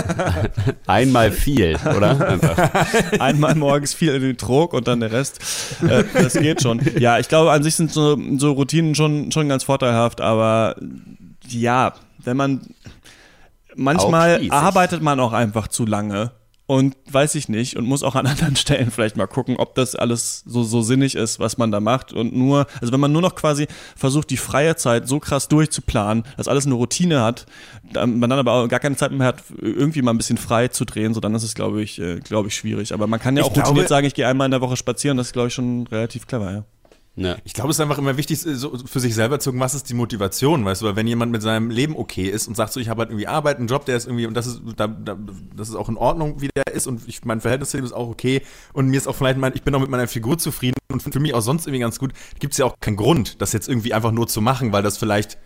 einmal 0.88 1.32
viel, 1.32 1.78
oder? 1.98 2.28
Einfach. 2.28 2.70
Einmal 3.20 3.56
morgens 3.56 3.94
viel 3.94 4.14
in 4.14 4.22
den 4.22 4.38
Trog 4.38 4.74
und 4.74 4.88
dann 4.88 5.00
der 5.00 5.12
Rest. 5.12 5.40
Äh, 5.82 6.04
das 6.14 6.34
geht 6.34 6.62
schon. 6.62 6.82
Ja, 7.00 7.18
ich 7.18 7.28
glaube, 7.28 7.52
an 7.52 7.64
sich 7.64 7.76
sind 7.76 7.92
so, 7.92 8.20
so 8.38 8.52
Routinen 8.52 8.94
schon, 8.94 9.32
schon 9.32 9.50
ganz 9.50 9.64
vorteilhaft, 9.64 10.22
aber 10.22 10.76
ja, 11.48 11.94
wenn 12.20 12.38
man 12.38 12.62
manchmal 13.76 14.42
arbeitet 14.50 15.02
man 15.02 15.20
auch 15.20 15.34
einfach 15.34 15.70
zu 15.70 15.86
lange 15.86 16.32
und 16.70 16.96
weiß 17.12 17.34
ich 17.34 17.50
nicht 17.50 17.78
und 17.78 17.86
muss 17.88 18.04
auch 18.04 18.14
an 18.14 18.28
anderen 18.28 18.56
Stellen 18.56 18.92
vielleicht 18.92 19.18
mal 19.18 19.26
gucken, 19.26 19.56
ob 19.58 19.74
das 19.74 19.96
alles 19.96 20.44
so, 20.46 20.62
so 20.62 20.84
sinnig 20.84 21.16
ist, 21.16 21.40
was 21.40 21.58
man 21.58 21.72
da 21.72 21.80
macht 21.80 22.14
und 22.14 22.36
nur, 22.36 22.68
also 22.80 22.94
wenn 22.94 23.00
man 23.00 23.12
nur 23.12 23.24
noch 23.24 23.34
quasi 23.34 23.66
versucht, 23.96 24.30
die 24.30 24.38
freie 24.38 24.76
Zeit 24.76 25.08
so 25.08 25.20
krass 25.20 25.48
durchzuplanen, 25.48 26.26
dass 26.38 26.48
alles 26.48 26.68
eine 26.68 26.76
Routine 26.76 27.24
hat, 27.24 27.48
dann, 27.92 28.20
man 28.20 28.30
dann 28.30 28.38
aber 28.38 28.54
auch 28.54 28.68
gar 28.68 28.80
keine 28.80 28.96
Zeit 28.96 29.12
mehr 29.12 29.26
hat, 29.26 29.42
irgendwie 29.60 30.04
mal 30.04 30.12
ein 30.12 30.18
bisschen 30.18 30.38
frei 30.38 30.68
zu 30.68 30.86
drehen, 30.86 31.16
so 31.16 31.20
dann 31.20 31.34
ist 31.34 31.42
es, 31.42 31.56
glaube 31.56 31.82
ich, 31.82 32.00
äh, 32.00 32.20
glaube 32.20 32.50
ich, 32.50 32.56
schwierig. 32.56 32.94
Aber 32.94 33.08
man 33.08 33.20
kann 33.20 33.36
ja 33.36 33.42
Ich 33.42 33.48
auch 33.48 33.50
routiniert 33.52 33.74
glaube- 33.74 33.88
sagen, 33.88 34.06
ich 34.06 34.14
gehe 34.14 34.28
einmal 34.28 34.46
in 34.46 34.52
der 34.52 34.62
Woche 34.62 34.78
spazieren, 34.78 35.18
das 35.18 35.28
ist, 35.28 35.34
glaube 35.34 35.48
ich, 35.48 35.56
schon 35.56 35.88
relativ 35.88 36.28
clever, 36.28 36.52
ja. 36.52 36.64
Ja. 37.20 37.36
Ich 37.44 37.54
glaube, 37.54 37.70
es 37.70 37.76
ist 37.76 37.82
einfach 37.82 37.98
immer 37.98 38.16
wichtig, 38.16 38.40
so 38.40 38.78
für 38.86 39.02
sich 39.02 39.14
selber 39.14 39.40
zu 39.40 39.50
gucken, 39.50 39.60
was 39.60 39.76
ist 39.76 39.90
die 39.90 39.94
Motivation, 39.94 40.64
weißt 40.64 40.82
du, 40.82 40.86
weil 40.86 40.96
wenn 40.96 41.06
jemand 41.06 41.34
mit 41.34 41.42
seinem 41.42 41.70
Leben 41.70 41.98
okay 41.98 42.30
ist 42.30 42.48
und 42.48 42.56
sagt 42.56 42.72
so, 42.72 42.80
ich 42.80 42.88
habe 42.88 43.02
halt 43.02 43.10
irgendwie 43.10 43.28
Arbeit, 43.28 43.58
einen 43.58 43.68
Job, 43.68 43.86
der 43.86 43.98
ist 43.98 44.08
irgendwie, 44.08 44.26
und 44.26 44.36
das 44.36 44.48
ist, 44.48 44.62
da, 44.78 44.88
da, 44.88 45.18
das 45.56 45.68
ist 45.68 45.76
auch 45.76 45.90
in 45.90 45.98
Ordnung, 45.98 46.40
wie 46.40 46.48
der 46.56 46.74
ist 46.74 46.88
und 46.88 47.06
ich, 47.08 47.26
mein 47.26 47.42
Verhältnis 47.42 47.72
zu 47.72 47.78
ihm 47.78 47.84
ist 47.84 47.92
auch 47.92 48.08
okay 48.08 48.42
und 48.72 48.88
mir 48.88 48.96
ist 48.96 49.08
auch 49.08 49.16
vielleicht 49.16 49.38
mein, 49.38 49.54
ich 49.54 49.64
bin 49.64 49.76
auch 49.76 49.82
mit 49.82 49.90
meiner 49.90 50.08
Figur 50.08 50.38
zufrieden 50.38 50.78
und 50.92 51.02
für 51.02 51.20
mich 51.20 51.34
auch 51.34 51.42
sonst 51.42 51.68
irgendwie 51.68 51.82
ganz 51.82 52.00
gut, 52.00 52.14
gibt 52.40 52.54
es 52.54 52.58
ja 52.58 52.66
auch 52.66 52.80
keinen 52.80 52.96
Grund, 52.96 53.42
das 53.42 53.52
jetzt 53.52 53.68
irgendwie 53.68 53.94
einfach 53.94 54.12
nur 54.12 54.28
zu 54.28 54.40
machen, 54.42 54.72
weil 54.72 54.82
das 54.82 54.98
vielleicht 54.98 55.38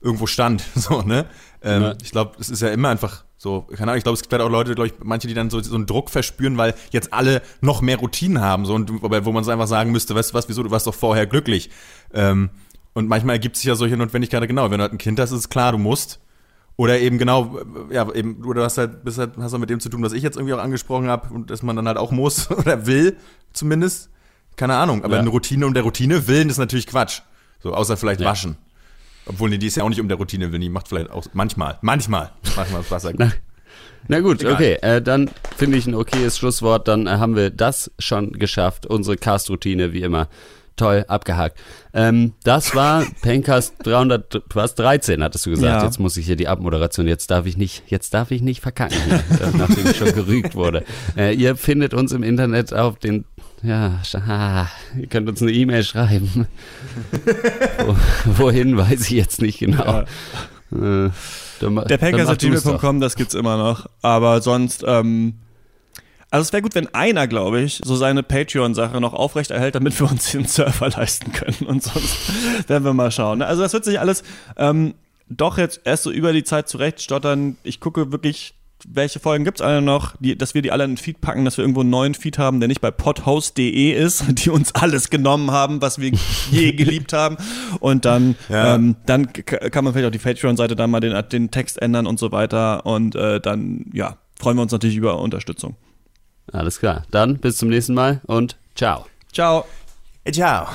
irgendwo 0.00 0.26
stand, 0.26 0.62
so, 0.74 1.02
ne? 1.02 1.26
Ähm, 1.62 1.82
Ja. 1.82 1.94
Ich 2.02 2.10
glaube, 2.12 2.32
es 2.38 2.48
ist 2.50 2.62
ja 2.62 2.68
immer 2.68 2.88
einfach 2.88 3.24
so, 3.36 3.62
keine 3.62 3.82
Ahnung, 3.92 3.96
ich 3.98 4.02
glaube, 4.04 4.14
es 4.14 4.22
gibt 4.22 4.32
halt 4.32 4.42
auch 4.42 4.50
Leute, 4.50 4.74
glaube 4.74 4.88
ich, 4.88 4.94
manche, 5.02 5.28
die 5.28 5.34
dann 5.34 5.48
so, 5.50 5.60
so 5.60 5.74
einen 5.76 5.86
Druck 5.86 6.10
verspüren, 6.10 6.56
weil 6.58 6.74
jetzt 6.90 7.12
alle 7.12 7.40
noch 7.60 7.82
mehr 7.82 7.96
Routinen 7.98 8.40
haben, 8.40 8.64
so, 8.66 8.74
und 8.74 8.90
wo 9.00 9.32
man 9.32 9.42
es 9.42 9.48
einfach 9.48 9.68
sagen 9.68 9.92
müsste, 9.92 10.14
weißt 10.14 10.30
du 10.30 10.34
was, 10.34 10.48
wieso, 10.48 10.62
du 10.64 10.70
warst 10.72 10.86
doch 10.88 10.94
vorher 10.94 11.26
glücklich. 11.26 11.70
Ähm, 12.12 12.50
und 12.94 13.06
manchmal 13.08 13.36
ergibt 13.36 13.54
sich 13.56 13.66
ja 13.66 13.76
solche 13.76 13.96
Notwendigkeiten, 13.96 14.48
genau, 14.48 14.70
wenn 14.70 14.78
du 14.78 14.82
halt 14.82 14.92
ein 14.92 14.98
Kind 14.98 15.20
hast, 15.20 15.30
ist 15.30 15.38
es 15.38 15.48
klar, 15.48 15.70
du 15.72 15.78
musst. 15.78 16.20
Oder 16.76 17.00
eben 17.00 17.18
genau, 17.18 17.58
ja, 17.90 18.08
eben, 18.12 18.44
oder 18.44 18.60
du 18.60 18.64
hast 18.64 18.78
halt, 18.78 19.04
bist 19.04 19.18
halt, 19.18 19.32
hast 19.38 19.52
halt 19.52 19.60
mit 19.60 19.70
dem 19.70 19.78
zu 19.80 19.88
tun, 19.88 20.02
was 20.02 20.12
ich 20.12 20.22
jetzt 20.22 20.36
irgendwie 20.36 20.54
auch 20.54 20.58
angesprochen 20.60 21.08
habe, 21.08 21.32
und 21.32 21.50
dass 21.50 21.62
man 21.62 21.74
dann 21.76 21.86
halt 21.88 21.96
auch 21.96 22.10
muss 22.12 22.50
oder 22.56 22.86
will, 22.86 23.16
zumindest. 23.52 24.10
Keine 24.56 24.74
Ahnung, 24.76 25.04
aber 25.04 25.14
Ja. 25.14 25.20
eine 25.20 25.30
Routine 25.30 25.64
um 25.66 25.74
der 25.74 25.84
Routine 25.84 26.26
willen 26.26 26.48
ist 26.50 26.58
natürlich 26.58 26.86
Quatsch. 26.88 27.20
So, 27.60 27.72
außer 27.74 27.96
vielleicht 27.96 28.20
Ja. 28.20 28.26
waschen. 28.28 28.56
Obwohl, 29.28 29.50
nee, 29.50 29.58
die 29.58 29.66
ist 29.66 29.76
ja 29.76 29.84
auch 29.84 29.88
nicht 29.88 30.00
um 30.00 30.08
der 30.08 30.16
Routine 30.16 30.50
willen, 30.52 30.62
die 30.62 30.68
macht 30.68 30.88
vielleicht 30.88 31.10
auch 31.10 31.26
manchmal, 31.32 31.78
manchmal, 31.82 32.30
manchmal 32.56 32.82
das 32.82 32.90
Wasser. 32.90 33.12
Na, 33.16 33.32
na 34.08 34.20
gut, 34.20 34.40
Egal. 34.40 34.54
okay. 34.54 34.78
Äh, 34.80 35.02
dann 35.02 35.30
finde 35.56 35.76
ich 35.76 35.86
ein 35.86 35.94
okayes 35.94 36.38
Schlusswort. 36.38 36.88
Dann 36.88 37.06
äh, 37.06 37.10
haben 37.10 37.36
wir 37.36 37.50
das 37.50 37.90
schon 37.98 38.32
geschafft. 38.32 38.86
Unsere 38.86 39.16
Cast-Routine, 39.16 39.92
wie 39.92 40.02
immer. 40.02 40.28
Toll, 40.76 41.04
abgehakt. 41.08 41.58
Ähm, 41.92 42.34
das 42.44 42.74
war 42.74 43.04
Pencast 43.22 43.74
300, 43.82 44.44
was, 44.54 44.76
13, 44.76 45.22
hattest 45.24 45.44
du 45.44 45.50
gesagt. 45.50 45.82
Ja. 45.82 45.84
Jetzt 45.84 45.98
muss 45.98 46.16
ich 46.16 46.24
hier 46.24 46.36
die 46.36 46.46
Abmoderation, 46.46 47.08
jetzt 47.08 47.32
darf 47.32 47.46
ich 47.46 47.56
nicht, 47.56 47.82
jetzt 47.88 48.14
darf 48.14 48.30
ich 48.30 48.42
nicht 48.42 48.60
verkacken, 48.60 48.96
nachdem 49.58 49.90
ich 49.90 49.96
schon 49.96 50.12
gerügt 50.12 50.54
wurde. 50.54 50.84
Äh, 51.16 51.34
ihr 51.34 51.56
findet 51.56 51.94
uns 51.94 52.12
im 52.12 52.22
Internet 52.22 52.72
auf 52.72 52.96
den, 52.96 53.24
ja, 53.62 54.00
ah, 54.14 54.66
ihr 54.98 55.06
könnt 55.08 55.28
uns 55.28 55.42
eine 55.42 55.52
E-Mail 55.52 55.82
schreiben. 55.82 56.46
Wo, 57.84 57.96
wohin, 58.44 58.76
weiß 58.76 59.02
ich 59.02 59.10
jetzt 59.10 59.42
nicht 59.42 59.58
genau. 59.58 60.04
Äh, 60.72 61.10
dann 61.60 61.74
Der. 61.88 61.98
Pankers.gmail.com, 61.98 63.00
das 63.00 63.16
gibt's 63.16 63.34
immer 63.34 63.56
noch. 63.56 63.86
Aber 64.02 64.40
sonst, 64.40 64.84
ähm, 64.86 65.34
also 66.30 66.42
es 66.42 66.52
wäre 66.52 66.62
gut, 66.62 66.74
wenn 66.74 66.92
einer, 66.94 67.26
glaube 67.26 67.60
ich, 67.60 67.80
so 67.84 67.96
seine 67.96 68.22
Patreon-Sache 68.22 69.00
noch 69.00 69.14
aufrechterhält, 69.14 69.74
damit 69.74 69.98
wir 69.98 70.10
uns 70.10 70.30
den 70.30 70.44
Server 70.44 70.88
leisten 70.96 71.32
können. 71.32 71.66
Und 71.66 71.82
sonst 71.82 72.68
werden 72.68 72.84
wir 72.84 72.94
mal 72.94 73.10
schauen. 73.10 73.42
Also 73.42 73.62
das 73.62 73.72
wird 73.72 73.84
sich 73.84 73.98
alles 73.98 74.22
ähm, 74.56 74.94
doch 75.28 75.58
jetzt 75.58 75.80
erst 75.84 76.04
so 76.04 76.10
über 76.10 76.32
die 76.32 76.44
Zeit 76.44 76.68
zurechtstottern. 76.68 77.56
Ich 77.62 77.80
gucke 77.80 78.12
wirklich, 78.12 78.54
welche 78.86 79.18
Folgen 79.20 79.44
gibt's 79.44 79.60
alle 79.60 79.82
noch, 79.82 80.14
die, 80.20 80.36
dass 80.38 80.54
wir 80.54 80.62
die 80.62 80.70
alle 80.70 80.84
in 80.84 80.92
den 80.92 80.96
Feed 80.96 81.20
packen, 81.20 81.44
dass 81.44 81.56
wir 81.56 81.62
irgendwo 81.62 81.80
einen 81.80 81.90
neuen 81.90 82.14
Feed 82.14 82.38
haben, 82.38 82.60
der 82.60 82.68
nicht 82.68 82.80
bei 82.80 82.90
podhost.de 82.90 83.90
ist, 83.92 84.24
die 84.44 84.50
uns 84.50 84.74
alles 84.74 85.10
genommen 85.10 85.50
haben, 85.50 85.82
was 85.82 85.98
wir 85.98 86.12
je 86.50 86.72
geliebt 86.76 87.12
haben. 87.12 87.36
Und 87.80 88.04
dann, 88.04 88.36
Ja. 88.48 88.74
ähm, 88.74 88.96
dann 89.06 89.32
kann 89.32 89.84
man 89.84 89.92
vielleicht 89.92 90.06
auch 90.08 90.12
die 90.12 90.18
Patreon-Seite 90.18 90.76
da 90.76 90.86
mal 90.86 91.00
den, 91.00 91.20
den 91.30 91.50
Text 91.50 91.80
ändern 91.82 92.06
und 92.06 92.18
so 92.18 92.30
weiter. 92.32 92.86
Und 92.86 93.14
äh, 93.16 93.40
dann, 93.40 93.86
ja, 93.92 94.16
freuen 94.38 94.56
wir 94.56 94.62
uns 94.62 94.72
natürlich 94.72 94.96
über 94.96 95.18
Unterstützung. 95.20 95.76
Alles 96.52 96.78
klar. 96.78 97.04
Dann 97.10 97.38
bis 97.38 97.56
zum 97.58 97.68
nächsten 97.68 97.94
Mal 97.94 98.20
und 98.26 98.56
ciao. 98.74 99.06
Ciao. 99.32 99.66
Ciao. 100.30 100.68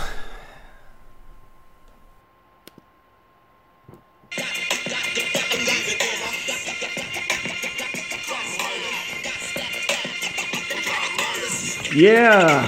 Yeah! 11.96 12.68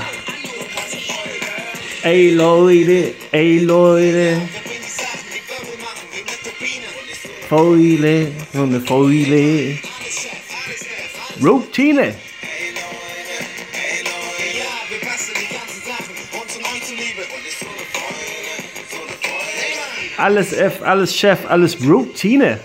Ey 2.03 2.29
Leute, 2.35 3.15
ey 3.31 3.59
Leute. 3.59 4.39
Fäule, 7.49 8.31
so 8.53 8.61
eine 8.61 8.79
Fäule. 8.81 9.79
Routine. 11.41 12.15
Alles 20.17 20.53
F, 20.53 20.81
alles 20.83 21.15
Chef, 21.15 21.39
alles 21.47 21.77
Routine. 21.81 22.59